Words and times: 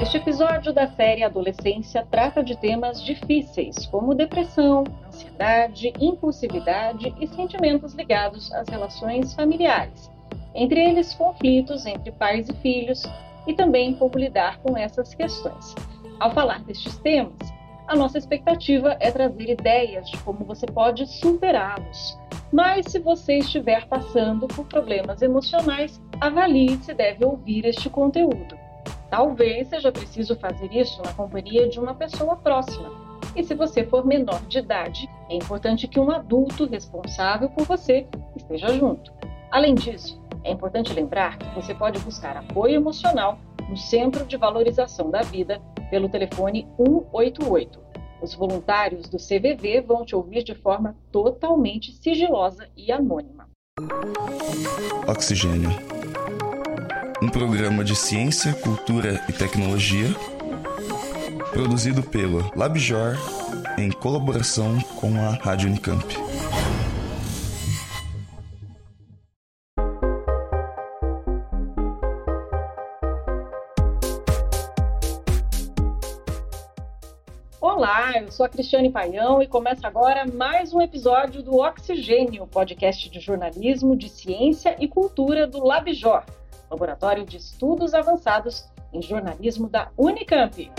Este 0.00 0.16
episódio 0.16 0.72
da 0.72 0.86
série 0.86 1.24
Adolescência 1.24 2.06
trata 2.08 2.42
de 2.42 2.56
temas 2.56 3.02
difíceis, 3.02 3.84
como 3.86 4.14
depressão, 4.14 4.84
ansiedade, 5.08 5.92
impulsividade 6.00 7.12
e 7.20 7.26
sentimentos 7.26 7.94
ligados 7.94 8.52
às 8.52 8.68
relações 8.68 9.34
familiares, 9.34 10.08
entre 10.54 10.80
eles 10.80 11.12
conflitos 11.14 11.84
entre 11.84 12.12
pais 12.12 12.48
e 12.48 12.54
filhos 12.54 13.02
e 13.44 13.52
também 13.52 13.92
como 13.94 14.16
lidar 14.16 14.58
com 14.58 14.76
essas 14.76 15.12
questões. 15.14 15.74
Ao 16.20 16.30
falar 16.30 16.62
destes 16.62 16.96
temas, 16.98 17.52
a 17.88 17.96
nossa 17.96 18.18
expectativa 18.18 18.96
é 19.00 19.10
trazer 19.10 19.50
ideias 19.50 20.08
de 20.08 20.16
como 20.18 20.44
você 20.44 20.66
pode 20.66 21.06
superá-los. 21.08 22.16
Mas 22.52 22.86
se 22.86 23.00
você 23.00 23.38
estiver 23.38 23.86
passando 23.88 24.46
por 24.46 24.64
problemas 24.66 25.22
emocionais, 25.22 26.00
avalie 26.20 26.78
se 26.78 26.94
deve 26.94 27.24
ouvir 27.24 27.64
este 27.64 27.90
conteúdo. 27.90 28.67
Talvez 29.10 29.68
seja 29.68 29.90
preciso 29.90 30.36
fazer 30.36 30.72
isso 30.72 31.00
na 31.02 31.12
companhia 31.14 31.68
de 31.68 31.80
uma 31.80 31.94
pessoa 31.94 32.36
próxima. 32.36 32.90
E 33.34 33.42
se 33.42 33.54
você 33.54 33.84
for 33.84 34.04
menor 34.04 34.40
de 34.42 34.58
idade, 34.58 35.08
é 35.30 35.36
importante 35.36 35.88
que 35.88 35.98
um 35.98 36.10
adulto 36.10 36.66
responsável 36.66 37.48
por 37.48 37.64
você 37.64 38.06
esteja 38.36 38.68
junto. 38.68 39.12
Além 39.50 39.74
disso, 39.74 40.20
é 40.44 40.52
importante 40.52 40.92
lembrar 40.92 41.38
que 41.38 41.54
você 41.54 41.74
pode 41.74 41.98
buscar 42.00 42.36
apoio 42.36 42.74
emocional 42.74 43.38
no 43.68 43.76
Centro 43.76 44.26
de 44.26 44.36
Valorização 44.36 45.10
da 45.10 45.22
Vida 45.22 45.60
pelo 45.90 46.08
telefone 46.08 46.66
188. 46.76 47.80
Os 48.20 48.34
voluntários 48.34 49.08
do 49.08 49.16
CVV 49.16 49.80
vão 49.80 50.04
te 50.04 50.14
ouvir 50.14 50.42
de 50.42 50.54
forma 50.54 50.96
totalmente 51.10 51.92
sigilosa 51.92 52.68
e 52.76 52.90
anônima. 52.90 53.48
Oxigênio 55.06 55.70
um 57.20 57.28
programa 57.28 57.82
de 57.82 57.96
ciência, 57.96 58.54
cultura 58.54 59.20
e 59.28 59.32
tecnologia, 59.32 60.06
produzido 61.50 62.00
pelo 62.02 62.52
LabJor 62.54 63.16
em 63.76 63.90
colaboração 63.90 64.78
com 65.00 65.16
a 65.16 65.30
Rádio 65.30 65.68
Unicamp. 65.68 66.04
Olá, 77.60 78.12
eu 78.20 78.30
sou 78.30 78.46
a 78.46 78.48
Cristiane 78.48 78.90
Paião 78.90 79.42
e 79.42 79.48
começa 79.48 79.88
agora 79.88 80.24
mais 80.24 80.72
um 80.72 80.80
episódio 80.80 81.42
do 81.42 81.56
Oxigênio, 81.56 82.46
podcast 82.46 83.10
de 83.10 83.18
jornalismo, 83.18 83.96
de 83.96 84.08
ciência 84.08 84.76
e 84.78 84.86
cultura 84.86 85.48
do 85.48 85.64
LabJor 85.64 86.22
Laboratório 86.70 87.24
de 87.24 87.38
Estudos 87.38 87.94
Avançados 87.94 88.68
em 88.92 89.00
Jornalismo 89.00 89.68
da 89.68 89.90
Unicamp. 89.96 90.70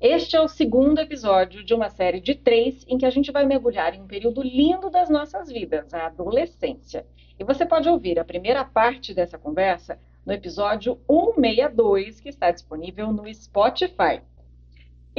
Este 0.00 0.36
é 0.36 0.40
o 0.40 0.46
segundo 0.46 1.00
episódio 1.00 1.64
de 1.64 1.74
uma 1.74 1.90
série 1.90 2.20
de 2.20 2.34
três 2.34 2.84
em 2.86 2.96
que 2.96 3.04
a 3.04 3.10
gente 3.10 3.32
vai 3.32 3.44
mergulhar 3.44 3.94
em 3.94 4.02
um 4.02 4.06
período 4.06 4.42
lindo 4.42 4.88
das 4.88 5.10
nossas 5.10 5.48
vidas, 5.48 5.92
a 5.92 6.06
adolescência. 6.06 7.04
E 7.36 7.42
você 7.42 7.66
pode 7.66 7.88
ouvir 7.88 8.18
a 8.18 8.24
primeira 8.24 8.64
parte 8.64 9.12
dessa 9.12 9.36
conversa 9.36 9.98
no 10.24 10.32
episódio 10.32 11.00
162, 11.08 12.20
que 12.20 12.28
está 12.28 12.50
disponível 12.50 13.12
no 13.12 13.32
Spotify. 13.32 14.22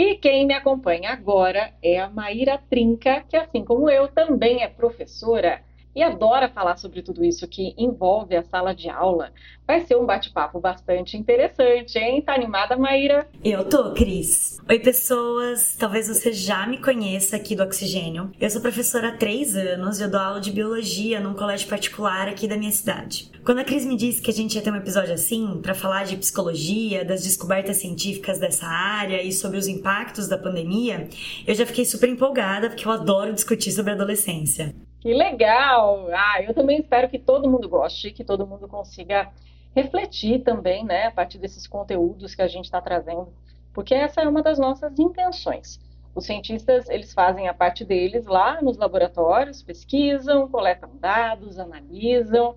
E 0.01 0.15
quem 0.15 0.47
me 0.47 0.53
acompanha 0.53 1.11
agora 1.11 1.73
é 1.83 1.99
a 1.99 2.09
Maíra 2.09 2.57
Trinca, 2.57 3.19
que 3.27 3.35
assim 3.35 3.65
como 3.65 3.89
eu 3.89 4.07
também 4.07 4.63
é 4.63 4.67
professora 4.69 5.61
e 5.95 6.03
adora 6.03 6.49
falar 6.49 6.77
sobre 6.77 7.01
tudo 7.01 7.23
isso 7.23 7.47
que 7.47 7.73
envolve 7.77 8.35
a 8.35 8.43
sala 8.43 8.73
de 8.73 8.89
aula. 8.89 9.31
Vai 9.67 9.81
ser 9.81 9.95
um 9.95 10.05
bate-papo 10.05 10.59
bastante 10.59 11.15
interessante, 11.17 11.97
hein? 11.97 12.21
Tá 12.21 12.33
animada, 12.33 12.75
Maíra? 12.75 13.27
Eu 13.43 13.67
tô, 13.67 13.93
Cris. 13.93 14.59
Oi, 14.67 14.79
pessoas. 14.79 15.75
Talvez 15.77 16.07
você 16.07 16.33
já 16.33 16.65
me 16.65 16.79
conheça 16.79 17.35
aqui 17.35 17.55
do 17.55 17.63
Oxigênio. 17.63 18.31
Eu 18.39 18.49
sou 18.49 18.61
professora 18.61 19.09
há 19.09 19.17
três 19.17 19.55
anos 19.55 19.99
e 19.99 20.03
eu 20.03 20.09
dou 20.09 20.19
aula 20.19 20.39
de 20.39 20.51
biologia 20.51 21.19
num 21.19 21.33
colégio 21.33 21.67
particular 21.67 22.27
aqui 22.27 22.47
da 22.47 22.57
minha 22.57 22.71
cidade. 22.71 23.31
Quando 23.43 23.59
a 23.59 23.63
Cris 23.63 23.85
me 23.85 23.95
disse 23.95 24.21
que 24.21 24.31
a 24.31 24.33
gente 24.33 24.55
ia 24.55 24.61
ter 24.61 24.71
um 24.71 24.75
episódio 24.75 25.13
assim, 25.13 25.59
para 25.61 25.73
falar 25.73 26.05
de 26.05 26.17
psicologia, 26.17 27.05
das 27.05 27.23
descobertas 27.23 27.77
científicas 27.77 28.39
dessa 28.39 28.65
área 28.65 29.21
e 29.21 29.31
sobre 29.31 29.57
os 29.57 29.67
impactos 29.67 30.27
da 30.27 30.37
pandemia, 30.37 31.07
eu 31.45 31.55
já 31.55 31.65
fiquei 31.65 31.85
super 31.85 32.09
empolgada 32.09 32.69
porque 32.69 32.87
eu 32.87 32.91
adoro 32.91 33.33
discutir 33.33 33.71
sobre 33.71 33.93
adolescência. 33.93 34.75
Que 34.99 35.13
legal! 35.13 36.07
Ah, 36.13 36.41
eu 36.43 36.53
também 36.53 36.79
espero 36.79 37.09
que 37.09 37.17
todo 37.17 37.49
mundo 37.49 37.69
goste, 37.69 38.11
que 38.11 38.23
todo 38.23 38.45
mundo 38.45 38.67
consiga 38.67 39.31
refletir 39.73 40.43
também, 40.43 40.83
né, 40.83 41.05
a 41.07 41.11
partir 41.11 41.37
desses 41.37 41.67
conteúdos 41.67 42.35
que 42.35 42.41
a 42.41 42.47
gente 42.47 42.65
está 42.65 42.81
trazendo, 42.81 43.31
porque 43.73 43.93
essa 43.93 44.21
é 44.21 44.27
uma 44.27 44.41
das 44.41 44.59
nossas 44.59 44.97
intenções. 44.99 45.79
Os 46.13 46.25
cientistas, 46.25 46.89
eles 46.89 47.13
fazem 47.13 47.47
a 47.47 47.53
parte 47.53 47.85
deles 47.85 48.25
lá 48.25 48.61
nos 48.61 48.77
laboratórios, 48.77 49.63
pesquisam, 49.63 50.49
coletam 50.49 50.89
dados, 50.99 51.59
analisam, 51.59 52.55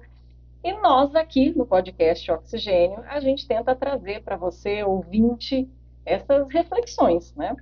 e 0.65 0.73
nós 0.75 1.15
aqui 1.15 1.57
no 1.57 1.67
podcast 1.67 2.31
Oxigênio, 2.31 3.05
a 3.09 3.21
gente 3.21 3.47
tenta 3.47 3.75
trazer 3.77 4.23
para 4.23 4.37
você, 4.37 4.83
ouvinte, 4.83 5.69
essas 6.05 6.49
reflexões, 6.49 7.35
né? 7.35 7.55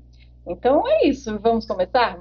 Então 0.46 0.86
é 0.86 1.06
isso, 1.06 1.38
vamos 1.38 1.66
começar? 1.66 2.18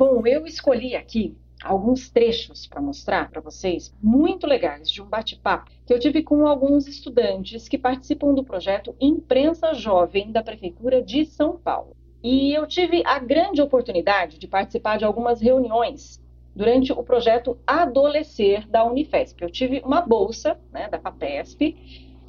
Bom, 0.00 0.26
eu 0.26 0.46
escolhi 0.46 0.96
aqui 0.96 1.36
alguns 1.62 2.08
trechos 2.08 2.66
para 2.66 2.80
mostrar 2.80 3.30
para 3.30 3.42
vocês, 3.42 3.94
muito 4.02 4.46
legais, 4.46 4.90
de 4.90 5.02
um 5.02 5.04
bate-papo 5.04 5.70
que 5.84 5.92
eu 5.92 5.98
tive 6.00 6.22
com 6.22 6.46
alguns 6.46 6.88
estudantes 6.88 7.68
que 7.68 7.76
participam 7.76 8.32
do 8.32 8.42
projeto 8.42 8.96
Imprensa 8.98 9.74
Jovem 9.74 10.32
da 10.32 10.42
Prefeitura 10.42 11.02
de 11.02 11.26
São 11.26 11.58
Paulo. 11.58 11.94
E 12.22 12.50
eu 12.54 12.66
tive 12.66 13.02
a 13.04 13.18
grande 13.18 13.60
oportunidade 13.60 14.38
de 14.38 14.48
participar 14.48 14.96
de 14.96 15.04
algumas 15.04 15.38
reuniões 15.38 16.18
durante 16.56 16.92
o 16.92 17.02
projeto 17.02 17.58
Adolescer 17.66 18.66
da 18.70 18.82
Unifesp. 18.86 19.42
Eu 19.42 19.50
tive 19.50 19.82
uma 19.84 20.00
bolsa 20.00 20.58
né, 20.72 20.88
da 20.88 20.98
FAPESP 20.98 21.76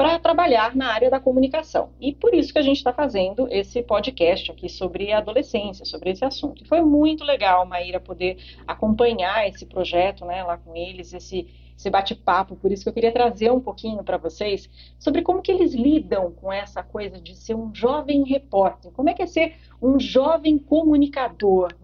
para 0.01 0.17
trabalhar 0.17 0.75
na 0.75 0.87
área 0.87 1.11
da 1.11 1.19
comunicação. 1.19 1.91
E 2.01 2.11
por 2.11 2.33
isso 2.33 2.51
que 2.51 2.57
a 2.57 2.63
gente 2.63 2.77
está 2.77 2.91
fazendo 2.91 3.47
esse 3.51 3.83
podcast 3.83 4.51
aqui 4.51 4.67
sobre 4.67 5.13
adolescência, 5.13 5.85
sobre 5.85 6.09
esse 6.09 6.25
assunto. 6.25 6.63
E 6.63 6.67
foi 6.67 6.81
muito 6.81 7.23
legal, 7.23 7.67
Maíra, 7.67 7.99
poder 7.99 8.37
acompanhar 8.65 9.47
esse 9.47 9.63
projeto 9.63 10.25
né, 10.25 10.41
lá 10.41 10.57
com 10.57 10.75
eles, 10.75 11.13
esse, 11.13 11.47
esse 11.77 11.87
bate-papo. 11.87 12.55
Por 12.55 12.71
isso 12.71 12.81
que 12.81 12.89
eu 12.89 12.93
queria 12.93 13.11
trazer 13.11 13.51
um 13.51 13.59
pouquinho 13.59 14.03
para 14.03 14.17
vocês 14.17 14.67
sobre 14.97 15.21
como 15.21 15.39
que 15.39 15.51
eles 15.51 15.75
lidam 15.75 16.31
com 16.31 16.51
essa 16.51 16.81
coisa 16.81 17.21
de 17.21 17.35
ser 17.35 17.53
um 17.53 17.71
jovem 17.71 18.23
repórter. 18.23 18.91
Como 18.93 19.07
é 19.07 19.13
que 19.13 19.21
é 19.21 19.27
ser 19.27 19.55
um 19.79 19.99
jovem 19.99 20.57
comunicador? 20.57 21.75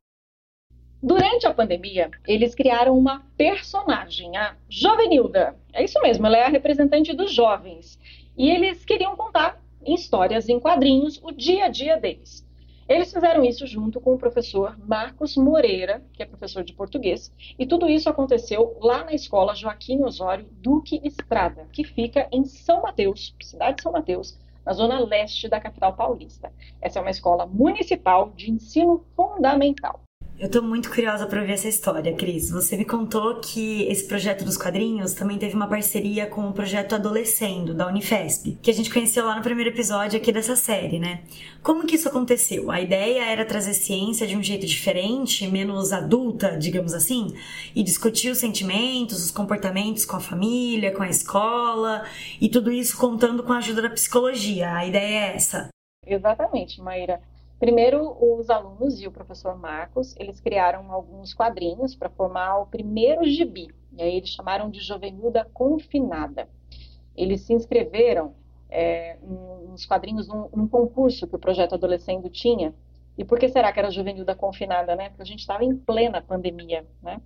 Durante 1.01 1.45
a 1.45 1.53
pandemia, 1.53 2.09
eles 2.27 2.55
criaram 2.55 2.97
uma 2.97 3.23
personagem, 3.37 4.35
a 4.35 4.55
Jovenilda. 4.67 5.55
É 5.71 5.83
isso 5.83 6.01
mesmo, 6.01 6.25
ela 6.25 6.37
é 6.37 6.43
a 6.45 6.49
representante 6.49 7.13
dos 7.13 7.31
jovens. 7.31 7.99
E 8.37 8.51
eles 8.51 8.85
queriam 8.85 9.15
contar 9.15 9.59
em 9.83 9.95
histórias 9.95 10.47
em 10.47 10.59
quadrinhos 10.59 11.19
o 11.23 11.31
dia 11.31 11.65
a 11.65 11.69
dia 11.69 11.97
deles. 11.97 12.45
Eles 12.87 13.11
fizeram 13.11 13.43
isso 13.43 13.65
junto 13.65 13.99
com 13.99 14.13
o 14.13 14.17
professor 14.17 14.77
Marcos 14.77 15.35
Moreira, 15.35 16.05
que 16.13 16.21
é 16.21 16.25
professor 16.25 16.63
de 16.63 16.71
português, 16.71 17.33
e 17.57 17.65
tudo 17.65 17.89
isso 17.89 18.07
aconteceu 18.07 18.77
lá 18.79 19.03
na 19.03 19.13
escola 19.13 19.55
Joaquim 19.55 20.03
Osório 20.03 20.47
Duque 20.51 21.01
Estrada, 21.03 21.67
que 21.73 21.83
fica 21.83 22.29
em 22.31 22.45
São 22.45 22.83
Mateus, 22.83 23.35
cidade 23.41 23.77
de 23.77 23.83
São 23.83 23.91
Mateus, 23.91 24.37
na 24.63 24.71
zona 24.71 24.99
leste 24.99 25.49
da 25.49 25.59
capital 25.59 25.95
paulista. 25.95 26.53
Essa 26.79 26.99
é 26.99 27.01
uma 27.01 27.11
escola 27.11 27.45
municipal 27.45 28.31
de 28.35 28.51
ensino 28.51 29.03
fundamental. 29.15 30.06
Eu 30.39 30.51
tô 30.51 30.61
muito 30.61 30.91
curiosa 30.91 31.25
para 31.25 31.41
ouvir 31.41 31.53
essa 31.53 31.67
história, 31.67 32.13
Cris. 32.13 32.51
Você 32.51 32.77
me 32.77 32.85
contou 32.85 33.39
que 33.39 33.87
esse 33.87 34.05
projeto 34.07 34.45
dos 34.45 34.55
quadrinhos 34.55 35.13
também 35.13 35.39
teve 35.39 35.55
uma 35.55 35.67
parceria 35.67 36.27
com 36.27 36.47
o 36.47 36.53
projeto 36.53 36.93
Adolescendo, 36.93 37.73
da 37.73 37.87
Unifesp, 37.87 38.55
que 38.61 38.69
a 38.69 38.73
gente 38.73 38.93
conheceu 38.93 39.25
lá 39.25 39.35
no 39.35 39.41
primeiro 39.41 39.71
episódio 39.71 40.19
aqui 40.19 40.31
dessa 40.31 40.55
série, 40.55 40.99
né? 40.99 41.23
Como 41.63 41.87
que 41.87 41.95
isso 41.95 42.07
aconteceu? 42.07 42.69
A 42.69 42.79
ideia 42.79 43.23
era 43.25 43.43
trazer 43.45 43.73
ciência 43.73 44.27
de 44.27 44.37
um 44.37 44.43
jeito 44.43 44.67
diferente, 44.67 45.47
menos 45.47 45.91
adulta, 45.91 46.55
digamos 46.55 46.93
assim, 46.93 47.33
e 47.75 47.81
discutir 47.81 48.29
os 48.29 48.37
sentimentos, 48.37 49.25
os 49.25 49.31
comportamentos 49.31 50.05
com 50.05 50.17
a 50.17 50.19
família, 50.19 50.93
com 50.93 51.01
a 51.01 51.09
escola, 51.09 52.05
e 52.39 52.47
tudo 52.47 52.71
isso 52.71 52.95
contando 52.95 53.41
com 53.41 53.53
a 53.53 53.57
ajuda 53.57 53.81
da 53.81 53.89
psicologia. 53.89 54.71
A 54.71 54.85
ideia 54.85 55.31
é 55.31 55.35
essa. 55.35 55.69
Exatamente, 56.05 56.79
Maíra. 56.79 57.19
Primeiro, 57.59 58.15
os 58.21 58.49
alunos 58.49 59.01
e 59.01 59.07
o 59.07 59.11
professor 59.11 59.57
Marcos, 59.57 60.15
eles 60.17 60.39
criaram 60.39 60.91
alguns 60.91 61.33
quadrinhos 61.33 61.95
para 61.95 62.09
formar 62.09 62.59
o 62.59 62.67
primeiro 62.67 63.25
gibi. 63.25 63.69
E 63.97 64.01
aí 64.01 64.17
eles 64.17 64.29
chamaram 64.29 64.69
de 64.69 64.79
Juvenilda 64.79 65.49
Confinada. 65.53 66.47
Eles 67.15 67.41
se 67.41 67.53
inscreveram 67.53 68.35
é, 68.69 69.17
uns 69.23 69.85
quadrinhos 69.87 70.27
num, 70.27 70.47
num, 70.55 70.67
concurso 70.67 71.25
que 71.25 71.35
o 71.35 71.39
Projeto 71.39 71.73
Adolescendo 71.73 72.29
tinha. 72.29 72.75
E 73.17 73.25
por 73.25 73.39
que 73.39 73.49
será 73.49 73.73
que 73.73 73.79
era 73.79 73.89
Juvenilda 73.89 74.35
Confinada, 74.35 74.95
né? 74.95 75.09
Porque 75.09 75.23
a 75.23 75.25
gente 75.25 75.39
estava 75.39 75.63
em 75.63 75.75
plena 75.75 76.21
pandemia, 76.21 76.85
né? 77.01 77.19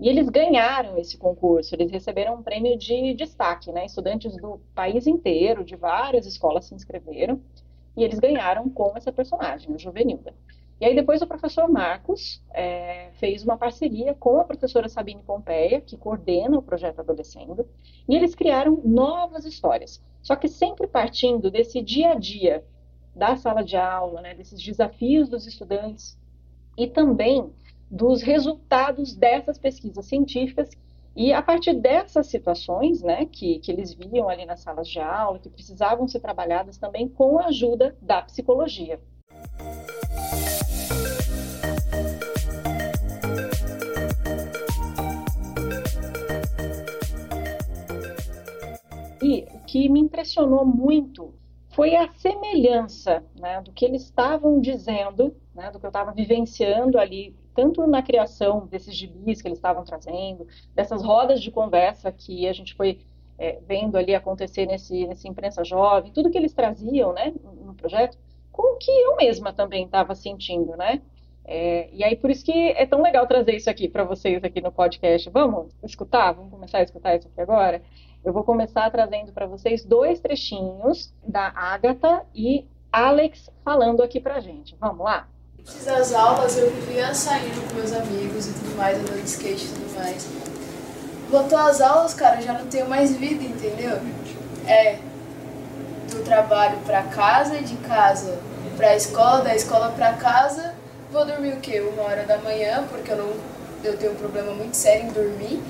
E 0.00 0.08
eles 0.08 0.28
ganharam 0.28 0.96
esse 0.98 1.16
concurso, 1.16 1.74
eles 1.74 1.90
receberam 1.90 2.34
um 2.34 2.42
prêmio 2.42 2.78
de 2.78 3.14
destaque, 3.14 3.72
né? 3.72 3.84
Estudantes 3.84 4.36
do 4.36 4.60
país 4.74 5.06
inteiro, 5.06 5.64
de 5.64 5.76
várias 5.76 6.26
escolas 6.26 6.66
se 6.66 6.74
inscreveram, 6.74 7.40
e 7.96 8.04
eles 8.04 8.18
ganharam 8.18 8.68
com 8.68 8.92
essa 8.96 9.10
personagem, 9.10 9.74
a 9.74 9.78
Juvenilda. 9.78 10.34
E 10.78 10.84
aí 10.84 10.94
depois 10.94 11.22
o 11.22 11.26
professor 11.26 11.68
Marcos 11.70 12.42
é, 12.52 13.08
fez 13.14 13.42
uma 13.42 13.56
parceria 13.56 14.14
com 14.14 14.38
a 14.38 14.44
professora 14.44 14.88
Sabine 14.88 15.22
Pompeia, 15.22 15.80
que 15.80 15.96
coordena 15.96 16.58
o 16.58 16.62
projeto 16.62 17.00
Adolescendo, 17.00 17.66
e 18.06 18.14
eles 18.14 18.34
criaram 18.34 18.82
novas 18.84 19.46
histórias, 19.46 20.02
só 20.22 20.36
que 20.36 20.48
sempre 20.48 20.86
partindo 20.86 21.50
desse 21.50 21.80
dia 21.80 22.10
a 22.10 22.14
dia 22.14 22.62
da 23.14 23.36
sala 23.36 23.64
de 23.64 23.76
aula, 23.76 24.20
né, 24.20 24.34
desses 24.34 24.62
desafios 24.62 25.30
dos 25.30 25.46
estudantes 25.46 26.18
e 26.76 26.86
também 26.86 27.50
dos 27.90 28.20
resultados 28.20 29.14
dessas 29.14 29.56
pesquisas 29.56 30.04
científicas 30.04 30.68
e 31.16 31.32
a 31.32 31.40
partir 31.40 31.72
dessas 31.72 32.26
situações, 32.26 33.02
né, 33.02 33.24
que, 33.24 33.58
que 33.60 33.72
eles 33.72 33.94
viam 33.94 34.28
ali 34.28 34.44
nas 34.44 34.60
salas 34.60 34.86
de 34.86 35.00
aula, 35.00 35.38
que 35.38 35.48
precisavam 35.48 36.06
ser 36.06 36.20
trabalhadas 36.20 36.76
também 36.76 37.08
com 37.08 37.38
a 37.38 37.46
ajuda 37.46 37.96
da 38.02 38.20
psicologia. 38.20 39.00
E 49.22 49.46
o 49.54 49.60
que 49.60 49.88
me 49.88 50.00
impressionou 50.00 50.66
muito 50.66 51.32
foi 51.70 51.96
a 51.96 52.12
semelhança 52.12 53.24
né, 53.40 53.62
do 53.62 53.72
que 53.72 53.86
eles 53.86 54.02
estavam 54.02 54.60
dizendo, 54.60 55.34
né, 55.56 55.70
do 55.70 55.80
que 55.80 55.86
eu 55.86 55.90
estava 55.90 56.12
vivenciando 56.12 56.98
ali, 56.98 57.34
tanto 57.54 57.86
na 57.86 58.02
criação 58.02 58.66
desses 58.66 58.94
gibis 58.94 59.42
que 59.42 59.48
eles 59.48 59.58
estavam 59.58 59.84
trazendo, 59.84 60.46
dessas 60.74 61.02
rodas 61.02 61.40
de 61.40 61.50
conversa 61.50 62.12
que 62.12 62.46
a 62.46 62.52
gente 62.52 62.74
foi 62.74 63.00
é, 63.38 63.58
vendo 63.66 63.96
ali 63.96 64.14
acontecer 64.14 64.66
nesse, 64.66 65.06
nesse 65.06 65.26
imprensa 65.28 65.64
jovem, 65.64 66.12
tudo 66.12 66.30
que 66.30 66.38
eles 66.38 66.52
traziam 66.52 67.12
né, 67.12 67.34
no 67.42 67.74
projeto, 67.74 68.18
com 68.52 68.74
o 68.74 68.76
que 68.76 68.90
eu 68.90 69.16
mesma 69.16 69.52
também 69.52 69.84
estava 69.84 70.14
sentindo, 70.14 70.76
né? 70.76 71.02
É, 71.48 71.88
e 71.92 72.02
aí 72.02 72.16
por 72.16 72.28
isso 72.28 72.44
que 72.44 72.70
é 72.70 72.84
tão 72.86 73.00
legal 73.00 73.24
trazer 73.26 73.54
isso 73.54 73.70
aqui 73.70 73.88
para 73.88 74.02
vocês 74.02 74.42
aqui 74.42 74.60
no 74.60 74.72
podcast. 74.72 75.30
Vamos 75.30 75.72
escutar? 75.84 76.32
Vamos 76.32 76.50
começar 76.50 76.78
a 76.78 76.82
escutar 76.82 77.14
isso 77.14 77.28
aqui 77.28 77.40
agora? 77.40 77.82
Eu 78.24 78.32
vou 78.32 78.42
começar 78.42 78.90
trazendo 78.90 79.32
para 79.32 79.46
vocês 79.46 79.84
dois 79.84 80.18
trechinhos 80.18 81.14
da 81.22 81.52
Agatha 81.54 82.26
e 82.34 82.66
Alex 82.90 83.48
falando 83.62 84.02
aqui 84.02 84.20
pra 84.20 84.40
gente. 84.40 84.74
Vamos 84.80 85.04
lá? 85.04 85.28
Antes 85.68 85.84
das 85.84 86.14
aulas 86.14 86.56
eu 86.56 86.70
vivia 86.70 87.12
saindo 87.12 87.68
com 87.68 87.74
meus 87.74 87.92
amigos 87.92 88.46
e 88.46 88.52
tudo 88.52 88.76
mais, 88.76 88.96
andando 88.98 89.20
de 89.20 89.28
skate 89.28 89.64
e 89.64 89.68
tudo 89.68 89.94
mais. 89.96 90.24
Voltou 91.28 91.58
às 91.58 91.80
aulas, 91.80 92.14
cara, 92.14 92.40
já 92.40 92.52
não 92.52 92.66
tenho 92.66 92.88
mais 92.88 93.16
vida, 93.16 93.42
entendeu? 93.42 93.98
É 94.64 95.00
do 96.08 96.22
trabalho 96.22 96.78
para 96.86 97.02
casa, 97.02 97.60
de 97.60 97.74
casa 97.78 98.38
para 98.76 98.94
escola, 98.94 99.42
da 99.42 99.56
escola 99.56 99.90
para 99.90 100.12
casa. 100.12 100.72
Vou 101.10 101.26
dormir 101.26 101.54
o 101.54 101.60
quê? 101.60 101.80
Uma 101.80 102.04
hora 102.04 102.22
da 102.22 102.38
manhã, 102.38 102.84
porque 102.88 103.10
eu 103.10 103.16
não 103.16 103.32
eu 103.82 103.96
tenho 103.96 104.12
um 104.12 104.16
problema 104.16 104.52
muito 104.52 104.76
sério 104.76 105.06
em 105.06 105.12
dormir. 105.12 105.60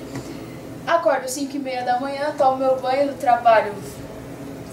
Acordo 0.87 1.27
5 1.27 1.57
e 1.57 1.59
meia 1.59 1.83
da 1.83 1.99
manhã, 1.99 2.35
tomo 2.37 2.59
meu 2.59 2.79
banho 2.79 3.09
do 3.09 3.19
trabalho, 3.19 3.73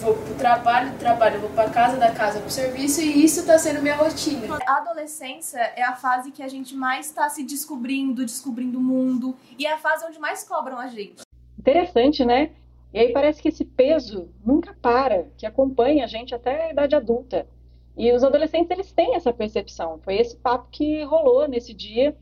vou 0.04 0.16
pro 0.16 0.36
trabalho, 0.36 0.92
do 0.92 1.00
trabalho 1.00 1.40
vou 1.40 1.50
pra 1.52 1.70
casa, 1.70 1.96
da 1.98 2.12
casa 2.12 2.42
pro 2.42 2.50
serviço 2.50 3.02
e 3.02 3.24
isso 3.24 3.46
tá 3.46 3.58
sendo 3.58 3.82
minha 3.82 3.96
rotina. 3.96 4.60
A 4.68 4.78
adolescência 4.78 5.60
é 5.78 5.82
a 5.82 5.96
fase 5.96 6.30
que 6.30 6.44
a 6.44 6.48
gente 6.50 6.76
mais 6.76 7.10
tá 7.10 7.30
se 7.30 7.42
descobrindo, 7.42 8.26
descobrindo 8.26 8.78
o 8.78 8.82
mundo 8.82 9.36
e 9.58 9.66
é 9.66 9.72
a 9.72 9.78
fase 9.78 10.06
onde 10.06 10.20
mais 10.20 10.44
cobram 10.44 10.78
a 10.78 10.88
gente. 10.88 11.24
Interessante, 11.58 12.26
né? 12.26 12.52
E 12.94 13.00
aí 13.00 13.14
parece 13.14 13.42
que 13.42 13.48
esse 13.48 13.64
peso 13.64 14.30
nunca 14.46 14.76
para, 14.82 15.28
que 15.38 15.46
acompanha 15.46 16.04
a 16.04 16.08
gente 16.08 16.36
até 16.36 16.66
a 16.66 16.72
idade 16.72 16.96
adulta. 16.96 17.48
E 17.96 18.12
os 18.12 18.24
adolescentes, 18.24 18.70
eles 18.72 18.92
têm 18.92 19.16
essa 19.16 19.32
percepção. 19.32 20.00
Foi 20.04 20.16
esse 20.18 20.36
papo 20.36 20.68
que 20.70 21.02
rolou 21.04 21.48
nesse 21.48 21.74
dia, 21.74 22.16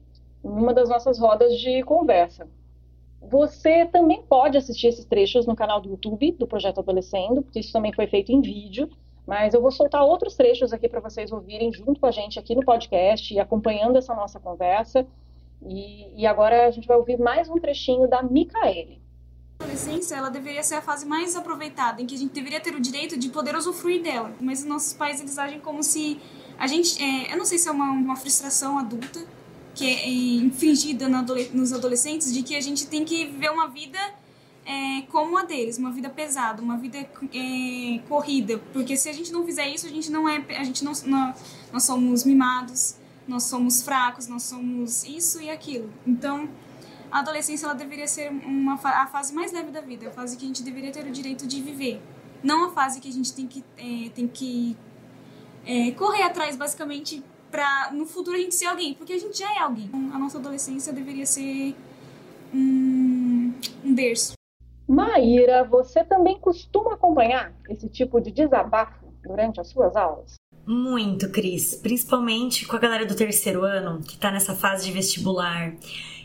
em 0.44 0.48
uma 0.48 0.74
das 0.74 0.88
nossas 0.88 1.18
rodas 1.18 1.58
de 1.58 1.82
conversa. 1.84 2.48
Você 3.22 3.86
também 3.86 4.24
pode 4.24 4.58
assistir 4.58 4.88
esses 4.88 5.06
trechos 5.06 5.46
no 5.46 5.56
canal 5.56 5.80
do 5.80 5.90
YouTube 5.90 6.32
do 6.34 6.48
Projeto 6.48 6.80
Adolescendo, 6.80 7.44
porque 7.44 7.60
isso 7.60 7.72
também 7.72 7.94
foi 7.94 8.08
feito 8.08 8.32
em 8.32 8.42
vídeo. 8.42 8.90
Mas 9.28 9.54
eu 9.54 9.62
vou 9.62 9.72
soltar 9.72 10.04
outros 10.04 10.36
trechos 10.36 10.74
aqui 10.74 10.90
para 10.90 11.00
vocês 11.00 11.32
ouvirem 11.32 11.72
junto 11.72 12.00
com 12.00 12.08
a 12.08 12.12
gente 12.12 12.40
aqui 12.40 12.56
no 12.56 12.66
podcast 12.66 13.32
e 13.32 13.40
acompanhando 13.40 13.98
essa 13.98 14.16
nossa 14.16 14.40
conversa. 14.40 15.06
E, 15.64 16.22
e 16.22 16.26
agora 16.26 16.68
a 16.68 16.72
gente 16.72 16.88
vai 16.88 16.98
ouvir 16.98 17.20
mais 17.20 17.48
um 17.48 17.56
trechinho 17.56 18.08
da 18.08 18.24
Micaele. 18.24 19.00
A 19.60 19.64
adolescência 19.64 20.16
ela 20.16 20.30
deveria 20.30 20.64
ser 20.64 20.76
a 20.76 20.82
fase 20.82 21.06
mais 21.06 21.36
aproveitada, 21.36 22.02
em 22.02 22.08
que 22.08 22.16
a 22.16 22.18
gente 22.18 22.34
deveria 22.34 22.60
ter 22.60 22.74
o 22.74 22.82
direito 22.82 23.18
de 23.18 23.30
poder 23.30 23.56
usufruir 23.56 24.02
dela. 24.02 24.32
Mas 24.42 24.62
os 24.62 24.66
nossos 24.66 24.94
pais 24.94 25.20
eles 25.20 25.38
agem 25.38 25.60
como 25.60 25.84
se 25.84 26.20
a 26.58 26.66
gente, 26.66 27.02
é, 27.02 27.32
eu 27.32 27.38
não 27.38 27.46
sei 27.46 27.60
se 27.60 27.70
é 27.70 27.72
uma, 27.72 27.92
uma 27.92 28.16
frustração 28.16 28.80
adulta, 28.80 29.20
que 29.74 29.86
é 29.86 30.10
infringida 30.10 31.08
nos 31.08 31.74
adolescentes 31.74 32.34
de 32.34 32.44
que 32.44 32.56
a 32.56 32.62
gente 32.62 32.88
tem 32.88 33.06
que 33.06 33.26
viver 33.26 33.50
uma 33.50 33.68
vida 33.68 34.00
é, 34.66 35.02
como 35.10 35.38
a 35.38 35.44
deles, 35.44 35.78
uma 35.78 35.92
vida 35.92 36.10
pesada, 36.10 36.62
uma 36.62 36.78
vida 36.78 36.98
é, 36.98 38.00
corrida, 38.08 38.60
porque 38.72 38.96
se 38.96 39.10
a 39.10 39.14
gente 39.14 39.32
não 39.32 39.46
fizer 39.46 39.68
isso, 39.68 39.88
a 39.88 39.90
gente 39.90 40.12
não 40.12 40.28
é, 40.28 40.44
a 40.58 40.64
gente 40.64 40.84
não, 40.84 40.92
não, 41.06 41.34
nós 41.72 41.84
somos 41.84 42.24
mimados, 42.24 42.96
nós 43.28 43.44
somos 43.44 43.82
fracos, 43.82 44.28
nós 44.28 44.44
somos 44.44 45.04
isso 45.04 45.42
e 45.42 45.50
aquilo. 45.50 45.92
Então, 46.06 46.50
a 47.12 47.20
adolescência 47.20 47.66
ela 47.66 47.76
deveria 47.76 48.08
ser 48.08 48.30
uma 48.30 48.76
a 48.76 49.08
fase 49.08 49.34
mais 49.34 49.52
leve 49.52 49.72
da 49.72 49.82
vida, 49.82 50.08
a 50.08 50.12
fase 50.12 50.38
que 50.38 50.46
a 50.46 50.48
gente 50.48 50.64
deveria 50.64 50.92
ter 50.92 51.06
o 51.06 51.12
direito 51.12 51.48
de 51.48 51.62
viver, 51.62 52.02
não 52.44 52.66
a 52.66 52.72
fase 52.72 53.00
que 53.00 53.10
a 53.10 53.12
gente 53.12 53.34
tem 53.34 53.48
que 53.48 53.64
é, 53.78 54.10
tem 54.10 54.28
que 54.28 54.78
é, 55.66 55.92
correr 55.92 56.24
atrás 56.24 56.56
basicamente 56.56 57.24
pra 57.52 57.92
no 57.92 58.06
futuro 58.06 58.38
a 58.38 58.40
gente 58.40 58.56
ser 58.56 58.66
alguém, 58.66 58.94
porque 58.94 59.14
a 59.14 59.20
gente 59.20 59.38
já 59.38 59.54
é 59.54 59.60
alguém. 59.60 59.90
A 59.94 60.18
nossa 60.18 60.38
adolescência 60.38 60.94
deveria 60.94 61.26
ser 61.26 61.76
um, 62.54 63.54
um 63.84 63.94
berço. 63.94 64.34
Maíra, 64.88 65.64
você 65.64 66.04
também 66.04 66.40
costuma 66.40 66.94
acompanhar 66.94 67.54
esse 67.70 67.88
tipo 67.88 68.20
de 68.20 68.32
desabafo 68.32 69.06
durante 69.24 69.62
as 69.62 69.68
suas 69.68 69.96
aulas? 69.96 70.36
Muito, 70.66 71.30
Cris. 71.32 71.76
Principalmente 71.76 72.66
com 72.68 72.76
a 72.76 72.80
galera 72.80 73.06
do 73.06 73.16
terceiro 73.16 73.64
ano, 73.64 74.02
que 74.02 74.18
tá 74.18 74.32
nessa 74.32 74.56
fase 74.56 74.86
de 74.86 74.92
vestibular 74.92 75.74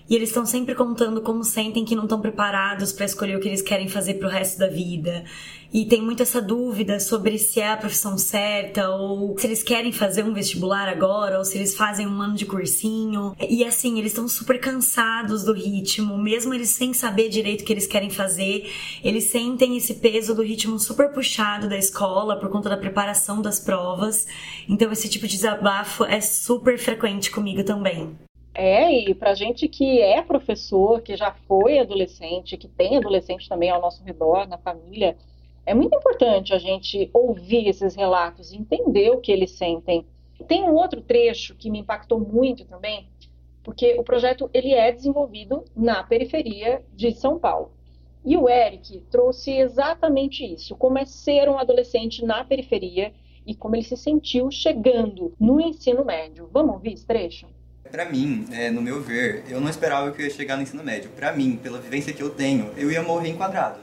e 0.08 0.14
eles 0.14 0.28
estão 0.28 0.46
sempre 0.46 0.74
contando 0.74 1.20
como 1.20 1.42
sentem 1.42 1.84
que 1.84 1.96
não 1.96 2.04
estão 2.04 2.20
preparados 2.20 2.92
para 2.92 3.04
escolher 3.04 3.36
o 3.36 3.40
que 3.40 3.48
eles 3.48 3.62
querem 3.62 3.88
fazer 3.88 4.14
pro 4.14 4.28
resto 4.28 4.58
da 4.58 4.68
vida. 4.68 5.24
E 5.72 5.84
tem 5.84 6.00
muito 6.00 6.22
essa 6.22 6.40
dúvida 6.40 7.00
sobre 7.00 7.38
se 7.38 7.60
é 7.60 7.72
a 7.72 7.76
profissão 7.76 8.16
certa 8.16 8.88
ou 8.88 9.36
se 9.36 9.46
eles 9.46 9.62
querem 9.64 9.92
fazer 9.92 10.24
um 10.24 10.32
vestibular 10.32 10.88
agora 10.88 11.38
ou 11.38 11.44
se 11.44 11.58
eles 11.58 11.74
fazem 11.74 12.06
um 12.06 12.22
ano 12.22 12.34
de 12.34 12.46
cursinho. 12.46 13.36
E 13.48 13.64
assim, 13.64 13.98
eles 13.98 14.12
estão 14.12 14.28
super 14.28 14.60
cansados 14.60 15.42
do 15.42 15.52
ritmo, 15.52 16.16
mesmo 16.16 16.54
eles 16.54 16.68
sem 16.70 16.94
saber 16.94 17.28
direito 17.28 17.62
o 17.62 17.64
que 17.64 17.72
eles 17.72 17.86
querem 17.86 18.10
fazer, 18.10 18.70
eles 19.02 19.24
sentem 19.24 19.76
esse 19.76 19.94
peso 19.94 20.34
do 20.34 20.42
ritmo 20.42 20.78
super 20.78 21.12
puxado 21.12 21.68
da 21.68 21.76
escola 21.76 22.38
por 22.38 22.48
conta 22.48 22.68
da 22.68 22.76
preparação 22.76 23.42
das 23.42 23.58
provas. 23.58 24.26
Então 24.68 24.90
esse 24.92 25.08
tipo 25.08 25.26
de 25.26 25.36
desabafo 25.36 26.04
é 26.04 26.20
super 26.20 26.78
frequente 26.78 27.30
comigo 27.30 27.64
também. 27.64 28.16
É, 28.58 28.90
e 28.90 29.14
para 29.14 29.34
gente 29.34 29.68
que 29.68 30.00
é 30.00 30.22
professor, 30.22 31.02
que 31.02 31.14
já 31.14 31.30
foi 31.30 31.78
adolescente, 31.78 32.56
que 32.56 32.66
tem 32.66 32.96
adolescente 32.96 33.46
também 33.46 33.68
ao 33.68 33.82
nosso 33.82 34.02
redor, 34.02 34.48
na 34.48 34.56
família, 34.56 35.14
é 35.66 35.74
muito 35.74 35.94
importante 35.94 36.54
a 36.54 36.58
gente 36.58 37.10
ouvir 37.12 37.68
esses 37.68 37.94
relatos, 37.94 38.54
entender 38.54 39.10
o 39.10 39.20
que 39.20 39.30
eles 39.30 39.50
sentem. 39.50 40.06
Tem 40.48 40.62
um 40.62 40.72
outro 40.72 41.02
trecho 41.02 41.54
que 41.54 41.70
me 41.70 41.80
impactou 41.80 42.18
muito 42.18 42.64
também, 42.64 43.06
porque 43.62 43.94
o 43.98 44.02
projeto 44.02 44.48
ele 44.54 44.72
é 44.72 44.90
desenvolvido 44.90 45.62
na 45.76 46.02
periferia 46.02 46.82
de 46.94 47.12
São 47.12 47.38
Paulo. 47.38 47.72
E 48.24 48.38
o 48.38 48.48
Eric 48.48 49.02
trouxe 49.10 49.52
exatamente 49.52 50.42
isso, 50.42 50.74
como 50.76 50.96
é 50.96 51.04
ser 51.04 51.46
um 51.50 51.58
adolescente 51.58 52.24
na 52.24 52.42
periferia 52.42 53.12
e 53.46 53.54
como 53.54 53.76
ele 53.76 53.84
se 53.84 53.98
sentiu 53.98 54.50
chegando 54.50 55.34
no 55.38 55.60
ensino 55.60 56.06
médio. 56.06 56.48
Vamos 56.50 56.76
ouvir 56.76 56.94
esse 56.94 57.06
trecho? 57.06 57.46
Para 57.90 58.04
mim, 58.04 58.46
é, 58.52 58.70
no 58.70 58.80
meu 58.82 59.02
ver, 59.02 59.44
eu 59.48 59.60
não 59.60 59.68
esperava 59.68 60.10
que 60.10 60.22
eu 60.22 60.26
ia 60.26 60.32
chegar 60.32 60.56
no 60.56 60.62
ensino 60.62 60.82
médio. 60.82 61.10
Para 61.10 61.32
mim, 61.32 61.58
pela 61.62 61.78
vivência 61.78 62.12
que 62.12 62.22
eu 62.22 62.30
tenho, 62.30 62.70
eu 62.76 62.90
ia 62.90 63.02
morrer 63.02 63.30
enquadrado. 63.30 63.78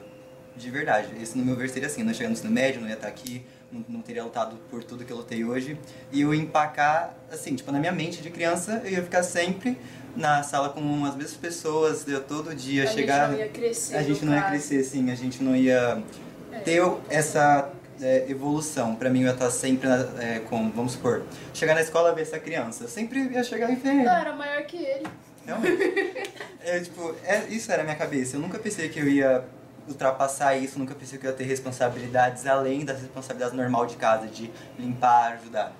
De 0.55 0.69
verdade. 0.69 1.09
Esse, 1.21 1.37
no 1.37 1.43
meu 1.43 1.55
ver, 1.55 1.69
seria 1.69 1.87
assim. 1.87 2.01
Eu 2.01 2.05
não 2.05 2.11
ia 2.11 2.17
chegar 2.17 2.29
no 2.29 2.33
ensino 2.33 2.51
médio, 2.51 2.81
não 2.81 2.87
ia 2.87 2.93
estar 2.93 3.07
aqui, 3.07 3.43
não, 3.71 3.83
não, 3.89 4.01
teria 4.01 4.23
lutado 4.23 4.55
por 4.69 4.83
tudo 4.83 5.03
que 5.03 5.11
eu 5.11 5.17
lutei 5.17 5.43
hoje. 5.43 5.77
E 6.11 6.21
eu 6.21 6.33
ia 6.33 6.41
empacar, 6.41 7.15
assim, 7.31 7.55
tipo, 7.55 7.71
na 7.71 7.79
minha 7.79 7.91
mente 7.91 8.21
de 8.21 8.29
criança, 8.29 8.81
eu 8.85 8.91
ia 8.91 9.03
ficar 9.03 9.23
sempre 9.23 9.77
na 10.15 10.43
sala 10.43 10.69
com 10.69 11.05
as 11.05 11.15
mesmas 11.15 11.33
pessoas, 11.33 12.07
eu 12.07 12.21
todo 12.21 12.53
dia 12.55 12.83
a 12.83 12.87
chegar... 12.87 13.29
A 13.29 13.29
gente 13.29 13.33
não 13.33 13.45
ia 13.45 13.49
crescer, 13.49 13.95
A 13.95 14.03
gente 14.03 14.25
não 14.25 14.33
ia 14.35 14.41
crescer, 14.43 14.83
sim. 14.83 15.11
A 15.11 15.15
gente 15.15 15.43
não 15.43 15.55
ia 15.55 16.03
é. 16.51 16.59
ter 16.59 16.81
essa 17.09 17.62
é, 18.03 18.25
evolução. 18.29 18.95
Para 18.95 19.09
mim, 19.09 19.21
eu 19.21 19.27
ia 19.27 19.33
estar 19.33 19.49
sempre 19.49 19.87
na, 19.87 20.05
é, 20.19 20.39
com, 20.39 20.69
vamos 20.71 20.93
supor, 20.93 21.23
chegar 21.53 21.73
na 21.73 21.81
escola 21.81 22.11
e 22.11 22.15
ver 22.15 22.21
essa 22.21 22.39
criança. 22.39 22.83
Eu 22.83 22.87
sempre 22.89 23.19
ia 23.31 23.43
chegar 23.43 23.71
e 23.71 23.75
ver 23.75 23.89
ele. 23.89 24.03
Não, 24.03 24.15
era 24.15 24.33
maior 24.33 24.63
que 24.63 24.77
ele. 24.77 25.07
Realmente. 25.45 26.31
é, 26.61 26.79
tipo, 26.79 27.15
é, 27.23 27.45
isso 27.49 27.71
era 27.71 27.81
a 27.81 27.85
minha 27.85 27.95
cabeça. 27.95 28.35
Eu 28.35 28.41
nunca 28.41 28.59
pensei 28.59 28.89
que 28.89 28.99
eu 28.99 29.07
ia 29.07 29.43
ultrapassar 29.87 30.55
isso, 30.55 30.79
nunca 30.79 30.95
pensei 30.95 31.19
que 31.19 31.25
eu 31.25 31.31
ia 31.31 31.35
ter 31.35 31.43
responsabilidades 31.43 32.47
além 32.47 32.85
das 32.85 33.01
responsabilidades 33.01 33.55
normal 33.55 33.85
de 33.85 33.95
casa, 33.95 34.27
de 34.27 34.49
limpar, 34.77 35.33
ajudar. 35.33 35.73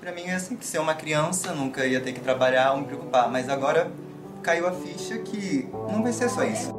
Pra 0.00 0.12
mim, 0.12 0.28
eu 0.28 0.38
sempre 0.40 0.66
ser 0.66 0.78
uma 0.78 0.94
criança, 0.94 1.52
nunca 1.52 1.86
ia 1.86 2.00
ter 2.00 2.12
que 2.12 2.20
trabalhar 2.20 2.72
ou 2.72 2.80
me 2.80 2.86
preocupar. 2.86 3.30
Mas 3.30 3.48
agora 3.48 3.90
caiu 4.42 4.66
a 4.66 4.72
ficha 4.72 5.18
que 5.18 5.68
não 5.90 6.02
vai 6.02 6.12
ser 6.12 6.28
só 6.28 6.44
isso. 6.44 6.73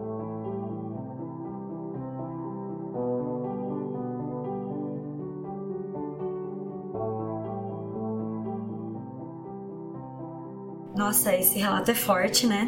Nossa, 11.06 11.36
esse 11.36 11.60
relato 11.60 11.92
é 11.92 11.94
forte, 11.94 12.48
né? 12.48 12.68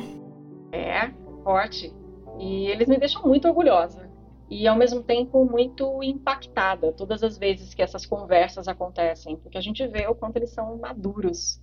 É, 0.72 1.10
forte. 1.44 1.91
E 2.38 2.67
eles 2.67 2.88
me 2.88 2.96
deixam 2.96 3.24
muito 3.24 3.48
orgulhosa. 3.48 4.08
E 4.48 4.67
ao 4.67 4.75
mesmo 4.75 5.01
tempo 5.01 5.44
muito 5.44 6.03
impactada 6.03 6.91
todas 6.91 7.24
as 7.24 7.36
vezes 7.36 7.74
que 7.74 7.82
essas 7.82 8.06
conversas 8.06 8.67
acontecem, 8.67 9.38
porque 9.38 9.58
a 9.58 9.62
gente 9.62 9.88
vê 9.88 10.06
o 10.06 10.13
quanto 10.13 10.38
eles 10.38 10.51
são 10.51 10.77
maduros. 10.77 11.60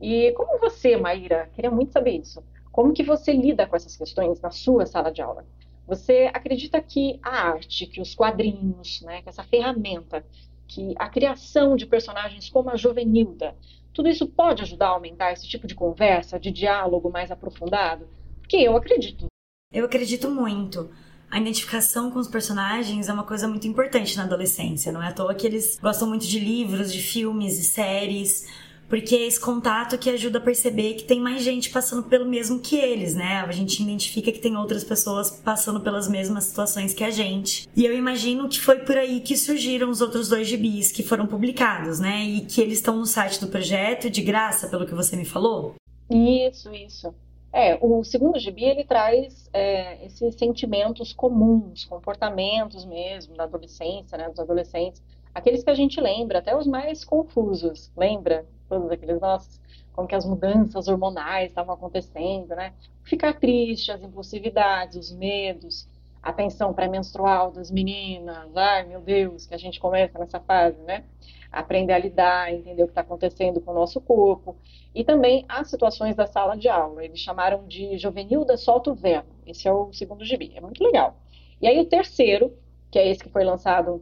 E 0.00 0.30
como 0.34 0.60
você, 0.60 0.96
Maíra, 0.96 1.50
queria 1.54 1.72
muito 1.72 1.92
saber 1.92 2.20
isso. 2.20 2.40
Como 2.70 2.92
que 2.92 3.02
você 3.02 3.32
lida 3.32 3.66
com 3.66 3.74
essas 3.74 3.96
questões 3.96 4.40
na 4.40 4.52
sua 4.52 4.86
sala 4.86 5.10
de 5.10 5.20
aula? 5.20 5.44
Você 5.88 6.30
acredita 6.32 6.80
que 6.80 7.18
a 7.20 7.48
arte, 7.48 7.88
que 7.88 8.00
os 8.00 8.14
quadrinhos, 8.14 9.02
né, 9.02 9.22
que 9.22 9.28
essa 9.28 9.42
ferramenta, 9.42 10.24
que 10.68 10.94
a 10.96 11.08
criação 11.08 11.74
de 11.74 11.84
personagens 11.84 12.48
como 12.48 12.70
a 12.70 12.76
Jovenilda, 12.76 13.56
tudo 13.92 14.08
isso 14.08 14.26
pode 14.26 14.62
ajudar 14.62 14.86
a 14.86 14.90
aumentar 14.90 15.32
esse 15.32 15.48
tipo 15.48 15.66
de 15.66 15.74
conversa, 15.74 16.38
de 16.38 16.50
diálogo 16.50 17.10
mais 17.10 17.30
aprofundado? 17.30 18.08
Porque 18.40 18.56
eu 18.56 18.76
acredito. 18.76 19.26
Eu 19.72 19.84
acredito 19.84 20.30
muito. 20.30 20.90
A 21.30 21.38
identificação 21.38 22.10
com 22.10 22.18
os 22.18 22.26
personagens 22.26 23.08
é 23.08 23.12
uma 23.12 23.22
coisa 23.22 23.46
muito 23.46 23.66
importante 23.66 24.16
na 24.16 24.24
adolescência, 24.24 24.90
não 24.90 25.00
é 25.00 25.08
à 25.08 25.12
toa 25.12 25.34
que 25.34 25.46
eles 25.46 25.78
gostam 25.80 26.08
muito 26.08 26.26
de 26.26 26.40
livros, 26.40 26.92
de 26.92 27.00
filmes 27.00 27.56
e 27.56 27.62
séries, 27.62 28.48
porque 28.90 29.14
é 29.14 29.26
esse 29.26 29.40
contato 29.40 29.96
que 29.96 30.10
ajuda 30.10 30.38
a 30.38 30.42
perceber 30.42 30.94
que 30.94 31.04
tem 31.04 31.20
mais 31.20 31.44
gente 31.44 31.70
passando 31.70 32.02
pelo 32.02 32.26
mesmo 32.26 32.58
que 32.58 32.76
eles, 32.76 33.14
né? 33.14 33.36
A 33.36 33.52
gente 33.52 33.80
identifica 33.80 34.32
que 34.32 34.40
tem 34.40 34.56
outras 34.56 34.82
pessoas 34.82 35.30
passando 35.30 35.80
pelas 35.80 36.08
mesmas 36.08 36.44
situações 36.44 36.92
que 36.92 37.04
a 37.04 37.10
gente. 37.10 37.68
E 37.76 37.86
eu 37.86 37.96
imagino 37.96 38.48
que 38.48 38.60
foi 38.60 38.80
por 38.80 38.98
aí 38.98 39.20
que 39.20 39.36
surgiram 39.36 39.88
os 39.88 40.00
outros 40.00 40.28
dois 40.28 40.48
gibis 40.48 40.90
que 40.90 41.04
foram 41.04 41.24
publicados, 41.28 42.00
né? 42.00 42.24
E 42.24 42.40
que 42.40 42.60
eles 42.60 42.78
estão 42.78 42.96
no 42.96 43.06
site 43.06 43.40
do 43.40 43.46
projeto 43.46 44.10
de 44.10 44.20
graça, 44.22 44.66
pelo 44.66 44.84
que 44.84 44.94
você 44.94 45.16
me 45.16 45.24
falou. 45.24 45.76
Isso, 46.10 46.74
isso. 46.74 47.14
É, 47.52 47.78
o 47.80 48.02
segundo 48.02 48.40
gibi 48.40 48.64
ele 48.64 48.84
traz 48.84 49.48
é, 49.52 50.04
esses 50.04 50.34
sentimentos 50.34 51.12
comuns, 51.12 51.84
comportamentos 51.84 52.84
mesmo 52.84 53.36
da 53.36 53.44
adolescência, 53.44 54.18
né, 54.18 54.28
dos 54.28 54.40
adolescentes, 54.40 55.00
aqueles 55.32 55.62
que 55.62 55.70
a 55.70 55.74
gente 55.74 56.00
lembra, 56.00 56.40
até 56.40 56.56
os 56.56 56.66
mais 56.66 57.04
confusos, 57.04 57.92
lembra? 57.96 58.44
Todos 58.70 58.88
aqueles 58.88 59.20
nossos, 59.20 59.60
como 59.92 60.06
que 60.06 60.14
as 60.14 60.24
mudanças 60.24 60.86
hormonais 60.86 61.50
estavam 61.50 61.74
acontecendo, 61.74 62.54
né? 62.54 62.72
Ficar 63.02 63.34
triste, 63.34 63.90
as 63.90 64.00
impulsividades, 64.00 64.96
os 64.96 65.12
medos, 65.12 65.88
a 66.22 66.32
tensão 66.32 66.72
pré-menstrual 66.72 67.50
das 67.50 67.68
meninas, 67.68 68.56
ai 68.56 68.86
meu 68.86 69.00
Deus, 69.00 69.44
que 69.44 69.54
a 69.54 69.58
gente 69.58 69.80
começa 69.80 70.16
nessa 70.20 70.38
fase, 70.38 70.80
né? 70.82 71.04
Aprender 71.50 71.94
a 71.94 71.98
lidar, 71.98 72.54
entender 72.54 72.84
o 72.84 72.86
que 72.86 72.92
está 72.92 73.00
acontecendo 73.00 73.60
com 73.60 73.72
o 73.72 73.74
nosso 73.74 74.00
corpo. 74.00 74.54
E 74.94 75.02
também 75.02 75.44
as 75.48 75.68
situações 75.68 76.14
da 76.14 76.28
sala 76.28 76.56
de 76.56 76.68
aula. 76.68 77.04
Eles 77.04 77.18
chamaram 77.18 77.66
de 77.66 77.98
Juvenilda 77.98 78.56
Solta 78.56 78.92
o 78.92 78.94
Verbo. 78.94 79.30
Esse 79.44 79.66
é 79.66 79.72
o 79.72 79.92
segundo 79.92 80.24
gibi. 80.24 80.52
É 80.54 80.60
muito 80.60 80.80
legal. 80.84 81.16
E 81.60 81.66
aí 81.66 81.80
o 81.80 81.86
terceiro, 81.86 82.56
que 82.88 83.00
é 83.00 83.08
esse 83.08 83.24
que 83.24 83.30
foi 83.30 83.42
lançado 83.42 84.00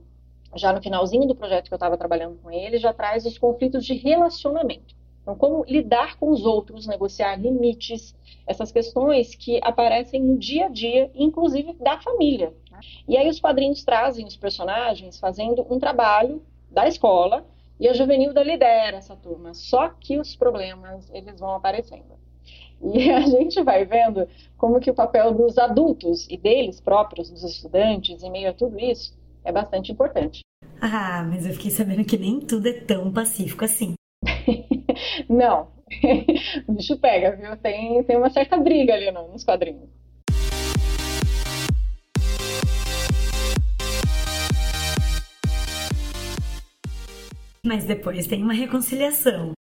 já 0.55 0.73
no 0.73 0.83
finalzinho 0.83 1.27
do 1.27 1.35
projeto 1.35 1.69
que 1.69 1.75
eu 1.75 1.77
estava 1.77 1.97
trabalhando 1.97 2.39
com 2.43 2.51
ele, 2.51 2.79
já 2.79 2.93
traz 2.93 3.27
os 3.27 3.39
conflitos 3.39 3.85
de 3.85 3.95
relacionamento. 3.95 4.95
Então, 5.23 5.37
como 5.37 5.65
lidar 5.65 6.17
com 6.17 6.31
os 6.31 6.47
outros, 6.47 6.87
negociar 6.87 7.37
limites, 7.37 8.15
essas 8.47 8.73
questões 8.73 9.35
que 9.35 9.61
aparecem 9.63 10.23
no 10.23 10.39
dia 10.39 10.67
a 10.67 10.69
dia, 10.69 11.11
inclusive 11.15 11.75
da 11.75 12.01
família. 12.01 12.55
Né? 12.71 12.81
E 13.07 13.17
aí 13.17 13.29
os 13.29 13.39
quadrinhos 13.39 13.85
trazem 13.85 14.25
os 14.27 14.37
personagens 14.37 15.21
fazendo 15.21 15.67
um 15.69 15.79
trabalho 15.79 16.43
da 16.71 16.89
escola 16.89 17.47
e 17.79 17.87
a 17.87 17.93
Juvenilda 17.93 18.43
lidera 18.43 18.97
essa 18.97 19.15
turma. 19.15 19.53
Só 19.53 19.91
que 19.91 20.19
os 20.19 20.35
problemas, 20.35 21.11
eles 21.13 21.39
vão 21.39 21.55
aparecendo. 21.55 22.19
E 22.83 23.11
a 23.13 23.21
gente 23.21 23.63
vai 23.63 23.85
vendo 23.85 24.27
como 24.57 24.81
que 24.81 24.91
o 24.91 24.95
papel 24.95 25.35
dos 25.35 25.59
adultos 25.59 26.27
e 26.31 26.37
deles 26.37 26.81
próprios, 26.81 27.31
dos 27.31 27.45
estudantes, 27.45 28.23
em 28.23 28.31
meio 28.31 28.51
a 28.51 28.55
tudo 28.55 28.79
isso, 28.79 29.17
é 29.45 29.53
bastante 29.53 29.93
importante. 29.93 30.41
Ah, 30.81 31.25
mas 31.25 31.47
eu 31.47 31.53
fiquei 31.53 31.71
sabendo 31.71 32.05
que 32.05 32.17
nem 32.17 32.41
tudo 32.41 32.69
é 32.69 32.73
tão 32.73 33.13
pacífico 33.13 33.65
assim. 33.65 33.95
Não, 35.29 35.69
o 36.67 36.73
bicho 36.75 36.99
pega, 36.99 37.37
viu? 37.37 37.57
Tem, 37.57 38.03
tem 38.05 38.17
uma 38.17 38.31
certa 38.31 38.57
briga 38.57 38.95
ali 38.95 39.11
no, 39.11 39.29
nos 39.29 39.45
quadrinhos. 39.45 39.89
Mas 47.65 47.85
depois 47.85 48.27
tem 48.27 48.43
uma 48.43 48.53
reconciliação. 48.55 49.53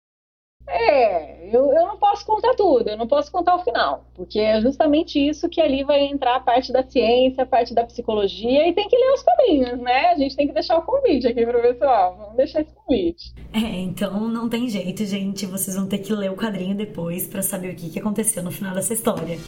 É, 0.68 1.35
eu, 1.52 1.72
eu 1.72 1.86
não 1.86 1.96
posso 1.96 2.24
contar 2.26 2.54
tudo, 2.54 2.88
eu 2.88 2.96
não 2.96 3.06
posso 3.06 3.30
contar 3.30 3.56
o 3.56 3.64
final, 3.64 4.04
porque 4.14 4.38
é 4.38 4.60
justamente 4.60 5.18
isso 5.18 5.48
que 5.48 5.60
ali 5.60 5.84
vai 5.84 6.04
entrar 6.04 6.36
a 6.36 6.40
parte 6.40 6.72
da 6.72 6.82
ciência, 6.82 7.42
a 7.42 7.46
parte 7.46 7.74
da 7.74 7.84
psicologia, 7.84 8.68
e 8.68 8.72
tem 8.72 8.88
que 8.88 8.96
ler 8.96 9.12
os 9.12 9.22
quadrinhos, 9.22 9.78
né? 9.80 10.06
A 10.08 10.16
gente 10.16 10.36
tem 10.36 10.46
que 10.46 10.52
deixar 10.52 10.78
o 10.78 10.82
convite 10.82 11.26
aqui 11.26 11.44
pro 11.46 11.60
pessoal, 11.60 12.16
vamos 12.18 12.36
deixar 12.36 12.60
esse 12.60 12.74
convite. 12.74 13.34
É, 13.52 13.58
então 13.58 14.28
não 14.28 14.48
tem 14.48 14.68
jeito, 14.68 15.04
gente, 15.04 15.46
vocês 15.46 15.76
vão 15.76 15.86
ter 15.86 15.98
que 15.98 16.12
ler 16.12 16.30
o 16.30 16.36
quadrinho 16.36 16.74
depois 16.74 17.26
para 17.26 17.42
saber 17.42 17.72
o 17.72 17.76
que, 17.76 17.90
que 17.90 17.98
aconteceu 17.98 18.42
no 18.42 18.50
final 18.50 18.74
dessa 18.74 18.92
história. 18.92 19.38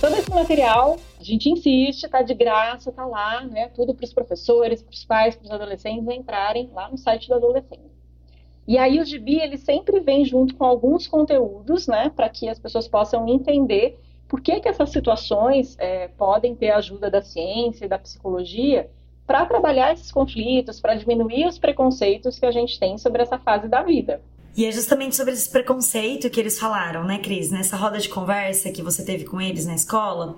Todo 0.00 0.14
esse 0.16 0.30
material, 0.30 0.96
gente 1.28 1.48
insiste, 1.48 2.08
tá 2.08 2.22
de 2.22 2.34
graça, 2.34 2.90
tá 2.90 3.06
lá, 3.06 3.44
né? 3.44 3.68
Tudo 3.68 3.94
para 3.94 4.04
os 4.04 4.12
professores, 4.12 4.82
para 4.82 4.92
os 4.92 5.04
pais, 5.04 5.36
para 5.36 5.44
os 5.44 5.50
adolescentes 5.50 6.08
entrarem 6.08 6.70
lá 6.72 6.90
no 6.90 6.98
site 6.98 7.28
do 7.28 7.34
adolescente. 7.34 7.98
E 8.66 8.76
aí 8.76 9.00
o 9.00 9.04
gibi 9.04 9.40
ele 9.40 9.56
sempre 9.56 9.98
vem 10.00 10.26
junto 10.26 10.54
com 10.54 10.64
alguns 10.64 11.06
conteúdos, 11.06 11.86
né, 11.86 12.12
para 12.14 12.28
que 12.28 12.50
as 12.50 12.58
pessoas 12.58 12.86
possam 12.86 13.26
entender 13.26 13.98
por 14.28 14.42
que, 14.42 14.60
que 14.60 14.68
essas 14.68 14.90
situações 14.90 15.74
é, 15.78 16.08
podem 16.08 16.54
ter 16.54 16.70
a 16.70 16.76
ajuda 16.76 17.10
da 17.10 17.22
ciência 17.22 17.86
e 17.86 17.88
da 17.88 17.98
psicologia 17.98 18.90
para 19.26 19.46
trabalhar 19.46 19.94
esses 19.94 20.12
conflitos, 20.12 20.80
para 20.80 20.94
diminuir 20.94 21.46
os 21.46 21.58
preconceitos 21.58 22.38
que 22.38 22.44
a 22.44 22.50
gente 22.50 22.78
tem 22.78 22.98
sobre 22.98 23.22
essa 23.22 23.38
fase 23.38 23.68
da 23.68 23.82
vida. 23.82 24.20
E 24.54 24.66
é 24.66 24.72
justamente 24.72 25.16
sobre 25.16 25.32
esse 25.32 25.48
preconceito 25.48 26.28
que 26.28 26.40
eles 26.40 26.58
falaram, 26.58 27.04
né, 27.04 27.18
Cris? 27.18 27.50
Nessa 27.50 27.76
roda 27.76 27.98
de 27.98 28.08
conversa 28.08 28.70
que 28.70 28.82
você 28.82 29.04
teve 29.04 29.24
com 29.24 29.40
eles 29.40 29.66
na 29.66 29.74
escola. 29.74 30.36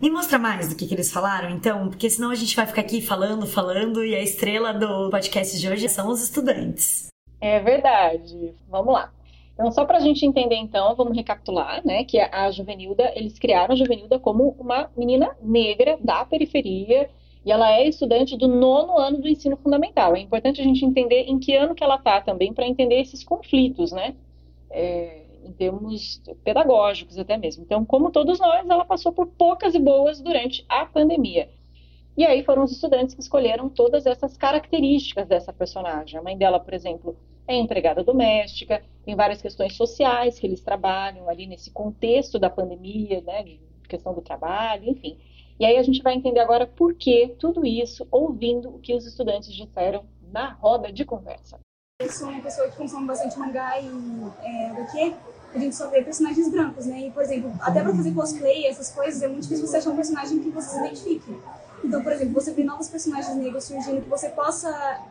Me 0.00 0.10
mostra 0.10 0.38
mais 0.38 0.68
do 0.68 0.76
que, 0.76 0.86
que 0.86 0.94
eles 0.94 1.12
falaram, 1.12 1.48
então, 1.50 1.88
porque 1.88 2.10
senão 2.10 2.30
a 2.30 2.34
gente 2.34 2.54
vai 2.54 2.66
ficar 2.66 2.82
aqui 2.82 3.00
falando, 3.00 3.46
falando, 3.46 4.04
e 4.04 4.14
a 4.14 4.22
estrela 4.22 4.72
do 4.72 5.08
podcast 5.10 5.58
de 5.58 5.68
hoje 5.68 5.88
são 5.88 6.08
os 6.08 6.22
estudantes. 6.22 7.08
É 7.40 7.60
verdade. 7.60 8.54
Vamos 8.68 8.92
lá. 8.92 9.12
Então, 9.54 9.70
só 9.70 9.84
para 9.84 9.98
a 9.98 10.00
gente 10.00 10.26
entender, 10.26 10.56
então, 10.56 10.94
vamos 10.96 11.16
recapitular, 11.16 11.80
né, 11.86 12.04
que 12.04 12.18
a 12.18 12.50
Juvenilda, 12.50 13.12
eles 13.14 13.38
criaram 13.38 13.72
a 13.72 13.76
Juvenilda 13.76 14.18
como 14.18 14.56
uma 14.58 14.90
menina 14.96 15.36
negra 15.40 15.96
da 16.00 16.24
periferia, 16.24 17.08
e 17.46 17.52
ela 17.52 17.70
é 17.70 17.86
estudante 17.86 18.36
do 18.36 18.48
nono 18.48 18.98
ano 18.98 19.18
do 19.18 19.28
ensino 19.28 19.56
fundamental. 19.56 20.16
É 20.16 20.20
importante 20.20 20.60
a 20.60 20.64
gente 20.64 20.84
entender 20.84 21.26
em 21.28 21.38
que 21.38 21.54
ano 21.54 21.74
que 21.74 21.84
ela 21.84 21.96
está 21.96 22.20
também, 22.20 22.52
para 22.52 22.66
entender 22.66 23.00
esses 23.00 23.22
conflitos, 23.22 23.92
né? 23.92 24.14
É, 24.70 25.23
em 25.44 25.52
termos 25.52 26.22
pedagógicos 26.42 27.18
até 27.18 27.36
mesmo. 27.36 27.64
Então, 27.64 27.84
como 27.84 28.10
todos 28.10 28.38
nós, 28.38 28.68
ela 28.68 28.84
passou 28.84 29.12
por 29.12 29.26
poucas 29.26 29.74
e 29.74 29.78
boas 29.78 30.20
durante 30.20 30.64
a 30.68 30.86
pandemia. 30.86 31.48
E 32.16 32.24
aí 32.24 32.44
foram 32.44 32.62
os 32.62 32.72
estudantes 32.72 33.14
que 33.14 33.20
escolheram 33.20 33.68
todas 33.68 34.06
essas 34.06 34.36
características 34.36 35.26
dessa 35.26 35.52
personagem. 35.52 36.18
A 36.18 36.22
mãe 36.22 36.38
dela, 36.38 36.60
por 36.60 36.72
exemplo, 36.72 37.16
é 37.46 37.56
empregada 37.56 38.04
doméstica, 38.04 38.82
tem 39.04 39.14
várias 39.16 39.42
questões 39.42 39.76
sociais 39.76 40.38
que 40.38 40.46
eles 40.46 40.62
trabalham 40.62 41.28
ali 41.28 41.46
nesse 41.46 41.70
contexto 41.70 42.38
da 42.38 42.48
pandemia, 42.48 43.20
né, 43.20 43.42
de 43.42 43.60
questão 43.88 44.14
do 44.14 44.22
trabalho, 44.22 44.88
enfim. 44.88 45.18
E 45.58 45.64
aí 45.64 45.76
a 45.76 45.82
gente 45.82 46.02
vai 46.02 46.14
entender 46.14 46.40
agora 46.40 46.66
por 46.66 46.94
que 46.94 47.34
tudo 47.38 47.66
isso, 47.66 48.06
ouvindo 48.10 48.70
o 48.70 48.78
que 48.78 48.94
os 48.94 49.06
estudantes 49.06 49.52
disseram 49.52 50.04
na 50.32 50.52
roda 50.52 50.92
de 50.92 51.04
conversa. 51.04 51.58
Eu 52.00 52.10
sou 52.10 52.28
uma 52.28 52.42
pessoa 52.42 52.68
que 52.68 52.76
consome 52.76 53.06
bastante 53.06 53.38
mangá 53.38 53.80
e 53.80 53.88
é, 54.42 54.70
HQ. 54.70 55.14
a 55.54 55.58
gente 55.60 55.76
só 55.76 55.88
vê 55.90 56.02
personagens 56.02 56.48
brancos, 56.50 56.86
né? 56.86 57.06
E, 57.06 57.10
por 57.12 57.22
exemplo, 57.22 57.52
até 57.60 57.80
pra 57.82 57.94
fazer 57.94 58.12
cosplay, 58.12 58.66
essas 58.66 58.90
coisas, 58.90 59.22
é 59.22 59.28
muito 59.28 59.42
difícil 59.42 59.64
você 59.64 59.76
achar 59.76 59.90
um 59.90 59.96
personagem 59.96 60.40
que 60.40 60.50
você 60.50 60.70
se 60.70 60.78
identifique. 60.80 61.40
Então, 61.84 62.02
por 62.02 62.10
exemplo, 62.10 62.34
você 62.34 62.50
vê 62.50 62.64
novos 62.64 62.88
personagens 62.88 63.36
negros 63.36 63.62
surgindo 63.62 64.02
que 64.02 64.08
você 64.08 64.28
possa, 64.30 65.04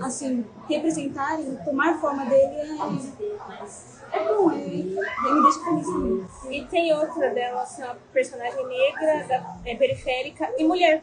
assim, 0.00 0.46
representar 0.68 1.40
e 1.40 1.58
tomar 1.64 1.98
forma 1.98 2.24
dele 2.26 2.54
é, 2.54 4.16
é 4.16 4.28
bom, 4.28 4.48
é, 4.52 4.58
me 4.58 5.42
deixa 5.42 5.64
feliz 5.64 5.86
também. 5.86 6.26
E 6.52 6.66
tem 6.66 6.94
outra 6.94 7.30
dela, 7.30 7.62
assim, 7.62 7.82
uma 7.82 7.96
personagem 8.12 8.64
negra, 8.64 9.26
da, 9.26 9.56
é, 9.64 9.74
periférica 9.74 10.48
e 10.56 10.62
mulher. 10.62 11.02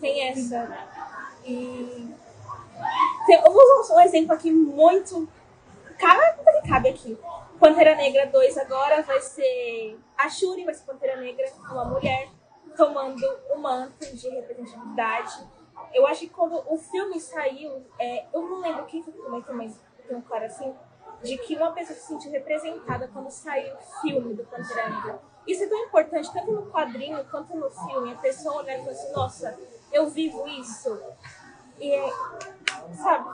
Tem 0.00 0.26
essa. 0.26 0.66
E. 1.44 2.18
Eu 3.34 3.52
vou 3.52 3.80
usar 3.80 3.96
um 3.96 4.00
exemplo 4.00 4.32
aqui 4.32 4.50
muito. 4.50 5.28
Que 5.96 6.68
cabe 6.68 6.88
aqui. 6.88 7.18
Pantera 7.58 7.94
Negra 7.94 8.26
2 8.26 8.56
agora 8.56 9.02
vai 9.02 9.20
ser 9.20 9.98
a 10.16 10.30
Shuri, 10.30 10.64
vai 10.64 10.72
ser 10.72 10.84
Pantera 10.84 11.20
Negra, 11.20 11.44
uma 11.70 11.84
mulher, 11.84 12.30
tomando 12.74 13.22
o 13.50 13.58
manto 13.58 14.16
de 14.16 14.28
representatividade. 14.30 15.46
Eu 15.92 16.06
acho 16.06 16.20
que 16.20 16.30
quando 16.30 16.62
o 16.66 16.78
filme 16.78 17.20
saiu, 17.20 17.84
é, 17.98 18.24
eu 18.32 18.42
não 18.42 18.60
lembro 18.60 18.86
quem 18.86 19.02
foi 19.02 19.12
que 19.12 19.18
comentou, 19.18 19.54
mas 19.54 19.78
tem 20.08 20.16
um 20.16 20.22
cara 20.22 20.46
assim, 20.46 20.74
de 21.22 21.36
que 21.38 21.54
uma 21.54 21.72
pessoa 21.72 21.98
se 21.98 22.06
sentiu 22.06 22.30
representada 22.30 23.08
quando 23.12 23.30
saiu 23.30 23.74
o 23.74 24.00
filme 24.00 24.34
do 24.34 24.44
Pantera 24.44 24.88
Negra. 24.88 25.20
Isso 25.46 25.64
é 25.64 25.66
tão 25.66 25.78
importante, 25.84 26.32
tanto 26.32 26.52
no 26.52 26.70
quadrinho 26.70 27.22
quanto 27.30 27.54
no 27.56 27.70
filme. 27.70 28.12
A 28.12 28.16
pessoa 28.16 28.56
olhar 28.56 28.76
e 28.76 28.80
falar 28.80 28.92
assim, 28.92 29.12
nossa, 29.12 29.58
eu 29.92 30.08
vivo 30.08 30.46
isso. 30.48 30.98
E 31.80 31.92
é, 31.92 32.12
sabe, 32.92 33.24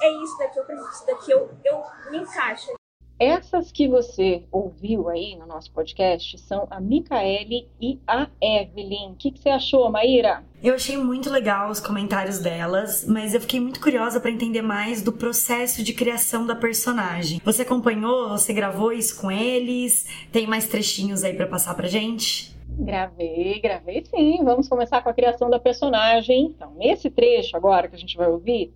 é 0.00 0.22
isso 0.22 0.38
daqui, 0.38 0.58
eu 0.58 0.64
preciso 0.64 0.90
disso 0.90 1.06
daqui, 1.06 1.30
eu, 1.30 1.50
eu 1.64 1.82
me 2.10 2.18
encaixo. 2.18 2.72
Essas 3.20 3.72
que 3.72 3.88
você 3.88 4.44
ouviu 4.52 5.08
aí 5.08 5.34
no 5.34 5.44
nosso 5.44 5.72
podcast 5.72 6.38
são 6.38 6.68
a 6.70 6.80
Micaele 6.80 7.68
e 7.80 7.98
a 8.06 8.28
Evelyn. 8.40 9.10
O 9.10 9.16
que, 9.16 9.32
que 9.32 9.40
você 9.40 9.48
achou, 9.48 9.90
Maíra? 9.90 10.44
Eu 10.62 10.76
achei 10.76 10.96
muito 10.96 11.28
legal 11.28 11.68
os 11.68 11.80
comentários 11.80 12.38
delas, 12.38 13.04
mas 13.04 13.34
eu 13.34 13.40
fiquei 13.40 13.58
muito 13.58 13.80
curiosa 13.80 14.20
para 14.20 14.30
entender 14.30 14.62
mais 14.62 15.02
do 15.02 15.12
processo 15.12 15.82
de 15.82 15.92
criação 15.92 16.46
da 16.46 16.54
personagem. 16.54 17.40
Você 17.44 17.62
acompanhou? 17.62 18.28
Você 18.30 18.52
gravou 18.52 18.92
isso 18.92 19.20
com 19.20 19.32
eles? 19.32 20.06
Tem 20.30 20.46
mais 20.46 20.66
trechinhos 20.66 21.24
aí 21.24 21.34
para 21.34 21.46
passar 21.48 21.74
pra 21.74 21.88
gente? 21.88 22.56
Gravei, 22.78 23.60
gravei 23.60 24.04
sim. 24.04 24.44
Vamos 24.44 24.68
começar 24.68 25.02
com 25.02 25.08
a 25.08 25.14
criação 25.14 25.50
da 25.50 25.58
personagem. 25.58 26.46
Então, 26.46 26.72
nesse 26.76 27.10
trecho 27.10 27.56
agora 27.56 27.88
que 27.88 27.96
a 27.96 27.98
gente 27.98 28.16
vai 28.16 28.28
ouvir, 28.28 28.72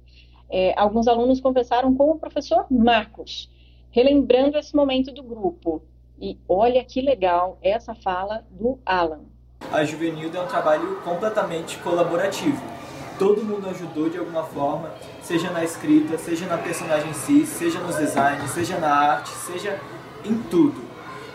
é, 0.51 0.75
alguns 0.77 1.07
alunos 1.07 1.41
conversaram 1.41 1.95
com 1.95 2.11
o 2.11 2.19
professor 2.19 2.67
Marcos 2.71 3.51
relembrando 3.93 4.59
esse 4.59 4.75
momento 4.75 5.13
do 5.13 5.23
grupo. 5.23 5.83
E 6.21 6.39
olha 6.49 6.83
que 6.85 7.01
legal 7.01 7.59
essa 7.63 7.95
fala 7.95 8.45
do 8.51 8.81
Alan. 8.85 9.21
A 9.71 9.85
Juvenilda 9.85 10.39
é 10.39 10.43
um 10.43 10.47
trabalho 10.47 11.01
completamente 11.03 11.79
colaborativo. 11.79 12.61
Todo 13.19 13.45
mundo 13.45 13.69
ajudou 13.69 14.09
de 14.09 14.19
alguma 14.19 14.43
forma, 14.43 14.93
seja 15.21 15.51
na 15.51 15.63
escrita, 15.63 16.19
seja 16.19 16.47
na 16.47 16.59
personagem 16.59 17.11
em 17.11 17.15
si, 17.15 17.47
seja 17.47 17.79
nos 17.79 17.97
designs, 17.97 18.51
seja 18.51 18.79
na 18.79 18.89
arte, 18.89 19.29
seja 19.29 19.79
em 20.25 20.37
tudo. 20.51 20.83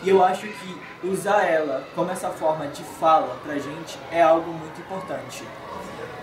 E 0.03 0.09
eu 0.09 0.23
acho 0.23 0.47
que 0.47 0.76
usar 1.03 1.43
ela 1.43 1.83
como 1.93 2.11
essa 2.11 2.29
forma 2.29 2.67
de 2.67 2.83
fala 2.83 3.37
pra 3.43 3.55
gente 3.55 3.97
é 4.11 4.21
algo 4.21 4.51
muito 4.51 4.79
importante. 4.81 5.43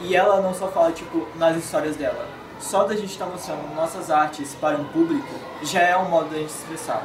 E 0.01 0.17
ela 0.17 0.41
não 0.41 0.55
só 0.55 0.69
fala 0.69 0.93
tipo 0.93 1.29
nas 1.37 1.57
histórias 1.57 1.97
dela, 1.97 2.27
só 2.59 2.85
da 2.85 2.95
gente 2.95 3.13
estar 3.13 3.27
tá 3.27 3.31
mostrando 3.31 3.75
nossas 3.75 4.11
artes 4.11 4.55
para 4.55 4.77
um 4.77 4.85
público 4.85 5.35
já 5.63 5.81
é 5.81 5.97
um 5.97 6.09
modo 6.09 6.31
da 6.31 6.39
gente 6.39 6.51
expressar. 6.51 7.03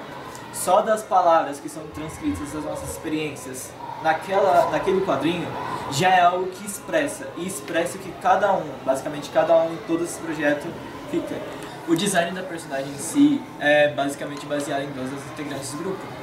Só 0.54 0.82
das 0.82 1.04
palavras 1.04 1.60
que 1.60 1.70
são 1.70 1.84
transcritas 1.88 2.52
das 2.52 2.64
nossas 2.64 2.90
experiências 2.90 3.72
naquela, 4.02 4.70
naquele 4.72 5.02
quadrinho 5.02 5.48
já 5.92 6.10
é 6.10 6.22
algo 6.22 6.48
que 6.48 6.66
expressa 6.66 7.28
e 7.38 7.46
expressa 7.48 7.98
o 7.98 8.02
que 8.02 8.12
cada 8.22 8.54
um, 8.54 8.66
basicamente 8.86 9.30
cada 9.30 9.56
um 9.58 9.74
em 9.74 9.78
todo 9.88 10.04
esse 10.04 10.20
projeto 10.20 10.68
fica. 11.12 11.36
O 11.88 11.96
design 11.96 12.32
da 12.32 12.44
personagem 12.44 12.92
em 12.92 12.98
si 12.98 13.42
é 13.60 13.90
basicamente 13.90 14.46
baseado 14.46 14.84
em 14.84 14.92
duas 14.92 15.10
das 15.10 15.24
integrantes 15.32 15.72
do 15.72 15.78
grupo 15.78 16.19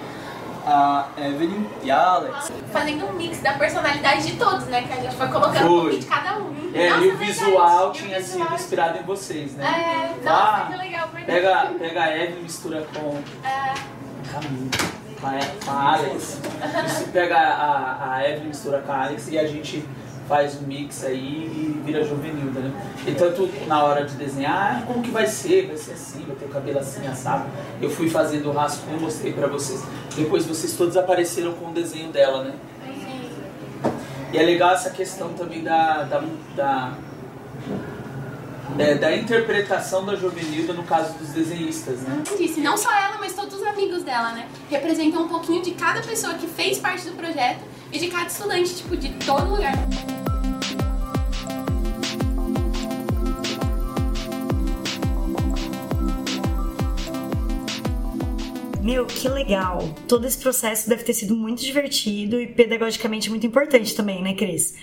a 0.67 1.09
Evelyn 1.17 1.65
e 1.83 1.91
a 1.91 1.99
Alex. 1.99 2.53
Fazendo 2.73 3.07
um 3.07 3.13
mix 3.13 3.41
da 3.41 3.53
personalidade 3.53 4.27
de 4.27 4.37
todos, 4.37 4.67
né? 4.67 4.83
Que 4.83 4.93
a 4.93 4.97
gente 4.97 5.15
foi 5.15 5.29
colocando 5.29 5.67
foi. 5.67 5.97
um 5.97 5.99
de 5.99 6.07
cada 6.07 6.39
um. 6.39 6.71
É, 6.75 6.91
Nossa, 6.91 7.05
e 7.05 7.09
o 7.09 7.17
visual 7.17 7.93
tinha 7.93 8.21
sido 8.21 8.53
inspirado 8.53 8.99
em 8.99 9.03
vocês, 9.03 9.55
né? 9.55 9.65
É, 9.65 10.25
nossa, 10.25 10.43
ah, 10.43 10.67
que 10.71 10.77
legal, 10.77 11.09
verdade. 11.09 11.27
Pega, 11.27 11.79
pega 11.79 12.03
a 12.03 12.17
Evelyn, 12.17 12.43
mistura 12.43 12.87
com. 12.93 13.17
É. 13.47 13.75
Caminho. 14.33 14.71
Com 15.21 15.71
a 15.71 15.95
Alex. 15.95 16.41
pega 17.13 17.39
a, 17.39 18.17
a 18.17 18.29
Evelyn, 18.29 18.49
mistura 18.49 18.81
com 18.81 18.93
a 18.93 19.05
Alex 19.05 19.29
e 19.29 19.39
a 19.39 19.47
gente 19.47 19.89
faz 20.29 20.57
um 20.61 20.67
mix 20.67 21.05
aí 21.05 21.19
e 21.19 21.83
vira 21.85 22.05
juvenilda, 22.05 22.61
né? 22.61 22.73
E 23.07 23.12
tanto 23.12 23.49
na 23.67 23.83
hora 23.83 24.05
de 24.05 24.15
desenhar, 24.17 24.81
ah, 24.83 24.87
como 24.87 25.03
que 25.03 25.11
vai 25.11 25.27
ser? 25.27 25.67
Vai 25.67 25.77
ser 25.77 25.93
assim, 25.93 26.25
vai 26.27 26.37
ter 26.37 26.47
o 26.47 26.49
cabelo 26.49 26.79
assim, 26.79 27.07
assado. 27.07 27.47
Eu 27.81 27.91
fui 27.91 28.11
fazendo 28.11 28.49
o 28.49 28.53
rascunho, 28.53 29.01
mostrei 29.01 29.33
pra 29.33 29.47
vocês. 29.47 29.83
Depois 30.17 30.47
vocês 30.47 30.73
todos 30.77 30.97
apareceram 30.97 31.53
com 31.55 31.71
o 31.71 31.73
desenho 31.73 32.11
dela, 32.11 32.45
né? 32.45 32.55
E 34.33 34.39
é 34.39 34.43
legal 34.43 34.75
essa 34.75 34.91
questão 34.91 35.33
também 35.35 35.62
da, 35.62 36.03
da, 36.03 36.25
da 36.57 36.95
é, 38.79 38.95
da 38.95 39.17
interpretação 39.17 40.05
da 40.05 40.17
Jovenilda 40.17 40.73
no 40.73 40.83
caso 40.83 41.15
dos 41.15 41.29
desenhistas, 41.29 42.01
né? 42.01 42.23
Disse, 42.37 42.61
não 42.61 42.77
só 42.77 42.93
ela, 42.93 43.17
mas 43.19 43.33
todos 43.33 43.55
os 43.55 43.62
amigos 43.62 44.03
dela, 44.03 44.33
né? 44.33 44.49
Representam 44.69 45.23
um 45.23 45.29
pouquinho 45.29 45.62
de 45.62 45.71
cada 45.71 46.03
pessoa 46.03 46.35
que 46.35 46.47
fez 46.47 46.79
parte 46.79 47.09
do 47.09 47.17
projeto 47.17 47.61
e 47.97 47.99
de 47.99 48.09
cada 48.09 48.27
estudante, 48.27 48.75
tipo, 48.77 48.95
de 48.95 49.09
todo 49.25 49.51
lugar. 49.51 49.75
Meu, 58.83 59.07
que 59.07 59.29
legal! 59.29 59.79
Todo 60.07 60.27
esse 60.27 60.39
processo 60.39 60.89
deve 60.89 61.03
ter 61.03 61.15
sido 61.15 61.35
muito 61.35 61.63
divertido 61.63 62.41
e 62.41 62.47
pedagogicamente 62.47 63.31
muito 63.31 63.47
importante 63.47 63.97
também, 63.97 64.23
né, 64.23 64.35
Cris? 64.35 64.75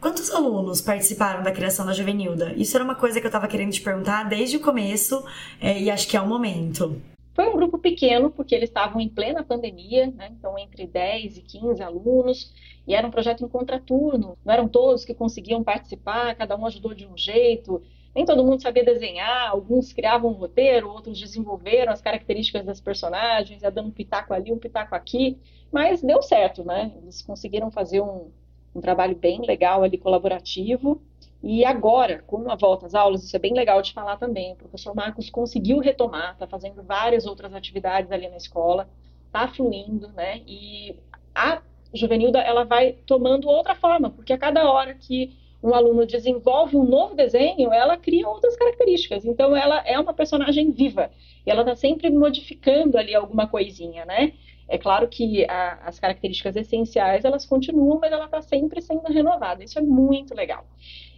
Quantos 0.00 0.30
alunos 0.30 0.80
participaram 0.80 1.42
da 1.42 1.52
criação 1.52 1.86
da 1.86 1.92
Juvenilda? 1.92 2.54
Isso 2.56 2.76
era 2.76 2.84
uma 2.84 2.94
coisa 2.94 3.20
que 3.20 3.26
eu 3.26 3.28
estava 3.28 3.46
querendo 3.46 3.72
te 3.72 3.80
perguntar 3.80 4.24
desde 4.24 4.56
o 4.56 4.60
começo 4.60 5.22
é, 5.60 5.80
e 5.80 5.90
acho 5.90 6.08
que 6.08 6.16
é 6.16 6.20
o 6.20 6.26
momento. 6.26 7.00
Foi 7.34 7.48
um 7.48 7.52
grupo 7.52 7.78
pequeno, 7.78 8.30
porque 8.30 8.54
eles 8.54 8.70
estavam 8.70 9.00
em 9.00 9.08
plena 9.08 9.42
pandemia, 9.42 10.06
né? 10.06 10.30
então 10.38 10.56
entre 10.56 10.86
10 10.86 11.38
e 11.38 11.42
15 11.42 11.82
alunos, 11.82 12.54
e 12.86 12.94
era 12.94 13.06
um 13.06 13.10
projeto 13.10 13.44
em 13.44 13.48
contraturno, 13.48 14.38
não 14.44 14.54
eram 14.54 14.68
todos 14.68 15.04
que 15.04 15.12
conseguiam 15.12 15.64
participar, 15.64 16.36
cada 16.36 16.56
um 16.56 16.64
ajudou 16.64 16.94
de 16.94 17.06
um 17.06 17.18
jeito, 17.18 17.82
nem 18.14 18.24
todo 18.24 18.44
mundo 18.44 18.62
sabia 18.62 18.84
desenhar, 18.84 19.50
alguns 19.50 19.92
criavam 19.92 20.30
um 20.30 20.34
roteiro, 20.34 20.88
outros 20.88 21.18
desenvolveram 21.18 21.92
as 21.92 22.00
características 22.00 22.64
das 22.64 22.80
personagens, 22.80 23.62
ia 23.62 23.70
dando 23.70 23.88
um 23.88 23.90
pitaco 23.90 24.32
ali, 24.32 24.52
um 24.52 24.58
pitaco 24.58 24.94
aqui, 24.94 25.36
mas 25.72 26.00
deu 26.00 26.22
certo, 26.22 26.62
né? 26.64 26.92
Eles 27.02 27.20
conseguiram 27.20 27.72
fazer 27.72 28.00
um, 28.00 28.30
um 28.72 28.80
trabalho 28.80 29.16
bem 29.16 29.44
legal 29.44 29.82
ali, 29.82 29.98
colaborativo, 29.98 31.02
e 31.46 31.62
agora, 31.62 32.22
com 32.26 32.50
a 32.50 32.54
volta 32.54 32.86
às 32.86 32.94
aulas, 32.94 33.22
isso 33.22 33.36
é 33.36 33.38
bem 33.38 33.52
legal 33.52 33.82
de 33.82 33.92
falar 33.92 34.16
também. 34.16 34.54
O 34.54 34.56
professor 34.56 34.94
Marcos 34.94 35.28
conseguiu 35.28 35.78
retomar, 35.78 36.32
está 36.32 36.46
fazendo 36.46 36.82
várias 36.82 37.26
outras 37.26 37.52
atividades 37.52 38.10
ali 38.10 38.26
na 38.28 38.38
escola, 38.38 38.88
está 39.26 39.46
fluindo, 39.46 40.08
né? 40.08 40.40
E 40.46 40.96
a 41.34 41.60
Juvenilda 41.92 42.38
ela 42.38 42.64
vai 42.64 42.92
tomando 43.06 43.46
outra 43.46 43.74
forma, 43.74 44.08
porque 44.08 44.32
a 44.32 44.38
cada 44.38 44.70
hora 44.70 44.94
que 44.94 45.36
um 45.62 45.74
aluno 45.74 46.06
desenvolve 46.06 46.76
um 46.76 46.84
novo 46.84 47.14
desenho, 47.14 47.70
ela 47.72 47.98
cria 47.98 48.26
outras 48.26 48.56
características. 48.56 49.26
Então, 49.26 49.54
ela 49.54 49.82
é 49.86 49.98
uma 49.98 50.14
personagem 50.14 50.70
viva 50.70 51.10
e 51.46 51.50
ela 51.50 51.60
está 51.60 51.76
sempre 51.76 52.08
modificando 52.08 52.96
ali 52.96 53.14
alguma 53.14 53.46
coisinha, 53.46 54.06
né? 54.06 54.32
É 54.68 54.78
claro 54.78 55.08
que 55.08 55.44
a, 55.48 55.74
as 55.86 55.98
características 55.98 56.56
essenciais 56.56 57.24
elas 57.24 57.44
continuam, 57.44 57.98
mas 58.00 58.12
ela 58.12 58.24
está 58.24 58.40
sempre 58.40 58.80
sendo 58.80 59.04
renovada. 59.12 59.62
Isso 59.62 59.78
é 59.78 59.82
muito 59.82 60.34
legal. 60.34 60.66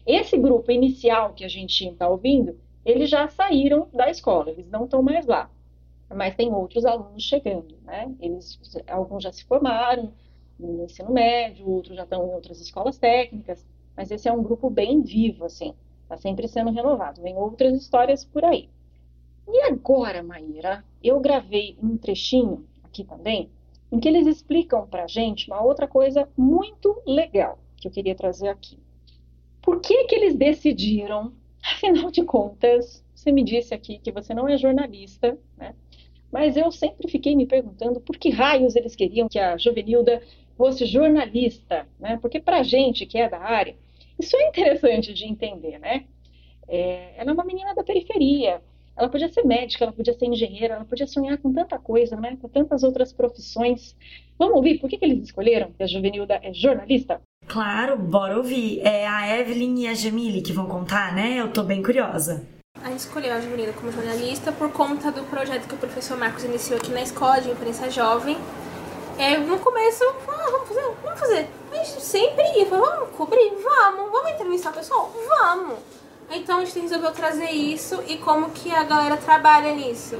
Esse 0.06 0.38
grupo 0.38 0.70
inicial 0.70 1.34
que 1.34 1.44
a 1.44 1.48
gente 1.48 1.84
está 1.84 2.08
ouvindo, 2.08 2.56
eles 2.84 3.10
já 3.10 3.26
saíram 3.26 3.88
da 3.92 4.08
escola, 4.08 4.50
eles 4.50 4.68
não 4.70 4.84
estão 4.84 5.02
mais 5.02 5.26
lá. 5.26 5.50
Mas 6.14 6.36
tem 6.36 6.52
outros 6.52 6.84
alunos 6.84 7.24
chegando, 7.24 7.76
né? 7.82 8.14
Eles, 8.20 8.56
alguns 8.86 9.24
já 9.24 9.32
se 9.32 9.44
formaram 9.44 10.12
no 10.58 10.84
ensino 10.84 11.10
médio, 11.12 11.68
outros 11.68 11.96
já 11.96 12.04
estão 12.04 12.24
em 12.24 12.32
outras 12.32 12.60
escolas 12.60 12.96
técnicas, 12.96 13.66
mas 13.96 14.10
esse 14.12 14.28
é 14.28 14.32
um 14.32 14.42
grupo 14.42 14.70
bem 14.70 15.02
vivo, 15.02 15.44
assim, 15.44 15.74
está 16.02 16.16
sempre 16.16 16.46
sendo 16.46 16.70
renovado. 16.70 17.20
Vem 17.20 17.36
outras 17.36 17.74
histórias 17.74 18.24
por 18.24 18.44
aí. 18.44 18.68
E 19.48 19.62
agora, 19.62 20.22
Maíra, 20.22 20.84
eu 21.02 21.18
gravei 21.18 21.76
um 21.82 21.96
trechinho 21.96 22.64
aqui 22.84 23.02
também, 23.02 23.50
em 23.90 23.98
que 23.98 24.08
eles 24.08 24.26
explicam 24.26 24.86
para 24.86 25.06
gente 25.08 25.50
uma 25.50 25.62
outra 25.62 25.88
coisa 25.88 26.28
muito 26.36 27.02
legal 27.04 27.58
que 27.76 27.88
eu 27.88 27.92
queria 27.92 28.14
trazer 28.14 28.48
aqui. 28.48 28.78
Por 29.66 29.80
que, 29.80 30.04
que 30.04 30.14
eles 30.14 30.36
decidiram, 30.36 31.32
afinal 31.60 32.08
de 32.08 32.22
contas, 32.22 33.04
você 33.12 33.32
me 33.32 33.42
disse 33.42 33.74
aqui 33.74 33.98
que 33.98 34.12
você 34.12 34.32
não 34.32 34.48
é 34.48 34.56
jornalista, 34.56 35.36
né? 35.58 35.74
Mas 36.30 36.56
eu 36.56 36.70
sempre 36.70 37.10
fiquei 37.10 37.34
me 37.34 37.46
perguntando 37.46 38.00
por 38.00 38.16
que 38.16 38.30
raios 38.30 38.76
eles 38.76 38.94
queriam 38.94 39.28
que 39.28 39.40
a 39.40 39.56
Jovenilda 39.56 40.22
fosse 40.56 40.86
jornalista, 40.86 41.84
né? 41.98 42.16
Porque 42.22 42.38
para 42.38 42.62
gente 42.62 43.06
que 43.06 43.18
é 43.18 43.28
da 43.28 43.40
área, 43.40 43.74
isso 44.16 44.36
é 44.36 44.46
interessante 44.46 45.12
de 45.12 45.24
entender, 45.24 45.80
né? 45.80 46.04
É, 46.68 47.14
ela 47.16 47.32
é 47.32 47.34
uma 47.34 47.44
menina 47.44 47.74
da 47.74 47.82
periferia, 47.82 48.62
ela 48.96 49.08
podia 49.08 49.28
ser 49.28 49.44
médica, 49.44 49.84
ela 49.84 49.92
podia 49.92 50.14
ser 50.14 50.26
engenheira, 50.26 50.74
ela 50.74 50.84
podia 50.84 51.08
sonhar 51.08 51.38
com 51.38 51.52
tanta 51.52 51.76
coisa, 51.76 52.14
né? 52.14 52.38
Com 52.40 52.48
tantas 52.48 52.84
outras 52.84 53.12
profissões. 53.12 53.96
Vamos 54.38 54.54
ouvir 54.54 54.78
por 54.78 54.88
que, 54.88 54.96
que 54.96 55.04
eles 55.04 55.24
escolheram 55.24 55.72
que 55.72 55.82
a 55.82 55.88
Juvenilda 55.88 56.38
é 56.40 56.52
jornalista? 56.54 57.20
Claro, 57.48 57.96
bora 57.96 58.36
ouvir. 58.36 58.80
É 58.80 59.06
a 59.06 59.38
Evelyn 59.38 59.82
e 59.82 59.88
a 59.88 59.94
Jamile 59.94 60.42
que 60.42 60.52
vão 60.52 60.66
contar, 60.66 61.14
né? 61.14 61.40
Eu 61.40 61.52
tô 61.52 61.62
bem 61.62 61.82
curiosa. 61.82 62.46
A 62.82 62.90
gente 62.90 63.00
escolheu 63.00 63.32
a 63.32 63.40
Juvenilda 63.40 63.72
como 63.72 63.90
jornalista 63.90 64.52
por 64.52 64.70
conta 64.70 65.10
do 65.10 65.22
projeto 65.24 65.66
que 65.66 65.74
o 65.74 65.78
professor 65.78 66.16
Marcos 66.16 66.44
iniciou 66.44 66.78
aqui 66.78 66.90
na 66.90 67.02
escola 67.02 67.40
de 67.40 67.50
imprensa 67.50 67.90
jovem. 67.90 68.36
É, 69.18 69.38
no 69.38 69.58
começo, 69.58 70.04
ah, 70.28 70.48
vamos 70.50 70.68
fazer, 70.68 70.82
vamos 71.02 71.20
fazer. 71.20 71.48
A 71.72 71.76
gente 71.76 72.02
sempre 72.02 72.44
ia, 72.58 72.66
vamos 72.66 73.10
cobrir, 73.16 73.50
vamos, 73.62 74.10
vamos 74.12 74.30
entrevistar 74.32 74.70
o 74.70 74.74
pessoal, 74.74 75.12
vamos. 75.28 75.78
Então 76.30 76.58
a 76.58 76.64
gente 76.64 76.80
resolveu 76.80 77.12
trazer 77.12 77.50
isso 77.50 78.02
e 78.06 78.18
como 78.18 78.50
que 78.50 78.70
a 78.70 78.84
galera 78.84 79.16
trabalha 79.16 79.74
nisso. 79.74 80.18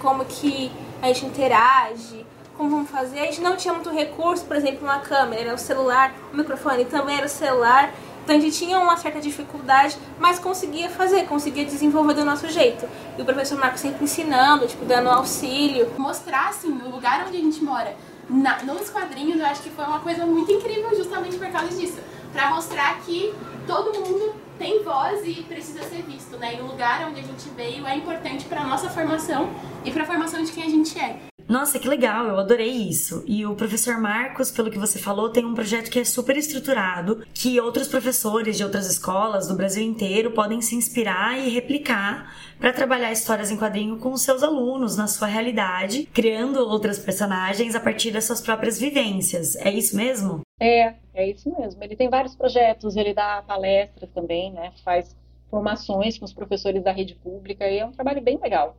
Como 0.00 0.24
que 0.24 0.70
a 1.02 1.08
gente 1.08 1.26
interage, 1.26 2.24
como 2.56 2.70
vamos 2.70 2.90
fazer. 2.90 3.20
A 3.20 3.24
gente 3.26 3.40
não 3.40 3.56
tinha 3.56 3.72
muito 3.74 3.90
recurso, 3.90 4.44
por 4.44 4.56
exemplo, 4.56 4.80
uma 4.82 4.98
câmera, 4.98 5.42
era 5.42 5.54
o 5.54 5.58
celular, 5.58 6.14
o 6.32 6.36
microfone 6.36 6.84
também 6.84 7.16
era 7.16 7.26
o 7.26 7.28
celular. 7.28 7.92
Então 8.24 8.34
a 8.34 8.40
gente 8.40 8.58
tinha 8.58 8.78
uma 8.80 8.96
certa 8.96 9.20
dificuldade, 9.20 9.96
mas 10.18 10.40
conseguia 10.40 10.90
fazer, 10.90 11.26
conseguia 11.26 11.64
desenvolver 11.64 12.14
do 12.14 12.24
nosso 12.24 12.48
jeito. 12.48 12.88
E 13.16 13.22
o 13.22 13.24
professor 13.24 13.56
Marcos 13.56 13.80
sempre 13.80 14.02
ensinando, 14.02 14.66
tipo, 14.66 14.84
dando 14.84 15.08
auxílio. 15.08 15.92
Mostrar, 15.96 16.48
assim, 16.48 16.72
o 16.72 16.90
lugar 16.90 17.24
onde 17.28 17.36
a 17.36 17.40
gente 17.40 17.62
mora. 17.62 17.94
Na, 18.28 18.60
nos 18.64 18.90
quadrinhos, 18.90 19.38
eu 19.38 19.46
acho 19.46 19.62
que 19.62 19.70
foi 19.70 19.84
uma 19.84 20.00
coisa 20.00 20.26
muito 20.26 20.50
incrível 20.50 20.92
justamente 20.96 21.36
por 21.36 21.46
causa 21.48 21.68
disso. 21.68 22.00
Pra 22.32 22.50
mostrar 22.50 22.98
que 23.02 23.32
todo 23.64 23.96
mundo 23.96 24.34
tem 24.58 24.82
voz 24.82 25.20
e 25.24 25.44
precisa 25.44 25.84
ser 25.84 26.02
visto, 26.02 26.36
né? 26.36 26.56
E 26.56 26.60
o 26.60 26.66
lugar 26.66 27.06
onde 27.08 27.20
a 27.20 27.22
gente 27.22 27.48
veio 27.50 27.86
é 27.86 27.94
importante 27.94 28.44
para 28.46 28.64
nossa 28.64 28.90
formação 28.90 29.50
e 29.84 29.92
para 29.92 30.02
a 30.02 30.06
formação 30.06 30.42
de 30.42 30.50
quem 30.50 30.64
a 30.64 30.68
gente 30.68 30.98
é. 30.98 31.35
Nossa, 31.48 31.78
que 31.78 31.88
legal, 31.88 32.26
eu 32.26 32.38
adorei 32.38 32.70
isso. 32.70 33.22
E 33.24 33.46
o 33.46 33.54
professor 33.54 33.98
Marcos, 34.00 34.50
pelo 34.50 34.70
que 34.70 34.78
você 34.78 34.98
falou, 34.98 35.30
tem 35.30 35.44
um 35.44 35.54
projeto 35.54 35.90
que 35.90 36.00
é 36.00 36.04
super 36.04 36.36
estruturado, 36.36 37.24
que 37.32 37.60
outros 37.60 37.86
professores 37.86 38.56
de 38.56 38.64
outras 38.64 38.90
escolas 38.90 39.46
do 39.46 39.54
Brasil 39.54 39.84
inteiro 39.84 40.32
podem 40.32 40.60
se 40.60 40.74
inspirar 40.74 41.38
e 41.38 41.48
replicar 41.48 42.34
para 42.58 42.72
trabalhar 42.72 43.12
histórias 43.12 43.50
em 43.50 43.56
quadrinho 43.56 43.96
com 43.98 44.16
seus 44.16 44.42
alunos 44.42 44.96
na 44.96 45.06
sua 45.06 45.28
realidade, 45.28 46.06
criando 46.06 46.58
outras 46.58 46.98
personagens 46.98 47.76
a 47.76 47.80
partir 47.80 48.10
das 48.10 48.24
suas 48.24 48.40
próprias 48.40 48.80
vivências. 48.80 49.54
É 49.56 49.70
isso 49.70 49.96
mesmo? 49.96 50.40
É, 50.58 50.94
é 51.14 51.30
isso 51.30 51.48
mesmo. 51.56 51.82
Ele 51.84 51.94
tem 51.94 52.08
vários 52.08 52.34
projetos, 52.34 52.96
ele 52.96 53.14
dá 53.14 53.42
palestras 53.46 54.10
também, 54.10 54.52
né? 54.52 54.72
Faz 54.84 55.14
formações 55.48 56.18
com 56.18 56.24
os 56.24 56.32
professores 56.32 56.82
da 56.82 56.90
rede 56.90 57.14
pública 57.14 57.68
e 57.68 57.78
é 57.78 57.86
um 57.86 57.92
trabalho 57.92 58.20
bem 58.20 58.36
legal 58.42 58.76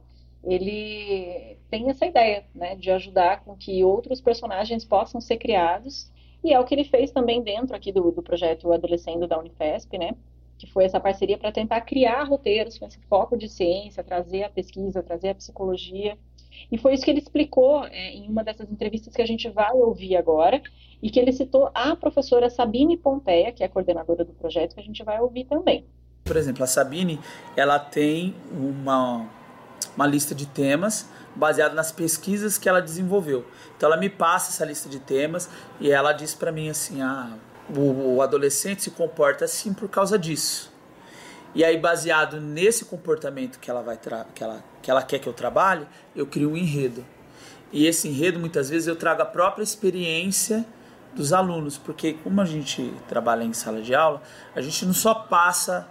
ele 0.48 1.58
tem 1.70 1.90
essa 1.90 2.06
ideia, 2.06 2.46
né, 2.56 2.76
de 2.76 2.90
ajudar 2.92 3.44
com 3.44 3.56
que 3.56 3.84
outros 3.84 4.22
personagens 4.22 4.86
possam 4.86 5.20
ser 5.20 5.38
criados, 5.38 6.10
e 6.44 6.54
é 6.54 6.60
o 6.60 6.64
que 6.64 6.74
ele 6.74 6.86
fez 6.86 7.12
também 7.12 7.42
dentro 7.42 7.76
aqui 7.76 7.92
do, 7.92 8.12
do 8.12 8.24
projeto 8.24 8.72
Adolescendo 8.72 9.28
da 9.28 9.38
Unifesp, 9.38 9.98
né, 9.98 10.12
que 10.58 10.66
foi 10.66 10.86
essa 10.86 11.00
parceria 11.00 11.38
para 11.38 11.52
tentar 11.52 11.82
criar 11.82 12.24
roteiros 12.24 12.78
com 12.80 12.86
esse 12.86 13.00
foco 13.10 13.38
de 13.38 13.50
ciência, 13.50 14.04
trazer 14.04 14.44
a 14.44 14.50
pesquisa, 14.50 15.04
trazer 15.04 15.30
a 15.30 15.36
psicologia, 15.36 16.18
e 16.72 16.78
foi 16.78 16.94
isso 16.94 17.04
que 17.04 17.12
ele 17.12 17.20
explicou 17.20 17.86
é, 17.86 18.12
em 18.14 18.28
uma 18.28 18.44
dessas 18.44 18.72
entrevistas 18.72 19.14
que 19.14 19.22
a 19.22 19.28
gente 19.28 19.50
vai 19.50 19.72
ouvir 19.74 20.16
agora, 20.16 20.62
e 21.02 21.12
que 21.12 21.20
ele 21.20 21.32
citou 21.32 21.70
a 21.76 21.96
professora 21.96 22.50
Sabine 22.50 22.98
Pompeia, 22.98 23.52
que 23.52 23.64
é 23.64 23.68
coordenadora 23.68 24.26
do 24.26 24.34
projeto, 24.34 24.74
que 24.74 24.80
a 24.80 24.84
gente 24.84 25.04
vai 25.04 25.20
ouvir 25.20 25.46
também. 25.46 25.86
Por 26.24 26.36
exemplo, 26.36 26.64
a 26.64 26.68
Sabine, 26.68 27.20
ela 27.56 27.78
tem 27.80 28.34
uma 28.52 29.30
uma 29.96 30.06
lista 30.06 30.36
de 30.36 30.46
temas 30.46 31.08
baseada 31.36 31.74
nas 31.74 31.92
pesquisas 31.92 32.58
que 32.58 32.68
ela 32.68 32.82
desenvolveu. 32.82 33.46
Então 33.76 33.88
ela 33.88 33.98
me 33.98 34.10
passa 34.10 34.52
essa 34.52 34.66
lista 34.66 34.90
de 34.90 35.00
temas 35.00 35.50
e 35.80 35.92
ela 35.92 36.12
diz 36.12 36.34
para 36.34 36.52
mim 36.52 36.70
assim, 36.70 37.02
ah, 37.02 37.34
o, 37.70 38.16
o 38.16 38.22
adolescente 38.22 38.84
se 38.84 38.92
comporta 38.92 39.46
assim 39.46 39.74
por 39.74 39.88
causa 39.90 40.18
disso. 40.18 40.72
E 41.54 41.64
aí 41.64 41.78
baseado 41.78 42.40
nesse 42.40 42.86
comportamento 42.86 43.60
que 43.60 43.70
ela 43.70 43.82
vai 43.82 43.98
que 44.34 44.44
ela 44.44 44.64
que 44.82 44.92
ela 44.92 45.02
quer 45.02 45.20
que 45.20 45.28
eu 45.28 45.34
trabalhe, 45.34 45.88
eu 46.16 46.26
crio 46.26 46.52
um 46.52 46.58
enredo. 46.58 47.06
E 47.72 47.86
esse 47.86 48.08
enredo 48.08 48.40
muitas 48.40 48.70
vezes 48.70 48.88
eu 48.88 48.96
trago 48.96 49.22
a 49.22 49.26
própria 49.26 49.64
experiência 49.64 50.66
dos 51.14 51.34
alunos, 51.34 51.78
porque 51.78 52.14
como 52.14 52.40
a 52.40 52.46
gente 52.46 52.94
trabalha 53.08 53.44
em 53.44 53.54
sala 53.54 53.82
de 53.82 53.94
aula, 53.94 54.22
a 54.56 54.62
gente 54.62 54.86
não 54.86 54.94
só 54.94 55.14
passa 55.14 55.88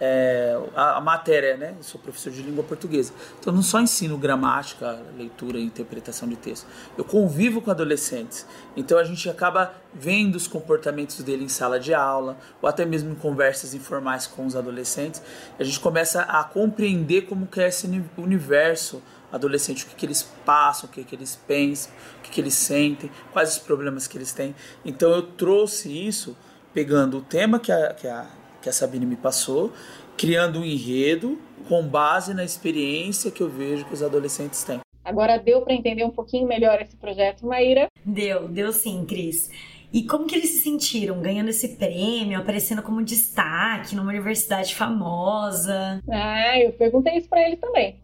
é, 0.00 0.58
a, 0.74 0.96
a, 0.96 1.00
matéria, 1.00 1.56
né? 1.56 1.74
Eu 1.76 1.82
sou 1.82 2.00
professor 2.00 2.32
de 2.32 2.42
língua 2.42 2.64
portuguesa. 2.64 3.12
Então, 3.38 3.52
não 3.52 3.62
só 3.62 3.78
ensino 3.80 4.16
gramática, 4.16 5.02
leitura 5.16 5.58
e 5.58 5.64
interpretação 5.64 6.26
de 6.26 6.36
texto. 6.36 6.66
Eu 6.96 7.04
convivo 7.04 7.60
com 7.60 7.70
adolescentes. 7.70 8.46
Então, 8.74 8.98
a 8.98 9.04
gente 9.04 9.28
acaba 9.28 9.74
vendo 9.92 10.36
os 10.36 10.46
comportamentos 10.46 11.22
dele 11.22 11.44
em 11.44 11.48
sala 11.48 11.78
de 11.78 11.92
aula, 11.92 12.38
ou 12.62 12.68
até 12.68 12.86
mesmo 12.86 13.12
em 13.12 13.14
conversas 13.14 13.74
informais 13.74 14.26
com 14.26 14.46
os 14.46 14.56
adolescentes. 14.56 15.22
A 15.58 15.64
gente 15.64 15.78
começa 15.78 16.22
a 16.22 16.42
compreender 16.44 17.22
como 17.22 17.46
que 17.46 17.60
é 17.60 17.68
esse 17.68 17.86
universo 18.16 19.02
adolescente, 19.30 19.84
o 19.84 19.86
que, 19.86 19.94
que 19.94 20.06
eles 20.06 20.22
passam, 20.44 20.88
o 20.88 20.92
que, 20.92 21.04
que 21.04 21.14
eles 21.14 21.38
pensam, 21.46 21.92
o 22.18 22.22
que, 22.22 22.30
que 22.30 22.40
eles 22.40 22.54
sentem, 22.54 23.10
quais 23.32 23.52
os 23.52 23.58
problemas 23.58 24.06
que 24.06 24.16
eles 24.16 24.32
têm. 24.32 24.54
Então, 24.84 25.10
eu 25.10 25.22
trouxe 25.22 25.90
isso 25.90 26.36
pegando 26.72 27.18
o 27.18 27.20
tema 27.20 27.58
que 27.58 27.70
a, 27.70 27.94
que 27.94 28.08
a 28.08 28.26
que 28.60 28.68
a 28.68 28.72
Sabine 28.72 29.06
me 29.06 29.16
passou, 29.16 29.72
criando 30.16 30.60
um 30.60 30.64
enredo 30.64 31.38
com 31.68 31.86
base 31.86 32.34
na 32.34 32.44
experiência 32.44 33.30
que 33.30 33.42
eu 33.42 33.48
vejo 33.48 33.84
que 33.84 33.94
os 33.94 34.02
adolescentes 34.02 34.62
têm. 34.64 34.80
Agora 35.04 35.38
deu 35.38 35.62
para 35.62 35.74
entender 35.74 36.04
um 36.04 36.10
pouquinho 36.10 36.46
melhor 36.46 36.80
esse 36.80 36.96
projeto, 36.96 37.46
Maíra? 37.46 37.86
Deu, 38.04 38.48
deu 38.48 38.72
sim, 38.72 39.04
Cris. 39.04 39.50
E 39.92 40.04
como 40.04 40.26
que 40.26 40.36
eles 40.36 40.50
se 40.50 40.58
sentiram 40.60 41.20
ganhando 41.20 41.48
esse 41.48 41.76
prêmio, 41.76 42.38
aparecendo 42.38 42.82
como 42.82 43.02
destaque 43.02 43.96
numa 43.96 44.10
universidade 44.10 44.74
famosa? 44.74 46.00
Ah, 46.08 46.58
eu 46.60 46.72
perguntei 46.74 47.16
isso 47.16 47.28
para 47.28 47.42
eles 47.42 47.58
também. 47.58 47.98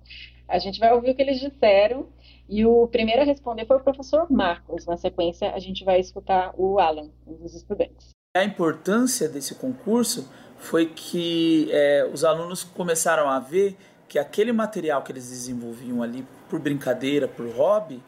A 0.49 0.59
gente 0.59 0.81
vai 0.81 0.93
ouvir 0.93 1.11
o 1.11 1.15
que 1.15 1.23
eles 1.23 1.39
disseram. 1.39 2.07
E 2.49 2.65
o 2.65 2.87
primeiro 2.87 3.23
a 3.23 3.25
responder 3.25 3.67
foi 3.67 3.77
o 3.77 3.81
professor 3.81 4.31
Marcos. 4.31 4.87
Na 4.87 4.97
sequência, 4.97 5.53
a 5.53 5.59
gente 5.59 5.85
vai 5.85 5.99
escutar 5.99 6.53
o 6.57 6.79
Alan, 6.79 7.11
um 7.27 7.35
dos 7.35 7.55
estudantes. 7.55 8.11
A 8.37 8.45
importância 8.45 9.29
desse 9.29 9.55
concurso 9.55 10.29
foi 10.59 10.87
que 10.87 11.69
é, 11.71 12.09
os 12.13 12.25
alunos 12.25 12.65
começaram 12.65 13.29
a 13.29 13.39
ver 13.39 13.77
que 14.09 14.19
aquele 14.19 14.53
material 14.53 15.03
que 15.03 15.13
eles 15.13 15.29
desenvolviam 15.29 16.03
ali 16.03 16.27
por 16.49 16.61
brincadeira, 16.61 17.27
por 17.27 17.47
hobby, 17.51 18.03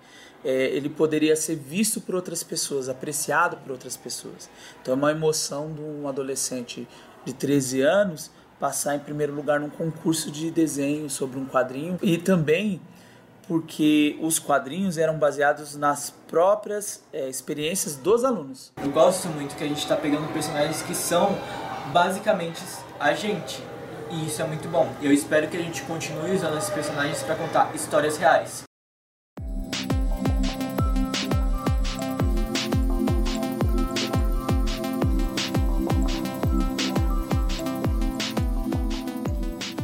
é, 0.44 0.66
ele 0.68 0.88
poderia 0.88 1.34
ser 1.34 1.56
visto 1.56 2.00
por 2.00 2.14
outras 2.14 2.42
pessoas, 2.42 2.88
apreciado 2.88 3.56
por 3.58 3.72
outras 3.72 3.96
pessoas. 3.96 4.48
Então 4.80 4.94
é 4.94 4.96
uma 4.96 5.10
emoção 5.10 5.72
de 5.72 5.80
um 5.80 6.08
adolescente 6.08 6.86
de 7.24 7.32
13 7.32 7.82
anos 7.82 8.30
passar 8.58 8.96
em 8.96 8.98
primeiro 8.98 9.32
lugar 9.34 9.60
num 9.60 9.70
concurso 9.70 10.30
de 10.30 10.50
desenho 10.50 11.08
sobre 11.08 11.38
um 11.38 11.46
quadrinho 11.46 11.98
e 12.02 12.18
também 12.18 12.80
porque 13.46 14.18
os 14.20 14.38
quadrinhos 14.38 14.98
eram 14.98 15.18
baseados 15.18 15.74
nas 15.74 16.10
próprias 16.28 17.02
é, 17.12 17.28
experiências 17.28 17.96
dos 17.96 18.22
alunos. 18.22 18.70
Eu 18.76 18.90
gosto 18.90 19.26
muito 19.28 19.56
que 19.56 19.64
a 19.64 19.66
gente 19.66 19.78
está 19.78 19.96
pegando 19.96 20.30
personagens 20.34 20.82
que 20.82 20.94
são 20.94 21.34
basicamente 21.92 22.62
a 22.98 23.12
gente. 23.12 23.62
E 24.10 24.26
isso 24.26 24.40
é 24.40 24.46
muito 24.46 24.68
bom. 24.68 24.90
Eu 25.02 25.12
espero 25.12 25.48
que 25.48 25.56
a 25.56 25.60
gente 25.60 25.82
continue 25.82 26.32
usando 26.32 26.56
esses 26.56 26.70
personagens 26.70 27.22
para 27.22 27.34
contar 27.34 27.74
histórias 27.74 28.16
reais. 28.16 28.64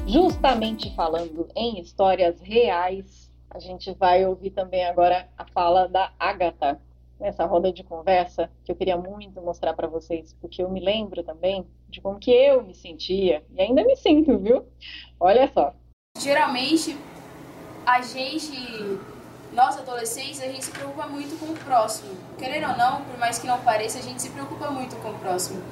Justamente 0.06 0.94
falando 0.94 1.48
em 1.56 1.80
histórias 1.80 2.40
reais, 2.40 3.30
a 3.50 3.58
gente 3.58 3.92
vai 3.94 4.24
ouvir 4.24 4.50
também 4.50 4.84
agora 4.86 5.28
a 5.36 5.44
fala 5.44 5.88
da 5.88 6.12
Agatha, 6.18 6.80
nessa 7.18 7.44
roda 7.44 7.72
de 7.72 7.82
conversa 7.82 8.50
que 8.64 8.72
eu 8.72 8.76
queria 8.76 8.96
muito 8.96 9.40
mostrar 9.40 9.74
para 9.74 9.86
vocês, 9.86 10.34
porque 10.40 10.62
eu 10.62 10.68
me 10.68 10.80
lembro 10.80 11.22
também 11.22 11.66
de 11.88 12.00
como 12.00 12.18
que 12.18 12.30
eu 12.30 12.62
me 12.62 12.74
sentia 12.74 13.44
e 13.50 13.60
ainda 13.60 13.84
me 13.84 13.96
sinto, 13.96 14.38
viu? 14.38 14.64
Olha 15.18 15.50
só. 15.52 15.74
Geralmente 16.18 16.96
a 17.86 18.00
gente, 18.00 18.98
nós 19.52 19.76
adolescentes, 19.76 20.40
a 20.40 20.46
gente 20.46 20.64
se 20.64 20.70
preocupa 20.70 21.06
muito 21.06 21.38
com 21.38 21.52
o 21.52 21.56
próximo. 21.56 22.14
Querendo 22.38 22.70
ou 22.70 22.76
não, 22.76 23.02
por 23.04 23.18
mais 23.18 23.38
que 23.38 23.46
não 23.46 23.60
pareça, 23.60 23.98
a 23.98 24.02
gente 24.02 24.20
se 24.20 24.30
preocupa 24.30 24.70
muito 24.70 24.96
com 24.96 25.10
o 25.10 25.18
próximo. 25.18 25.62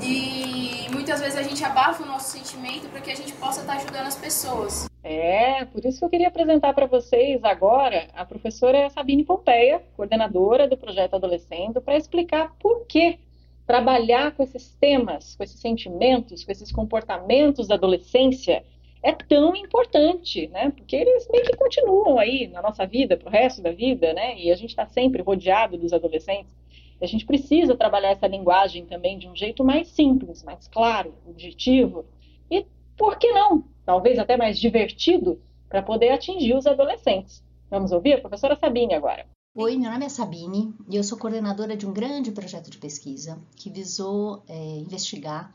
E 0.00 0.86
muitas 0.90 1.20
vezes 1.20 1.38
a 1.38 1.42
gente 1.42 1.64
abafa 1.64 2.02
o 2.02 2.06
nosso 2.06 2.30
sentimento 2.30 2.88
para 2.88 3.00
que 3.00 3.10
a 3.10 3.14
gente 3.14 3.32
possa 3.34 3.60
estar 3.60 3.74
ajudando 3.74 4.06
as 4.06 4.16
pessoas. 4.16 4.88
É, 5.08 5.64
por 5.66 5.84
isso 5.84 6.00
que 6.00 6.04
eu 6.04 6.10
queria 6.10 6.26
apresentar 6.26 6.74
para 6.74 6.84
vocês 6.84 7.44
agora 7.44 8.08
a 8.12 8.24
professora 8.24 8.90
Sabine 8.90 9.22
Pompeia, 9.22 9.80
coordenadora 9.96 10.66
do 10.66 10.76
projeto 10.76 11.14
Adolescendo, 11.14 11.80
para 11.80 11.96
explicar 11.96 12.56
por 12.58 12.84
que 12.86 13.16
trabalhar 13.64 14.32
com 14.32 14.42
esses 14.42 14.74
temas, 14.74 15.36
com 15.36 15.44
esses 15.44 15.60
sentimentos, 15.60 16.42
com 16.42 16.50
esses 16.50 16.72
comportamentos 16.72 17.68
da 17.68 17.76
adolescência 17.76 18.64
é 19.00 19.12
tão 19.12 19.54
importante, 19.54 20.48
né? 20.48 20.72
Porque 20.72 20.96
eles 20.96 21.28
meio 21.30 21.44
que 21.44 21.56
continuam 21.56 22.18
aí 22.18 22.48
na 22.48 22.60
nossa 22.60 22.84
vida, 22.84 23.16
para 23.16 23.28
o 23.28 23.30
resto 23.30 23.62
da 23.62 23.70
vida, 23.70 24.12
né? 24.12 24.36
E 24.36 24.50
a 24.50 24.56
gente 24.56 24.70
está 24.70 24.86
sempre 24.86 25.22
rodeado 25.22 25.78
dos 25.78 25.92
adolescentes. 25.92 26.52
E 27.00 27.04
a 27.04 27.06
gente 27.06 27.24
precisa 27.24 27.76
trabalhar 27.76 28.10
essa 28.10 28.26
linguagem 28.26 28.84
também 28.84 29.16
de 29.16 29.28
um 29.28 29.36
jeito 29.36 29.62
mais 29.62 29.86
simples, 29.86 30.42
mais 30.42 30.66
claro, 30.66 31.14
objetivo. 31.28 32.06
E 32.50 32.66
por 32.96 33.16
que 33.20 33.30
não? 33.30 33.75
Talvez 33.86 34.18
até 34.18 34.36
mais 34.36 34.58
divertido 34.58 35.40
para 35.68 35.80
poder 35.80 36.10
atingir 36.10 36.54
os 36.54 36.66
adolescentes. 36.66 37.40
Vamos 37.70 37.92
ouvir 37.92 38.14
a 38.14 38.20
professora 38.20 38.56
Sabine 38.56 38.94
agora. 38.94 39.24
Oi, 39.54 39.76
meu 39.76 39.92
nome 39.92 40.04
é 40.04 40.08
Sabine 40.08 40.74
e 40.90 40.96
eu 40.96 41.04
sou 41.04 41.16
coordenadora 41.16 41.76
de 41.76 41.86
um 41.86 41.92
grande 41.92 42.32
projeto 42.32 42.68
de 42.68 42.78
pesquisa 42.78 43.38
que 43.54 43.70
visou 43.70 44.42
é, 44.48 44.78
investigar 44.78 45.54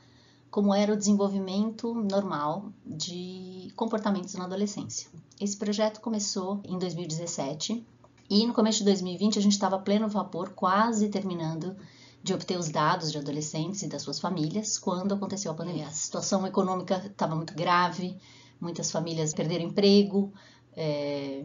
como 0.50 0.74
era 0.74 0.94
o 0.94 0.98
desenvolvimento 0.98 1.94
normal 1.94 2.72
de 2.86 3.70
comportamentos 3.76 4.34
na 4.36 4.46
adolescência. 4.46 5.10
Esse 5.40 5.58
projeto 5.58 6.00
começou 6.00 6.62
em 6.66 6.80
2017 6.80 7.86
e 8.30 8.48
no 8.48 8.54
começo 8.54 8.80
de 8.80 8.86
2020 8.86 9.40
a 9.40 9.42
gente 9.42 9.52
estava 9.52 9.78
pleno 9.78 10.08
vapor, 10.08 10.52
quase 10.52 11.10
terminando 11.10 11.76
de 12.24 12.34
obter 12.34 12.58
os 12.58 12.70
dados 12.70 13.12
de 13.12 13.18
adolescentes 13.18 13.82
e 13.82 13.88
das 13.88 14.02
suas 14.02 14.20
famílias 14.20 14.78
quando 14.78 15.14
aconteceu 15.14 15.52
a 15.52 15.56
pandemia. 15.56 15.88
A 15.88 15.92
situação 15.92 16.46
econômica 16.46 17.04
estava 17.06 17.36
muito 17.36 17.54
grave, 17.54 18.18
muitas 18.60 18.92
famílias 18.92 19.34
perderam 19.34 19.66
emprego, 19.66 20.32
é, 20.76 21.44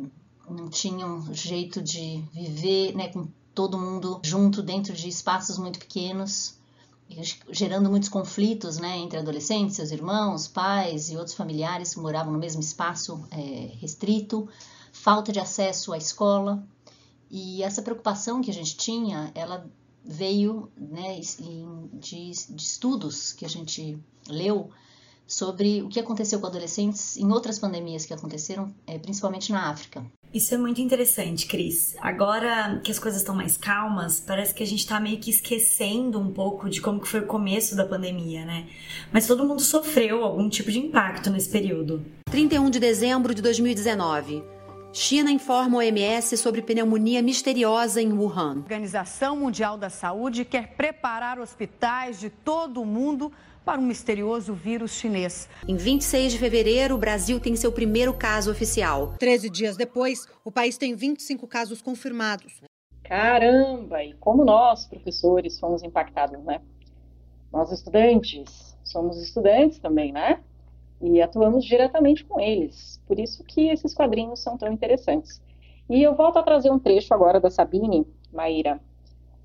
não 0.49 0.69
tinham 0.69 1.33
jeito 1.33 1.81
de 1.81 2.23
viver 2.33 2.95
né, 2.95 3.09
com 3.09 3.29
todo 3.55 3.79
mundo 3.79 4.21
junto 4.23 4.62
dentro 4.62 4.93
de 4.93 5.09
espaços 5.09 5.57
muito 5.57 5.79
pequenos 5.79 6.57
gerando 7.51 7.89
muitos 7.89 8.09
conflitos 8.09 8.79
né, 8.79 8.99
entre 8.99 9.19
adolescentes, 9.19 9.77
seus 9.77 9.91
irmãos, 9.91 10.49
pais 10.49 11.11
e 11.11 11.17
outros 11.17 11.37
familiares 11.37 11.95
que 11.95 12.01
moravam 12.01 12.33
no 12.33 12.39
mesmo 12.39 12.61
espaço 12.61 13.25
é, 13.31 13.73
restrito, 13.79 14.49
falta 14.93 15.33
de 15.33 15.39
acesso 15.39 15.93
à 15.93 15.99
escola. 15.99 16.67
E 17.31 17.62
essa 17.62 17.83
preocupação 17.83 18.41
que 18.41 18.51
a 18.51 18.55
gente 18.55 18.77
tinha, 18.77 19.31
ela 19.35 19.69
veio 20.07 20.71
né, 20.77 21.21
de, 21.21 22.31
de 22.31 22.62
estudos 22.62 23.33
que 23.33 23.45
a 23.45 23.49
gente 23.49 23.99
leu 24.29 24.71
sobre 25.27 25.83
o 25.83 25.88
que 25.88 25.99
aconteceu 25.99 26.38
com 26.38 26.47
adolescentes 26.47 27.16
em 27.16 27.31
outras 27.33 27.59
pandemias 27.59 28.07
que 28.07 28.14
aconteceram, 28.14 28.73
é, 28.87 28.97
principalmente 28.97 29.51
na 29.51 29.69
África. 29.69 30.05
Isso 30.33 30.55
é 30.55 30.59
muito 30.59 30.81
interessante, 30.81 31.47
Cris. 31.47 31.97
Agora 31.99 32.81
que 32.85 32.92
as 32.92 32.99
coisas 32.99 33.21
estão 33.21 33.35
mais 33.35 33.57
calmas, 33.57 34.21
parece 34.21 34.55
que 34.55 34.62
a 34.62 34.66
gente 34.66 34.81
está 34.81 35.01
meio 35.01 35.19
que 35.19 35.31
esquecendo 35.31 36.21
um 36.21 36.33
pouco 36.33 36.69
de 36.69 36.81
como 36.81 37.01
que 37.01 37.09
foi 37.09 37.21
o 37.21 37.27
começo 37.27 37.75
da 37.75 37.85
pandemia, 37.85 38.45
né? 38.45 38.69
Mas 39.12 39.27
todo 39.27 39.45
mundo 39.45 39.62
sofreu 39.62 40.23
algum 40.23 40.49
tipo 40.49 40.71
de 40.71 40.79
impacto 40.79 41.31
nesse 41.31 41.49
período. 41.49 42.05
31 42.31 42.71
de 42.71 42.79
dezembro 42.79 43.35
de 43.35 43.42
2019. 43.42 44.56
China 44.99 45.31
informa 45.31 45.77
o 45.77 45.79
OMS 45.81 46.39
sobre 46.39 46.63
pneumonia 46.63 47.21
misteriosa 47.21 48.01
em 48.01 48.15
Wuhan. 48.15 48.55
A 48.55 48.61
Organização 48.61 49.37
Mundial 49.37 49.77
da 49.77 49.91
Saúde 49.91 50.43
quer 50.43 50.69
preparar 50.69 51.39
hospitais 51.39 52.19
de 52.19 52.31
todo 52.31 52.81
o 52.81 52.87
mundo 52.87 53.31
para 53.63 53.79
um 53.79 53.85
misterioso 53.85 54.55
vírus 54.55 54.93
chinês. 54.93 55.51
Em 55.69 55.77
26 55.77 56.33
de 56.33 56.39
fevereiro, 56.39 56.95
o 56.95 56.99
Brasil 56.99 57.39
tem 57.39 57.55
seu 57.55 57.71
primeiro 57.71 58.15
caso 58.15 58.51
oficial. 58.51 59.13
Treze 59.19 59.51
dias 59.51 59.77
depois, 59.77 60.27
o 60.43 60.51
país 60.51 60.79
tem 60.79 60.95
25 60.95 61.47
casos 61.47 61.83
confirmados. 61.83 62.63
Caramba! 63.05 64.03
E 64.03 64.15
como 64.15 64.47
nós, 64.47 64.87
professores, 64.87 65.61
fomos 65.61 65.83
impactados, 65.83 66.43
né? 66.43 66.63
Nós, 67.53 67.71
estudantes, 67.71 68.75
somos 68.83 69.23
estudantes 69.23 69.79
também, 69.79 70.11
né? 70.11 70.41
E 71.01 71.21
atuamos 71.21 71.65
diretamente 71.65 72.25
com 72.25 72.41
eles. 72.41 73.03
Por 73.07 73.19
isso 73.19 73.45
que 73.45 73.69
esses 73.69 73.95
quadrinhos 73.95 74.41
são 74.41 74.57
tão 74.57 74.73
interessantes. 74.73 75.43
E 75.89 76.03
eu 76.03 76.15
volto 76.15 76.39
a 76.39 76.43
trazer 76.43 76.71
um 76.71 76.79
trecho 76.79 77.13
agora 77.15 77.39
da 77.39 77.51
Sabine, 77.51 78.07
Maíra, 78.33 78.81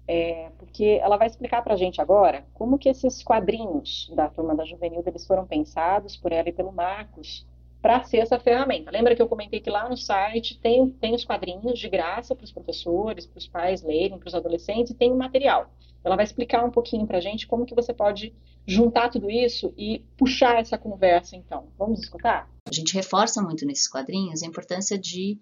é, 0.07 0.49
porque 0.57 0.99
ela 1.01 1.17
vai 1.17 1.27
explicar 1.27 1.61
para 1.61 1.73
a 1.73 1.77
gente 1.77 2.01
agora 2.01 2.45
como 2.53 2.77
que 2.77 2.89
esses 2.89 3.23
quadrinhos 3.23 4.11
da 4.15 4.27
Turma 4.27 4.55
da 4.55 4.65
Juvenil 4.65 5.03
eles 5.05 5.25
foram 5.27 5.45
pensados 5.45 6.17
por 6.17 6.31
ela 6.31 6.49
e 6.49 6.53
pelo 6.53 6.71
Marcos 6.71 7.45
para 7.81 8.03
ser 8.03 8.17
essa 8.17 8.39
ferramenta. 8.39 8.91
Lembra 8.91 9.15
que 9.15 9.21
eu 9.21 9.27
comentei 9.27 9.59
que 9.59 9.69
lá 9.69 9.89
no 9.89 9.97
site 9.97 10.59
tem, 10.59 10.89
tem 10.89 11.15
os 11.15 11.25
quadrinhos 11.25 11.79
de 11.79 11.89
graça 11.89 12.35
para 12.35 12.43
os 12.43 12.51
professores, 12.51 13.25
para 13.25 13.39
os 13.39 13.47
pais 13.47 13.81
lerem, 13.81 14.19
para 14.19 14.27
os 14.27 14.35
adolescentes, 14.35 14.91
e 14.91 14.95
tem 14.95 15.11
o 15.11 15.17
material. 15.17 15.69
Ela 16.03 16.15
vai 16.15 16.25
explicar 16.25 16.63
um 16.63 16.71
pouquinho 16.71 17.05
para 17.05 17.17
a 17.17 17.21
gente 17.21 17.47
como 17.47 17.65
que 17.65 17.75
você 17.75 17.93
pode 17.93 18.33
juntar 18.65 19.09
tudo 19.09 19.29
isso 19.29 19.73
e 19.77 19.99
puxar 20.17 20.59
essa 20.59 20.77
conversa, 20.77 21.35
então. 21.35 21.67
Vamos 21.77 22.01
escutar? 22.01 22.49
A 22.67 22.73
gente 22.73 22.93
reforça 22.93 23.41
muito 23.41 23.65
nesses 23.65 23.87
quadrinhos 23.87 24.43
a 24.43 24.47
importância 24.47 24.97
de 24.97 25.39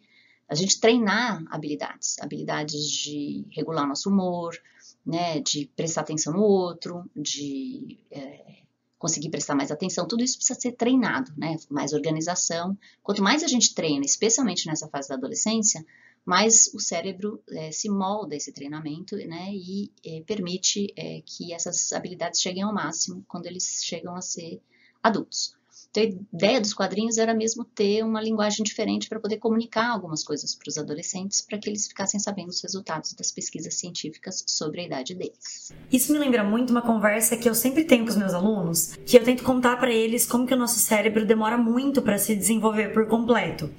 a 0.48 0.56
gente 0.56 0.80
treinar 0.80 1.44
habilidades, 1.52 2.18
habilidades 2.20 2.84
de 2.84 3.46
regular 3.52 3.88
nosso 3.88 4.10
humor, 4.10 4.58
né, 5.06 5.40
de 5.40 5.70
prestar 5.76 6.02
atenção 6.02 6.34
no 6.34 6.42
outro, 6.42 7.10
de 7.16 8.00
é, 8.10 8.64
conseguir 8.98 9.30
prestar 9.30 9.56
mais 9.56 9.72
atenção, 9.72 10.08
tudo 10.08 10.24
isso 10.24 10.38
precisa 10.38 10.60
ser 10.60 10.72
treinado, 10.72 11.32
né, 11.38 11.56
mais 11.70 11.94
organização. 11.94 12.78
Quanto 13.04 13.24
mais 13.24 13.44
a 13.44 13.48
gente 13.48 13.76
treina, 13.76 14.04
especialmente 14.04 14.66
nessa 14.66 14.88
fase 14.88 15.08
da 15.08 15.16
adolescência, 15.16 15.86
mais 16.26 16.72
o 16.74 16.80
cérebro 16.80 17.42
é, 17.50 17.72
se 17.72 17.90
molda 17.90 18.36
esse 18.36 18.52
treinamento, 18.52 19.16
né, 19.16 19.52
e 19.52 19.92
é, 20.06 20.22
permite 20.22 20.94
é, 20.96 21.22
que 21.26 21.54
essas 21.54 21.92
habilidades 21.94 22.42
cheguem 22.42 22.64
ao 22.64 22.74
máximo 22.74 23.24
quando 23.28 23.46
eles 23.46 23.82
chegam 23.84 24.16
a 24.16 24.22
ser 24.22 24.62
adultos. 25.02 25.58
Então, 25.92 26.04
a 26.04 26.36
ideia 26.36 26.62
dos 26.62 26.74
quadrinhos 26.74 27.18
era 27.18 27.34
mesmo 27.34 27.64
ter 27.64 28.04
uma 28.04 28.22
linguagem 28.22 28.64
diferente 28.64 29.10
para 29.10 29.20
poder 29.20 29.38
comunicar 29.38 29.90
algumas 29.90 30.24
coisas 30.24 30.54
para 30.54 30.70
os 30.70 30.78
adolescentes, 30.78 31.42
para 31.42 31.58
que 31.58 31.68
eles 31.68 31.88
ficassem 31.88 32.20
sabendo 32.20 32.50
os 32.50 32.62
resultados 32.62 33.14
das 33.14 33.32
pesquisas 33.32 33.74
científicas 33.74 34.44
sobre 34.48 34.82
a 34.82 34.84
idade 34.86 35.16
deles. 35.16 35.74
Isso 35.92 36.14
me 36.14 36.20
lembra 36.20 36.44
muito 36.44 36.70
uma 36.70 36.82
conversa 36.82 37.36
que 37.36 37.50
eu 37.50 37.56
sempre 37.56 37.84
tenho 37.84 38.04
com 38.04 38.12
os 38.12 38.18
meus 38.18 38.34
alunos, 38.34 38.96
que 39.06 39.18
eu 39.18 39.24
tento 39.24 39.44
contar 39.44 39.78
para 39.78 39.92
eles 39.92 40.28
como 40.28 40.46
que 40.46 40.54
o 40.54 40.58
nosso 40.58 40.80
cérebro 40.80 41.26
demora 41.26 41.58
muito 41.58 42.02
para 42.04 42.20
se 42.20 42.36
desenvolver 42.36 42.94
por 42.94 43.08
completo. 43.08 43.72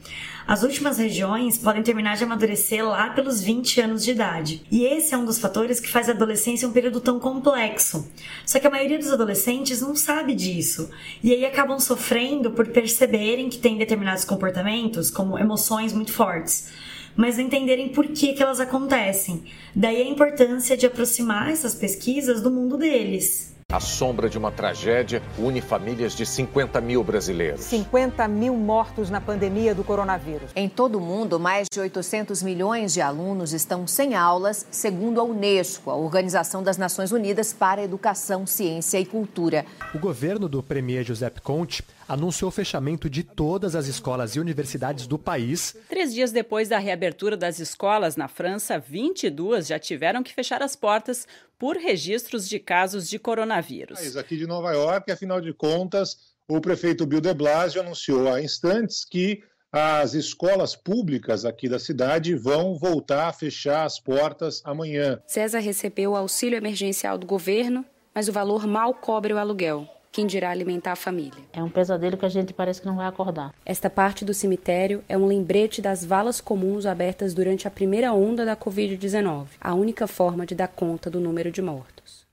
As 0.46 0.62
últimas 0.62 0.98
regiões 0.98 1.58
podem 1.58 1.82
terminar 1.82 2.16
de 2.16 2.24
amadurecer 2.24 2.86
lá 2.86 3.10
pelos 3.10 3.40
20 3.40 3.80
anos 3.80 4.04
de 4.04 4.10
idade. 4.10 4.62
E 4.70 4.84
esse 4.84 5.14
é 5.14 5.18
um 5.18 5.24
dos 5.24 5.38
fatores 5.38 5.80
que 5.80 5.88
faz 5.88 6.08
a 6.08 6.12
adolescência 6.12 6.66
um 6.66 6.72
período 6.72 7.00
tão 7.00 7.20
complexo. 7.20 8.10
Só 8.44 8.58
que 8.58 8.66
a 8.66 8.70
maioria 8.70 8.98
dos 8.98 9.12
adolescentes 9.12 9.80
não 9.80 9.94
sabe 9.94 10.34
disso. 10.34 10.90
E 11.22 11.32
aí 11.32 11.44
acabam 11.44 11.78
sofrendo 11.78 12.50
por 12.50 12.68
perceberem 12.68 13.48
que 13.48 13.58
têm 13.58 13.78
determinados 13.78 14.24
comportamentos, 14.24 15.10
como 15.10 15.38
emoções 15.38 15.92
muito 15.92 16.12
fortes 16.12 16.68
mas 17.16 17.38
entenderem 17.38 17.88
por 17.88 18.06
que, 18.06 18.32
que 18.32 18.42
elas 18.42 18.60
acontecem. 18.60 19.42
Daí 19.74 20.00
a 20.00 20.08
importância 20.08 20.76
de 20.76 20.86
aproximar 20.86 21.50
essas 21.50 21.74
pesquisas 21.74 22.40
do 22.40 22.50
mundo 22.50 22.78
deles. 22.78 23.54
A 23.72 23.78
sombra 23.78 24.28
de 24.28 24.36
uma 24.36 24.50
tragédia 24.50 25.22
une 25.38 25.60
famílias 25.60 26.16
de 26.16 26.26
50 26.26 26.80
mil 26.80 27.04
brasileiros. 27.04 27.60
50 27.60 28.26
mil 28.26 28.56
mortos 28.56 29.10
na 29.10 29.20
pandemia 29.20 29.72
do 29.76 29.84
coronavírus. 29.84 30.50
Em 30.56 30.68
todo 30.68 30.96
o 30.96 31.00
mundo, 31.00 31.38
mais 31.38 31.68
de 31.72 31.78
800 31.78 32.42
milhões 32.42 32.92
de 32.92 33.00
alunos 33.00 33.52
estão 33.52 33.86
sem 33.86 34.16
aulas, 34.16 34.66
segundo 34.72 35.20
a 35.20 35.22
Unesco, 35.22 35.88
a 35.88 35.94
Organização 35.94 36.64
das 36.64 36.76
Nações 36.76 37.12
Unidas 37.12 37.52
para 37.52 37.80
a 37.80 37.84
Educação, 37.84 38.44
Ciência 38.44 38.98
e 38.98 39.06
Cultura. 39.06 39.64
O 39.94 40.00
governo 40.00 40.48
do 40.48 40.64
premier 40.64 41.04
Giuseppe 41.04 41.40
Conte 41.40 41.84
anunciou 42.08 42.48
o 42.48 42.52
fechamento 42.52 43.08
de 43.08 43.22
todas 43.22 43.76
as 43.76 43.86
escolas 43.86 44.34
e 44.34 44.40
universidades 44.40 45.06
do 45.06 45.16
país. 45.16 45.76
Três 45.88 46.12
dias 46.12 46.32
depois 46.32 46.68
da 46.68 46.78
reabertura 46.78 47.36
das 47.36 47.60
escolas 47.60 48.16
na 48.16 48.26
França, 48.26 48.80
22 48.80 49.68
já 49.68 49.78
tiveram 49.78 50.24
que 50.24 50.34
fechar 50.34 50.60
as 50.60 50.74
portas 50.74 51.24
por 51.60 51.76
registros 51.76 52.48
de 52.48 52.58
casos 52.58 53.06
de 53.06 53.18
coronavírus. 53.18 54.16
Aqui 54.16 54.34
de 54.34 54.46
Nova 54.46 54.72
York, 54.72 55.12
afinal 55.12 55.42
de 55.42 55.52
contas, 55.52 56.16
o 56.48 56.58
prefeito 56.58 57.04
Bill 57.04 57.20
de 57.20 57.34
Blasio 57.34 57.82
anunciou 57.82 58.32
há 58.32 58.40
instantes 58.40 59.04
que 59.04 59.42
as 59.70 60.14
escolas 60.14 60.74
públicas 60.74 61.44
aqui 61.44 61.68
da 61.68 61.78
cidade 61.78 62.34
vão 62.34 62.78
voltar 62.78 63.28
a 63.28 63.32
fechar 63.32 63.84
as 63.84 64.00
portas 64.00 64.62
amanhã. 64.64 65.22
César 65.26 65.58
recebeu 65.58 66.12
o 66.12 66.16
auxílio 66.16 66.56
emergencial 66.56 67.18
do 67.18 67.26
governo, 67.26 67.84
mas 68.14 68.26
o 68.26 68.32
valor 68.32 68.66
mal 68.66 68.94
cobre 68.94 69.34
o 69.34 69.38
aluguel 69.38 69.86
quem 70.12 70.26
dirá 70.26 70.50
alimentar 70.50 70.92
a 70.92 70.96
família. 70.96 71.42
É 71.52 71.62
um 71.62 71.68
pesadelo 71.68 72.16
que 72.16 72.26
a 72.26 72.28
gente 72.28 72.52
parece 72.52 72.80
que 72.80 72.86
não 72.86 72.96
vai 72.96 73.06
acordar. 73.06 73.54
Esta 73.64 73.88
parte 73.88 74.24
do 74.24 74.34
cemitério 74.34 75.04
é 75.08 75.16
um 75.16 75.26
lembrete 75.26 75.80
das 75.80 76.04
valas 76.04 76.40
comuns 76.40 76.86
abertas 76.86 77.34
durante 77.34 77.68
a 77.68 77.70
primeira 77.70 78.12
onda 78.12 78.44
da 78.44 78.56
Covid-19, 78.56 79.46
a 79.60 79.74
única 79.74 80.06
forma 80.06 80.44
de 80.44 80.54
dar 80.54 80.68
conta 80.68 81.10
do 81.10 81.20
número 81.20 81.50
de 81.50 81.62
mortos. 81.62 82.29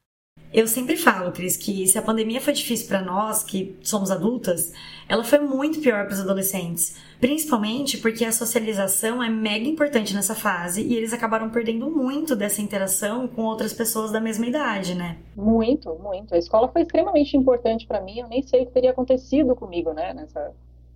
Eu 0.54 0.66
sempre 0.66 0.96
falo, 0.96 1.32
Cris, 1.32 1.58
que 1.58 1.86
se 1.88 1.98
a 1.98 2.02
pandemia 2.02 2.40
foi 2.40 2.54
difícil 2.54 2.88
para 2.88 3.02
nós, 3.02 3.44
que 3.44 3.78
somos 3.82 4.10
adultas, 4.10 4.74
ela 5.08 5.24
foi 5.24 5.40
muito 5.40 5.82
pior 5.82 6.06
para 6.06 6.14
os 6.14 6.22
adolescentes. 6.22 6.96
Principalmente 7.20 7.98
porque 7.98 8.24
a 8.24 8.32
socialização 8.32 9.22
é 9.22 9.30
mega 9.30 9.68
importante 9.68 10.14
nessa 10.14 10.36
fase 10.36 10.82
e 10.84 10.96
eles 10.96 11.12
acabaram 11.12 11.50
perdendo 11.50 11.90
muito 11.90 12.36
dessa 12.36 12.62
interação 12.62 13.28
com 13.28 13.44
outras 13.44 13.74
pessoas 13.74 14.12
da 14.12 14.22
mesma 14.22 14.46
idade, 14.46 14.96
né? 14.96 15.18
Muito, 15.36 15.94
muito. 15.96 16.34
A 16.34 16.38
escola 16.38 16.70
foi 16.70 16.84
extremamente 16.84 17.36
importante 17.36 17.86
para 17.86 18.00
mim. 18.00 18.20
Eu 18.20 18.28
nem 18.28 18.42
sei 18.42 18.64
o 18.64 18.66
que 18.68 18.72
teria 18.72 18.92
acontecido 18.92 19.56
comigo, 19.56 19.92
né, 19.94 20.14
nessa, 20.14 20.54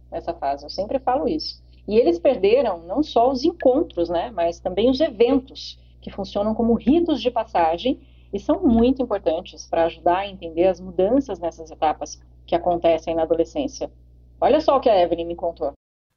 nessa 0.09 0.33
fase. 0.33 0.63
Eu 0.63 0.69
sempre 0.69 0.99
falo 0.99 1.27
isso. 1.27 1.61
E 1.87 1.97
eles 1.97 2.19
perderam 2.19 2.83
não 2.87 3.03
só 3.03 3.29
os 3.29 3.43
encontros, 3.43 4.07
né, 4.07 4.31
mas 4.33 4.59
também 4.59 4.89
os 4.89 4.99
eventos 4.99 5.77
que 5.99 6.11
funcionam 6.11 6.53
como 6.53 6.73
ritos 6.73 7.21
de 7.21 7.29
passagem 7.29 7.99
e 8.33 8.39
são 8.39 8.61
muito 8.61 9.01
importantes 9.01 9.67
para 9.67 9.85
ajudar 9.85 10.19
a 10.19 10.27
entender 10.27 10.67
as 10.67 10.79
mudanças 10.79 11.39
nessas 11.39 11.69
etapas 11.69 12.19
que 12.45 12.55
acontecem 12.55 13.15
na 13.15 13.23
adolescência. 13.23 13.91
Olha 14.39 14.59
só 14.59 14.77
o 14.77 14.79
que 14.79 14.89
a 14.89 15.01
Evelyn 15.01 15.25
me 15.25 15.35
contou. 15.35 15.73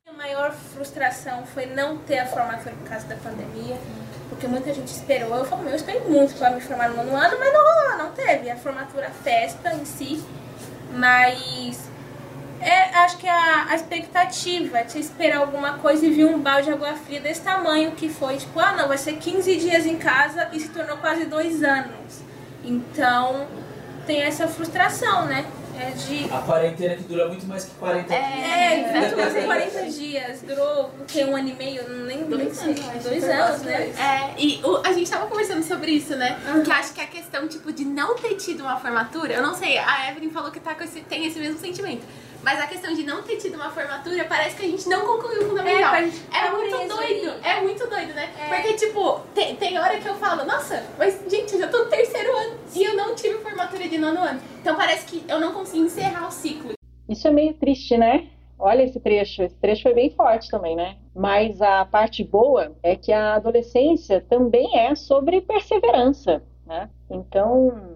A 0.07 0.13
maior 0.13 0.53
frustração 0.53 1.45
foi 1.47 1.67
não 1.67 1.99
ter 1.99 2.19
a 2.19 2.27
formatura 2.27 2.75
por 2.75 2.89
causa 2.89 3.07
da 3.07 3.17
pandemia, 3.17 3.77
porque 4.29 4.47
muita 4.47 4.73
gente 4.73 4.89
esperou. 4.89 5.35
Eu 5.37 5.45
falo, 5.45 5.69
eu 5.69 5.75
esperei 5.75 6.01
muito 6.03 6.39
para 6.39 6.51
me 6.51 6.61
formar 6.61 6.89
no 6.91 7.01
ano, 7.01 7.37
mas 7.39 7.53
não 7.53 7.99
não 7.99 8.13
teve 8.13 8.51
a 8.51 8.57
formatura, 8.57 9.09
a 9.09 9.11
festa 9.11 9.75
em 9.75 9.85
si. 9.85 10.23
Mas 10.93 11.91
é, 12.65 12.99
acho 13.05 13.19
que 13.19 13.29
a, 13.29 13.67
a 13.69 13.75
expectativa 13.75 14.83
de 14.83 14.99
esperar 14.99 15.39
alguma 15.39 15.75
coisa 15.79 16.07
e 16.07 16.11
vir 16.11 16.25
um 16.25 16.41
balde 16.41 16.69
de 16.69 16.73
água 16.73 16.95
fria 16.95 17.21
desse 17.21 17.43
tamanho 17.43 17.93
que 17.93 18.09
foi, 18.09 18.37
tipo, 18.37 18.59
ah 18.59 18.73
não, 18.73 18.89
vai 18.89 18.99
ser 18.99 19.15
15 19.15 19.57
dias 19.57 19.85
em 19.87 19.97
casa 19.97 20.49
e 20.53 20.61
se 20.61 20.71
tornou 20.71 20.97
quase 20.97 21.27
dois 21.27 21.63
anos. 21.63 22.23
Então 22.65 23.47
tem 24.07 24.23
essa 24.23 24.49
frustração, 24.49 25.27
né? 25.27 25.45
É 25.79 25.91
de... 25.91 26.33
A 26.33 26.39
quarentena 26.39 26.95
que 26.95 27.03
dura 27.03 27.27
muito 27.27 27.47
mais 27.47 27.65
que 27.65 27.73
40 27.73 28.15
é, 28.15 28.77
dias. 28.77 28.95
É, 28.95 29.01
muito 29.01 29.17
mais 29.17 29.33
que 29.35 29.43
40 29.45 29.91
dias. 29.91 30.43
Durou 30.43 30.91
o 31.01 31.05
que? 31.05 31.25
Um 31.25 31.37
ano 31.37 31.49
e 31.49 31.55
meio? 31.55 31.89
Nem, 32.07 32.25
nem 32.25 32.55
sei. 32.55 32.75
Dois 33.03 33.25
anos, 33.25 33.63
né? 33.63 33.93
É, 33.99 34.41
e 34.41 34.61
o, 34.65 34.77
a 34.87 34.93
gente 34.93 35.11
tava 35.11 35.27
conversando 35.27 35.65
sobre 35.65 35.91
isso, 35.91 36.15
né? 36.15 36.39
Uhum. 36.47 36.63
Que 36.63 36.71
acho 36.71 36.95
que 36.95 37.01
a 37.01 37.07
questão, 37.07 37.49
tipo, 37.49 37.73
de 37.73 37.85
não 37.85 38.15
ter 38.15 38.37
tido 38.37 38.61
uma 38.61 38.79
formatura, 38.79 39.35
eu 39.35 39.43
não 39.43 39.55
sei, 39.55 39.77
a 39.79 40.11
Evelyn 40.11 40.31
falou 40.31 40.51
que 40.53 40.61
tá 40.61 40.75
com 40.75 40.85
esse, 40.85 41.01
tem 41.01 41.27
esse 41.27 41.39
mesmo 41.39 41.59
sentimento. 41.59 42.07
Mas 42.45 42.61
a 42.61 42.67
questão 42.67 42.93
de 42.93 43.03
não 43.05 43.23
ter 43.23 43.37
tido 43.37 43.55
uma 43.55 43.71
formatura, 43.71 44.23
parece 44.27 44.55
que 44.55 44.67
a 44.67 44.69
gente 44.69 44.87
não 44.87 45.07
concluiu 45.07 45.45
o 45.45 45.49
fundamental. 45.49 45.95
É, 45.95 46.47
é 46.47 46.51
muito 46.51 46.77
doido, 46.95 47.35
é 47.43 47.61
muito 47.63 47.89
doido, 47.89 48.13
né? 48.13 48.31
É. 48.39 48.55
Porque, 48.55 48.75
tipo, 48.75 49.21
tem, 49.35 49.57
tem 49.57 49.79
hora 49.79 49.99
que 49.99 50.07
eu 50.07 50.15
falo, 50.17 50.45
nossa, 50.45 50.85
mas 50.99 51.25
gente, 51.27 51.55
eu 51.55 51.61
já 51.61 51.69
tô 51.69 51.85
no 51.85 51.87
terceiro 51.87 52.37
ano 52.37 52.59
e 52.77 52.85
eu 52.85 52.95
não 52.95 53.15
tive 53.15 53.39
formatura 53.39 53.89
de 53.89 53.97
nono 53.97 54.21
ano. 54.21 54.41
Então 54.61 54.77
parece 54.77 55.07
que 55.07 55.25
eu 55.27 55.41
não 55.41 55.55
consigo 55.55 55.87
encerrar 55.87 56.29
o 56.29 56.31
ciclo. 56.31 56.73
Isso 57.09 57.27
é 57.27 57.31
meio 57.31 57.55
triste, 57.55 57.97
né? 57.97 58.29
Olha 58.59 58.83
esse 58.83 59.01
trecho, 59.01 59.43
esse 59.43 59.57
trecho 59.57 59.83
foi 59.83 59.95
bem 59.95 60.11
forte 60.11 60.51
também, 60.51 60.77
né? 60.77 60.97
Mas 61.15 61.63
a 61.63 61.85
parte 61.87 62.23
boa 62.23 62.77
é 62.83 62.95
que 62.95 63.11
a 63.11 63.35
adolescência 63.35 64.21
também 64.29 64.79
é 64.79 64.95
sobre 64.95 65.41
perseverança, 65.41 66.43
né? 66.67 66.91
Então, 67.11 67.94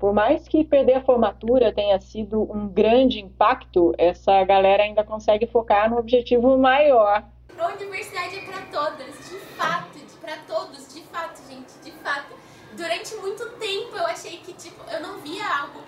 por 0.00 0.14
mais 0.14 0.48
que 0.48 0.64
perder 0.64 0.94
a 0.94 1.02
formatura 1.02 1.72
tenha 1.72 2.00
sido 2.00 2.50
um 2.50 2.66
grande 2.66 3.20
impacto, 3.20 3.94
essa 3.98 4.42
galera 4.44 4.82
ainda 4.82 5.04
consegue 5.04 5.46
focar 5.46 5.90
no 5.90 5.98
objetivo 5.98 6.56
maior. 6.56 7.22
A 7.58 7.66
universidade 7.68 8.38
é 8.38 8.40
para 8.40 8.62
todas, 8.72 9.06
de 9.28 9.38
fato, 9.56 10.00
para 10.22 10.36
todos, 10.46 10.94
de 10.94 11.02
fato, 11.02 11.42
gente, 11.48 11.72
de 11.84 11.90
fato. 11.98 12.34
Durante 12.72 13.14
muito 13.16 13.46
tempo 13.58 13.94
eu 13.94 14.06
achei 14.06 14.38
que 14.38 14.54
tipo, 14.54 14.82
eu 14.90 15.00
não 15.00 15.18
via 15.18 15.44
algo 15.60 15.80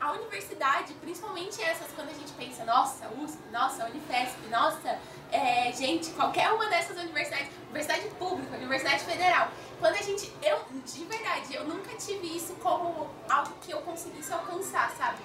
a 0.00 0.12
universidade, 0.12 0.92
principalmente 0.94 1.62
essas, 1.62 1.88
quando 1.94 2.10
a 2.10 2.14
gente 2.14 2.32
pensa, 2.32 2.64
nossa, 2.64 3.08
USP, 3.08 3.38
nossa, 3.52 3.86
Unifesp, 3.86 4.38
nossa, 4.50 4.98
é, 5.30 5.72
gente, 5.72 6.10
qualquer 6.10 6.50
uma 6.52 6.66
dessas 6.68 6.96
universidades, 6.96 7.48
universidade 7.64 8.06
pública, 8.18 8.56
universidade 8.56 9.04
federal, 9.04 9.48
quando 9.80 9.94
a 9.94 10.02
gente, 10.02 10.32
eu, 10.42 10.60
de 10.84 11.04
verdade, 11.04 11.54
eu 11.54 11.64
nunca 11.64 11.94
tive 11.96 12.36
isso 12.36 12.54
como 12.54 13.10
algo 13.28 13.52
que 13.60 13.72
eu 13.72 13.80
conseguisse 13.80 14.32
alcançar, 14.32 14.90
sabe? 14.96 15.18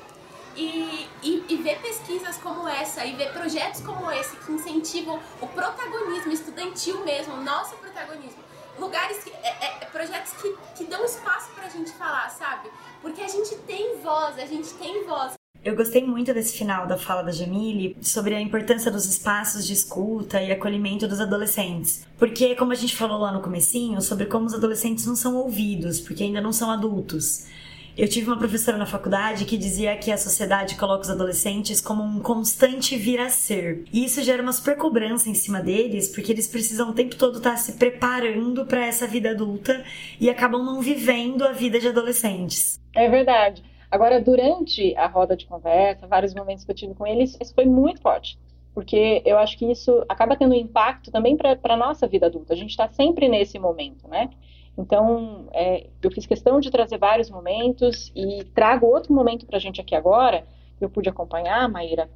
E, 0.55 1.07
e, 1.21 1.45
e, 1.49 1.57
ver 1.57 1.79
pesquisas 1.81 2.37
como 2.37 2.67
essa 2.67 3.05
e 3.05 3.15
ver 3.15 3.31
projetos 3.31 3.81
como 3.81 4.09
esse 4.09 4.35
que 4.37 4.51
incentivam 4.51 5.21
o 5.39 5.47
protagonismo 5.47 6.31
estudantil 6.31 7.03
mesmo, 7.05 7.35
o 7.35 7.43
nosso 7.43 7.75
protagonismo. 7.75 8.46
Lugares, 8.79 9.23
que, 9.23 9.31
é, 9.31 9.65
é, 9.65 9.85
projetos 9.85 10.33
que, 10.33 10.55
que 10.75 10.83
dão 10.85 11.03
espaço 11.03 11.49
pra 11.55 11.67
gente 11.69 11.91
falar, 11.91 12.29
sabe? 12.29 12.69
Porque 13.01 13.21
a 13.21 13.27
gente 13.27 13.55
tem 13.67 13.97
voz, 13.99 14.37
a 14.37 14.45
gente 14.45 14.73
tem 14.75 15.03
voz. 15.05 15.33
Eu 15.63 15.75
gostei 15.75 16.05
muito 16.05 16.33
desse 16.33 16.57
final 16.57 16.87
da 16.87 16.97
fala 16.97 17.23
da 17.23 17.31
Jamile 17.31 17.97
sobre 18.01 18.35
a 18.35 18.39
importância 18.39 18.89
dos 18.89 19.05
espaços 19.05 19.65
de 19.65 19.73
escuta 19.73 20.41
e 20.41 20.51
acolhimento 20.51 21.07
dos 21.07 21.19
adolescentes. 21.19 22.05
Porque, 22.17 22.55
como 22.55 22.71
a 22.71 22.75
gente 22.75 22.95
falou 22.95 23.19
lá 23.19 23.31
no 23.31 23.41
comecinho, 23.41 24.01
sobre 24.01 24.27
como 24.27 24.45
os 24.45 24.53
adolescentes 24.53 25.05
não 25.05 25.15
são 25.15 25.35
ouvidos, 25.35 25.99
porque 25.99 26.23
ainda 26.23 26.39
não 26.39 26.53
são 26.53 26.71
adultos. 26.71 27.47
Eu 27.97 28.07
tive 28.07 28.27
uma 28.27 28.37
professora 28.37 28.77
na 28.77 28.85
faculdade 28.85 29.43
que 29.43 29.57
dizia 29.57 29.97
que 29.97 30.11
a 30.11 30.17
sociedade 30.19 30.77
coloca 30.77 31.01
os 31.01 31.09
adolescentes 31.09 31.81
como 31.81 32.03
um 32.03 32.19
constante 32.19 32.95
vir 32.95 33.19
a 33.19 33.27
ser. 33.27 33.85
E 33.91 34.05
isso 34.05 34.21
gera 34.21 34.43
uma 34.43 34.53
super 34.53 34.77
cobrança 34.77 35.31
em 35.31 35.33
cima 35.33 35.61
deles, 35.61 36.07
porque 36.13 36.31
eles 36.31 36.47
precisam 36.47 36.91
o 36.91 36.93
tempo 36.93 37.15
todo 37.15 37.39
estar 37.39 37.57
se 37.57 37.73
preparando 37.73 38.67
para 38.67 38.85
essa 38.85 39.07
vida 39.07 39.31
adulta 39.31 39.83
e 40.21 40.29
acabam 40.29 40.63
não 40.63 40.79
vivendo 40.79 41.43
a 41.43 41.53
vida 41.53 41.79
de 41.79 41.87
adolescentes. 41.87 42.79
É 42.93 43.09
verdade. 43.09 43.63
Agora, 43.89 44.21
durante 44.21 44.95
a 44.95 45.07
roda 45.07 45.35
de 45.35 45.47
conversa, 45.47 46.05
vários 46.05 46.35
momentos 46.35 46.63
que 46.63 46.69
eu 46.69 46.75
tive 46.75 46.93
com 46.93 47.07
eles, 47.07 47.35
isso 47.41 47.55
foi 47.55 47.65
muito 47.65 47.99
forte. 47.99 48.37
Porque 48.75 49.23
eu 49.25 49.39
acho 49.39 49.57
que 49.57 49.71
isso 49.71 50.05
acaba 50.07 50.35
tendo 50.35 50.53
impacto 50.53 51.09
também 51.09 51.35
para 51.35 51.57
a 51.63 51.75
nossa 51.77 52.05
vida 52.05 52.27
adulta. 52.27 52.53
A 52.53 52.57
gente 52.57 52.69
está 52.69 52.87
sempre 52.89 53.27
nesse 53.27 53.57
momento, 53.57 54.07
né? 54.07 54.29
Então, 54.77 55.47
é, 55.53 55.87
eu 56.03 56.11
fiz 56.11 56.25
questão 56.25 56.59
de 56.59 56.69
trazer 56.69 56.97
vários 56.97 57.29
momentos 57.29 58.11
e 58.15 58.43
trago 58.53 58.85
outro 58.85 59.13
momento 59.13 59.45
para 59.45 59.57
a 59.57 59.59
gente 59.59 59.81
aqui 59.81 59.95
agora, 59.95 60.43
que 60.77 60.85
eu 60.85 60.89
pude 60.89 61.09
acompanhar, 61.09 61.67
Maíra. 61.67 62.07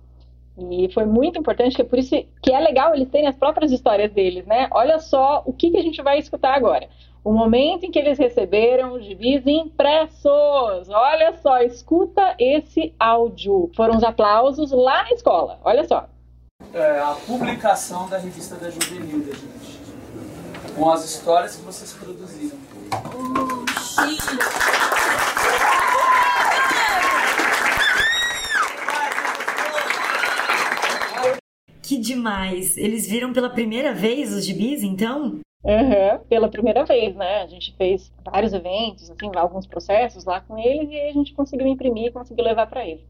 E 0.57 0.89
foi 0.93 1.05
muito 1.05 1.39
importante, 1.39 1.75
que 1.75 1.81
é 1.81 1.85
por 1.85 1.97
isso 1.97 2.15
que 2.41 2.51
é 2.51 2.59
legal 2.59 2.93
eles 2.93 3.09
terem 3.09 3.27
as 3.27 3.35
próprias 3.35 3.71
histórias 3.71 4.11
deles, 4.11 4.45
né? 4.45 4.67
Olha 4.71 4.99
só 4.99 5.41
o 5.45 5.53
que, 5.53 5.71
que 5.71 5.77
a 5.77 5.81
gente 5.81 6.01
vai 6.03 6.19
escutar 6.19 6.53
agora. 6.53 6.87
O 7.23 7.31
momento 7.31 7.85
em 7.85 7.91
que 7.91 7.97
eles 7.97 8.19
receberam 8.19 8.93
os 8.93 9.05
gibis 9.05 9.45
impressos. 9.47 10.89
Olha 10.89 11.33
só, 11.37 11.61
escuta 11.61 12.35
esse 12.37 12.93
áudio. 12.99 13.71
Foram 13.75 13.95
os 13.95 14.03
aplausos 14.03 14.71
lá 14.71 15.03
na 15.03 15.11
escola. 15.11 15.59
Olha 15.63 15.87
só. 15.87 16.07
É 16.73 16.99
a 16.99 17.15
publicação 17.25 18.07
da 18.09 18.17
revista 18.17 18.55
da 18.55 18.69
Juvenil, 18.69 19.23
gente 19.25 19.80
com 20.75 20.89
as 20.89 21.05
histórias 21.05 21.55
que 21.55 21.63
vocês 21.63 21.93
produziram. 21.93 22.57
Que 31.81 31.97
demais! 31.97 32.77
Eles 32.77 33.07
viram 33.07 33.33
pela 33.33 33.49
primeira 33.49 33.93
vez 33.93 34.33
os 34.33 34.45
gibis, 34.45 34.81
então? 34.81 35.39
Uhum, 35.63 36.19
pela 36.27 36.49
primeira 36.49 36.83
vez, 36.85 37.15
né? 37.15 37.43
A 37.43 37.47
gente 37.47 37.75
fez 37.75 38.11
vários 38.23 38.53
eventos, 38.53 39.11
assim, 39.11 39.29
alguns 39.35 39.67
processos 39.67 40.25
lá 40.25 40.41
com 40.41 40.57
eles 40.57 40.89
e 40.89 40.99
a 40.99 41.11
gente 41.11 41.33
conseguiu 41.33 41.67
imprimir, 41.67 42.11
conseguiu 42.11 42.43
levar 42.43 42.67
para 42.67 42.85
eles 42.87 43.05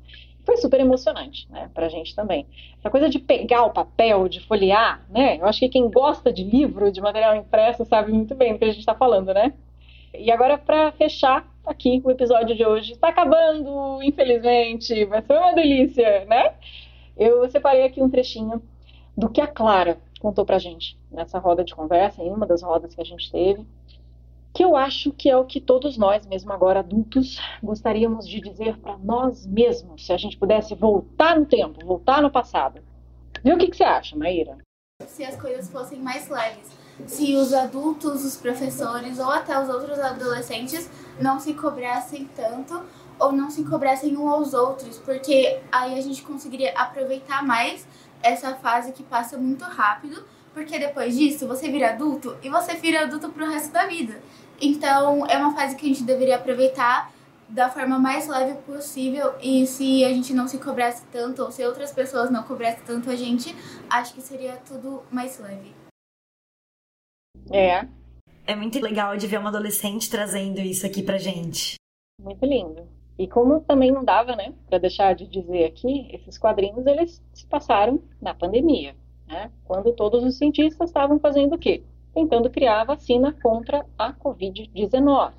foi 0.51 0.57
super 0.57 0.79
emocionante, 0.81 1.47
né, 1.49 1.69
pra 1.73 1.87
gente 1.87 2.13
também. 2.13 2.45
Essa 2.77 2.89
coisa 2.89 3.09
de 3.09 3.19
pegar 3.19 3.63
o 3.63 3.71
papel, 3.71 4.27
de 4.27 4.41
folhear, 4.41 5.01
né, 5.09 5.37
eu 5.37 5.45
acho 5.45 5.59
que 5.59 5.69
quem 5.69 5.89
gosta 5.89 6.31
de 6.31 6.43
livro, 6.43 6.91
de 6.91 6.99
material 6.99 7.35
impresso, 7.35 7.85
sabe 7.85 8.11
muito 8.11 8.35
bem 8.35 8.53
do 8.53 8.59
que 8.59 8.65
a 8.65 8.69
gente 8.69 8.79
está 8.79 8.93
falando, 8.93 9.33
né. 9.33 9.53
E 10.13 10.29
agora, 10.29 10.57
para 10.57 10.91
fechar 10.91 11.49
aqui 11.65 12.01
o 12.03 12.11
episódio 12.11 12.53
de 12.53 12.65
hoje, 12.65 12.91
está 12.91 13.07
acabando, 13.07 14.03
infelizmente, 14.03 15.05
mas 15.05 15.25
foi 15.25 15.37
uma 15.37 15.53
delícia, 15.53 16.25
né? 16.25 16.53
Eu 17.17 17.49
separei 17.49 17.83
aqui 17.83 18.01
um 18.01 18.09
trechinho 18.09 18.61
do 19.15 19.29
que 19.29 19.39
a 19.39 19.47
Clara 19.47 19.97
contou 20.19 20.45
pra 20.45 20.59
gente 20.59 20.97
nessa 21.09 21.39
roda 21.39 21.63
de 21.63 21.73
conversa, 21.73 22.21
em 22.21 22.29
uma 22.29 22.45
das 22.45 22.61
rodas 22.61 22.93
que 22.93 23.01
a 23.01 23.05
gente 23.05 23.31
teve 23.31 23.65
que 24.53 24.63
eu 24.63 24.75
acho 24.75 25.11
que 25.11 25.29
é 25.29 25.37
o 25.37 25.45
que 25.45 25.61
todos 25.61 25.97
nós, 25.97 26.25
mesmo 26.25 26.51
agora 26.51 26.79
adultos, 26.79 27.39
gostaríamos 27.63 28.27
de 28.27 28.41
dizer 28.41 28.77
para 28.77 28.97
nós 28.97 29.45
mesmos, 29.45 30.05
se 30.05 30.11
a 30.11 30.17
gente 30.17 30.37
pudesse 30.37 30.75
voltar 30.75 31.39
no 31.39 31.45
tempo, 31.45 31.85
voltar 31.85 32.21
no 32.21 32.29
passado. 32.29 32.81
Viu 33.43 33.55
o 33.55 33.57
que, 33.57 33.67
que 33.67 33.77
você 33.77 33.83
acha, 33.83 34.15
Maíra? 34.15 34.57
Se 35.07 35.23
as 35.23 35.39
coisas 35.39 35.69
fossem 35.69 35.99
mais 35.99 36.29
leves, 36.29 36.69
se 37.07 37.35
os 37.35 37.53
adultos, 37.53 38.23
os 38.23 38.37
professores 38.37 39.19
ou 39.19 39.29
até 39.29 39.59
os 39.59 39.69
outros 39.69 39.97
adolescentes 39.99 40.89
não 41.19 41.39
se 41.39 41.53
cobrassem 41.53 42.29
tanto 42.35 42.83
ou 43.17 43.31
não 43.31 43.49
se 43.49 43.63
cobrassem 43.63 44.17
uns 44.17 44.31
aos 44.31 44.53
outros, 44.53 44.97
porque 44.99 45.59
aí 45.71 45.97
a 45.97 46.01
gente 46.01 46.23
conseguiria 46.23 46.73
aproveitar 46.75 47.43
mais 47.45 47.87
essa 48.21 48.55
fase 48.55 48.91
que 48.91 49.03
passa 49.03 49.37
muito 49.37 49.63
rápido, 49.63 50.23
porque 50.53 50.77
depois 50.77 51.17
disso 51.17 51.47
você 51.47 51.71
vira 51.71 51.91
adulto 51.91 52.35
e 52.43 52.49
você 52.49 52.75
vira 52.75 53.03
adulto 53.03 53.29
pro 53.29 53.49
resto 53.49 53.71
da 53.71 53.85
vida. 53.85 54.21
Então, 54.61 55.25
é 55.25 55.37
uma 55.37 55.55
fase 55.55 55.75
que 55.75 55.85
a 55.85 55.89
gente 55.89 56.03
deveria 56.03 56.35
aproveitar 56.35 57.11
da 57.49 57.69
forma 57.69 57.99
mais 57.99 58.27
leve 58.27 58.55
possível 58.61 59.33
e 59.41 59.67
se 59.67 60.05
a 60.05 60.09
gente 60.09 60.33
não 60.33 60.47
se 60.47 60.57
cobrasse 60.57 61.05
tanto 61.11 61.43
ou 61.43 61.51
se 61.51 61.65
outras 61.65 61.91
pessoas 61.91 62.31
não 62.31 62.43
cobrassem 62.43 62.83
tanto 62.85 63.09
a 63.09 63.15
gente, 63.15 63.53
acho 63.89 64.13
que 64.13 64.21
seria 64.21 64.55
tudo 64.57 65.03
mais 65.11 65.37
leve. 65.39 65.73
É. 67.51 67.87
É 68.47 68.55
muito 68.55 68.79
legal 68.79 69.17
de 69.17 69.27
ver 69.27 69.39
uma 69.39 69.49
adolescente 69.49 70.09
trazendo 70.09 70.59
isso 70.59 70.85
aqui 70.85 71.03
pra 71.03 71.17
gente. 71.17 71.75
Muito 72.21 72.45
lindo. 72.45 72.87
E 73.19 73.27
como 73.27 73.59
também 73.61 73.91
não 73.91 74.03
dava, 74.03 74.35
né, 74.35 74.53
para 74.67 74.77
deixar 74.77 75.13
de 75.13 75.27
dizer 75.27 75.65
aqui, 75.65 76.09
esses 76.13 76.37
quadrinhos 76.37 76.85
eles 76.87 77.21
se 77.33 77.45
passaram 77.45 78.01
na 78.21 78.33
pandemia, 78.33 78.95
né? 79.27 79.51
Quando 79.63 79.93
todos 79.93 80.23
os 80.23 80.37
cientistas 80.37 80.89
estavam 80.89 81.19
fazendo 81.19 81.55
o 81.55 81.59
quê? 81.59 81.83
Tentando 82.21 82.51
criar 82.51 82.81
a 82.81 82.83
vacina 82.83 83.35
contra 83.41 83.83
a 83.97 84.13
COVID-19. 84.13 85.31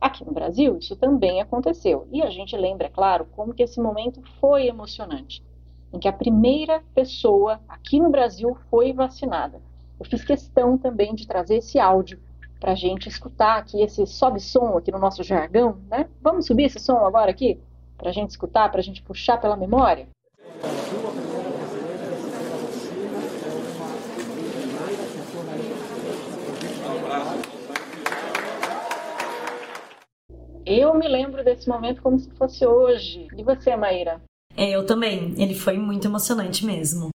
Aqui 0.00 0.24
no 0.24 0.32
Brasil, 0.32 0.76
isso 0.78 0.96
também 0.96 1.40
aconteceu. 1.40 2.08
E 2.10 2.22
a 2.22 2.28
gente 2.28 2.56
lembra, 2.56 2.88
é 2.88 2.90
claro, 2.90 3.24
como 3.36 3.54
que 3.54 3.62
esse 3.62 3.80
momento 3.80 4.20
foi 4.40 4.66
emocionante, 4.66 5.44
em 5.92 5.98
que 6.00 6.08
a 6.08 6.12
primeira 6.12 6.82
pessoa 6.92 7.60
aqui 7.68 8.00
no 8.00 8.10
Brasil 8.10 8.58
foi 8.68 8.92
vacinada. 8.92 9.62
Eu 9.96 10.04
fiz 10.04 10.24
questão 10.24 10.76
também 10.76 11.14
de 11.14 11.24
trazer 11.24 11.58
esse 11.58 11.78
áudio 11.78 12.18
para 12.58 12.72
a 12.72 12.74
gente 12.74 13.08
escutar 13.08 13.58
aqui 13.58 13.80
esse 13.80 14.04
sobe-som 14.04 14.76
aqui 14.76 14.90
no 14.90 14.98
nosso 14.98 15.22
jargão, 15.22 15.78
né? 15.88 16.08
Vamos 16.20 16.46
subir 16.46 16.64
esse 16.64 16.80
som 16.80 16.96
agora 17.06 17.30
aqui? 17.30 17.60
Para 17.96 18.10
a 18.10 18.12
gente 18.12 18.30
escutar, 18.30 18.68
para 18.72 18.80
a 18.80 18.84
gente 18.84 19.02
puxar 19.02 19.40
pela 19.40 19.56
memória? 19.56 20.08
Eu 30.66 30.94
me 30.94 31.06
lembro 31.06 31.44
desse 31.44 31.68
momento 31.68 32.00
como 32.00 32.18
se 32.18 32.30
fosse 32.30 32.66
hoje. 32.66 33.26
E 33.36 33.42
você, 33.42 33.76
Maíra? 33.76 34.22
É, 34.56 34.70
eu 34.70 34.86
também. 34.86 35.34
Ele 35.36 35.54
foi 35.54 35.76
muito 35.76 36.06
emocionante 36.06 36.64
mesmo. 36.64 37.10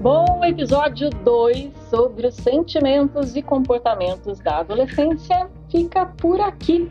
Bom, 0.00 0.44
episódio 0.44 1.10
2 1.10 1.72
sobre 1.90 2.26
os 2.26 2.34
sentimentos 2.34 3.36
e 3.36 3.42
comportamentos 3.42 4.40
da 4.40 4.58
adolescência 4.58 5.48
fica 5.70 6.06
por 6.06 6.40
aqui. 6.40 6.90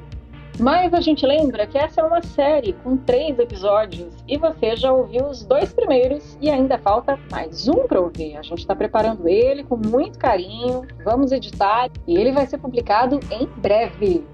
Mas 0.59 0.91
a 0.91 1.01
gente 1.01 1.23
lembra 1.23 1.67
que 1.67 1.77
essa 1.77 2.01
é 2.01 2.03
uma 2.03 2.21
série 2.23 2.73
com 2.73 2.97
três 2.97 3.37
episódios 3.37 4.11
e 4.27 4.37
você 4.37 4.75
já 4.75 4.91
ouviu 4.91 5.27
os 5.27 5.45
dois 5.45 5.71
primeiros 5.71 6.35
e 6.41 6.49
ainda 6.49 6.79
falta 6.79 7.19
mais 7.29 7.67
um 7.67 7.85
para 7.87 8.01
ouvir. 8.01 8.35
A 8.35 8.41
gente 8.41 8.59
está 8.59 8.75
preparando 8.75 9.27
ele 9.27 9.63
com 9.63 9.77
muito 9.77 10.17
carinho, 10.17 10.81
vamos 11.03 11.31
editar 11.31 11.91
e 12.07 12.17
ele 12.17 12.31
vai 12.31 12.47
ser 12.47 12.57
publicado 12.57 13.19
em 13.31 13.45
breve. 13.61 14.25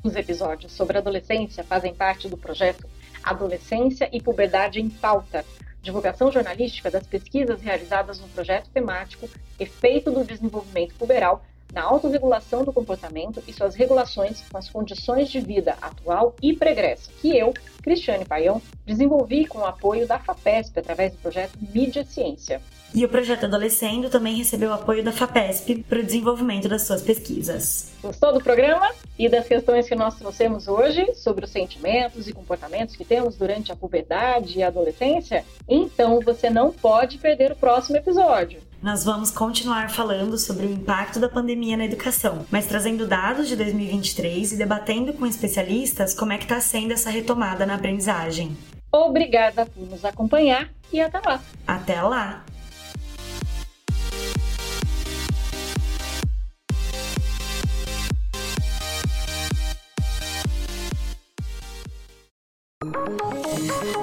Os 0.05 0.15
episódios 0.15 0.71
sobre 0.73 0.99
adolescência 0.99 1.65
fazem 1.65 1.93
parte 1.93 2.29
do 2.29 2.37
projeto 2.37 2.89
Adolescência 3.23 4.09
e 4.13 4.21
Puberdade 4.21 4.81
em 4.81 4.89
Pauta, 4.89 5.45
divulgação 5.83 6.31
jornalística 6.31 6.91
das 6.91 7.07
pesquisas 7.07 7.61
realizadas 7.61 8.21
no 8.21 8.29
projeto 8.29 8.71
temático 8.71 9.29
Efeito 9.59 10.11
do 10.11 10.25
Desenvolvimento 10.25 10.95
Puberal 10.95 11.45
na 11.73 11.83
autorregulação 11.83 12.65
do 12.65 12.73
comportamento 12.73 13.43
e 13.47 13.53
suas 13.53 13.75
regulações 13.75 14.43
com 14.51 14.59
as 14.59 14.69
condições 14.69 15.31
de 15.31 15.41
vida 15.41 15.77
atual 15.81 16.37
e 16.43 16.55
pregressa, 16.55 17.11
que 17.21 17.37
eu, 17.37 17.55
Cristiane 17.83 18.25
Paião, 18.25 18.61
desenvolvi 18.85 19.47
com 19.47 19.59
o 19.59 19.65
apoio 19.65 20.07
da 20.07 20.19
FAPESP 20.19 20.79
através 20.79 21.13
do 21.13 21.19
projeto 21.19 21.59
Mídia 21.75 22.05
Ciência. 22.05 22.61
E 22.95 23.07
o 23.07 23.09
projeto 23.09 23.47
Adolescendo 23.47 24.11
também 24.11 24.37
recebeu 24.37 24.71
apoio 24.71 25.03
da 25.03 25.13
FAPESP 25.13 25.83
para 25.89 26.01
o 26.01 26.03
desenvolvimento 26.03 26.69
das 26.69 26.83
suas 26.83 27.01
pesquisas. 27.01 27.91
Gostou 28.03 28.35
do 28.35 28.43
programa 28.43 28.93
e 29.19 29.31
das 29.31 29.49
questões 29.49 29.89
que 29.89 29.95
nós 29.95 30.15
trouxemos 30.17 30.69
hoje 30.69 31.15
sobre 31.15 31.47
os 31.47 31.51
sentimentos 31.51 32.29
e 32.29 32.35
comportamentos 32.35 32.95
que 32.95 33.05
temos 33.05 33.35
durante 33.35 33.73
a 33.73 33.77
puberdade 33.77 34.59
e 34.59 34.63
a 34.63 34.67
adolescência? 34.67 35.43
Então 35.67 36.21
você 36.21 36.51
não 36.51 36.71
pode 36.71 37.17
perder 37.17 37.53
o 37.53 37.57
próximo 37.57 37.97
episódio. 37.97 38.61
Nós 38.83 39.05
vamos 39.05 39.31
continuar 39.31 39.91
falando 39.91 40.37
sobre 40.37 40.67
o 40.67 40.73
impacto 40.73 41.21
da 41.21 41.29
pandemia 41.29 41.77
na 41.77 41.85
educação, 41.85 42.45
mas 42.51 42.67
trazendo 42.67 43.07
dados 43.07 43.47
de 43.47 43.55
2023 43.55 44.53
e 44.53 44.57
debatendo 44.57 45.13
com 45.13 45.25
especialistas 45.25 46.13
como 46.13 46.33
é 46.33 46.37
que 46.37 46.43
está 46.43 46.61
sendo 46.61 46.93
essa 46.93 47.09
retomada 47.09 47.65
na 47.65 47.77
aprendizagem. 47.77 48.57
Obrigada 48.91 49.67
por 49.67 49.87
nos 49.87 50.05
acompanhar 50.05 50.69
e 50.93 51.01
até 51.01 51.21
lá. 51.21 51.41
Até 51.65 52.03
lá. 52.03 52.45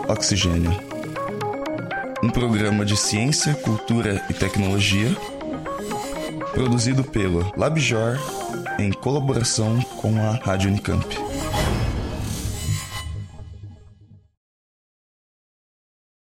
Oxigênio. 0.07 0.98
Um 2.22 2.30
programa 2.30 2.86
de 2.86 2.97
ciência, 2.97 3.53
cultura 3.53 4.22
e 4.30 4.34
tecnologia 4.34 5.15
produzido 6.53 7.03
pelo 7.03 7.53
LabJOR 7.55 8.17
em 8.78 8.91
colaboração 8.91 9.80
com 9.97 10.17
a 10.20 10.32
Rádio 10.32 10.70
Unicamp. 10.70 11.28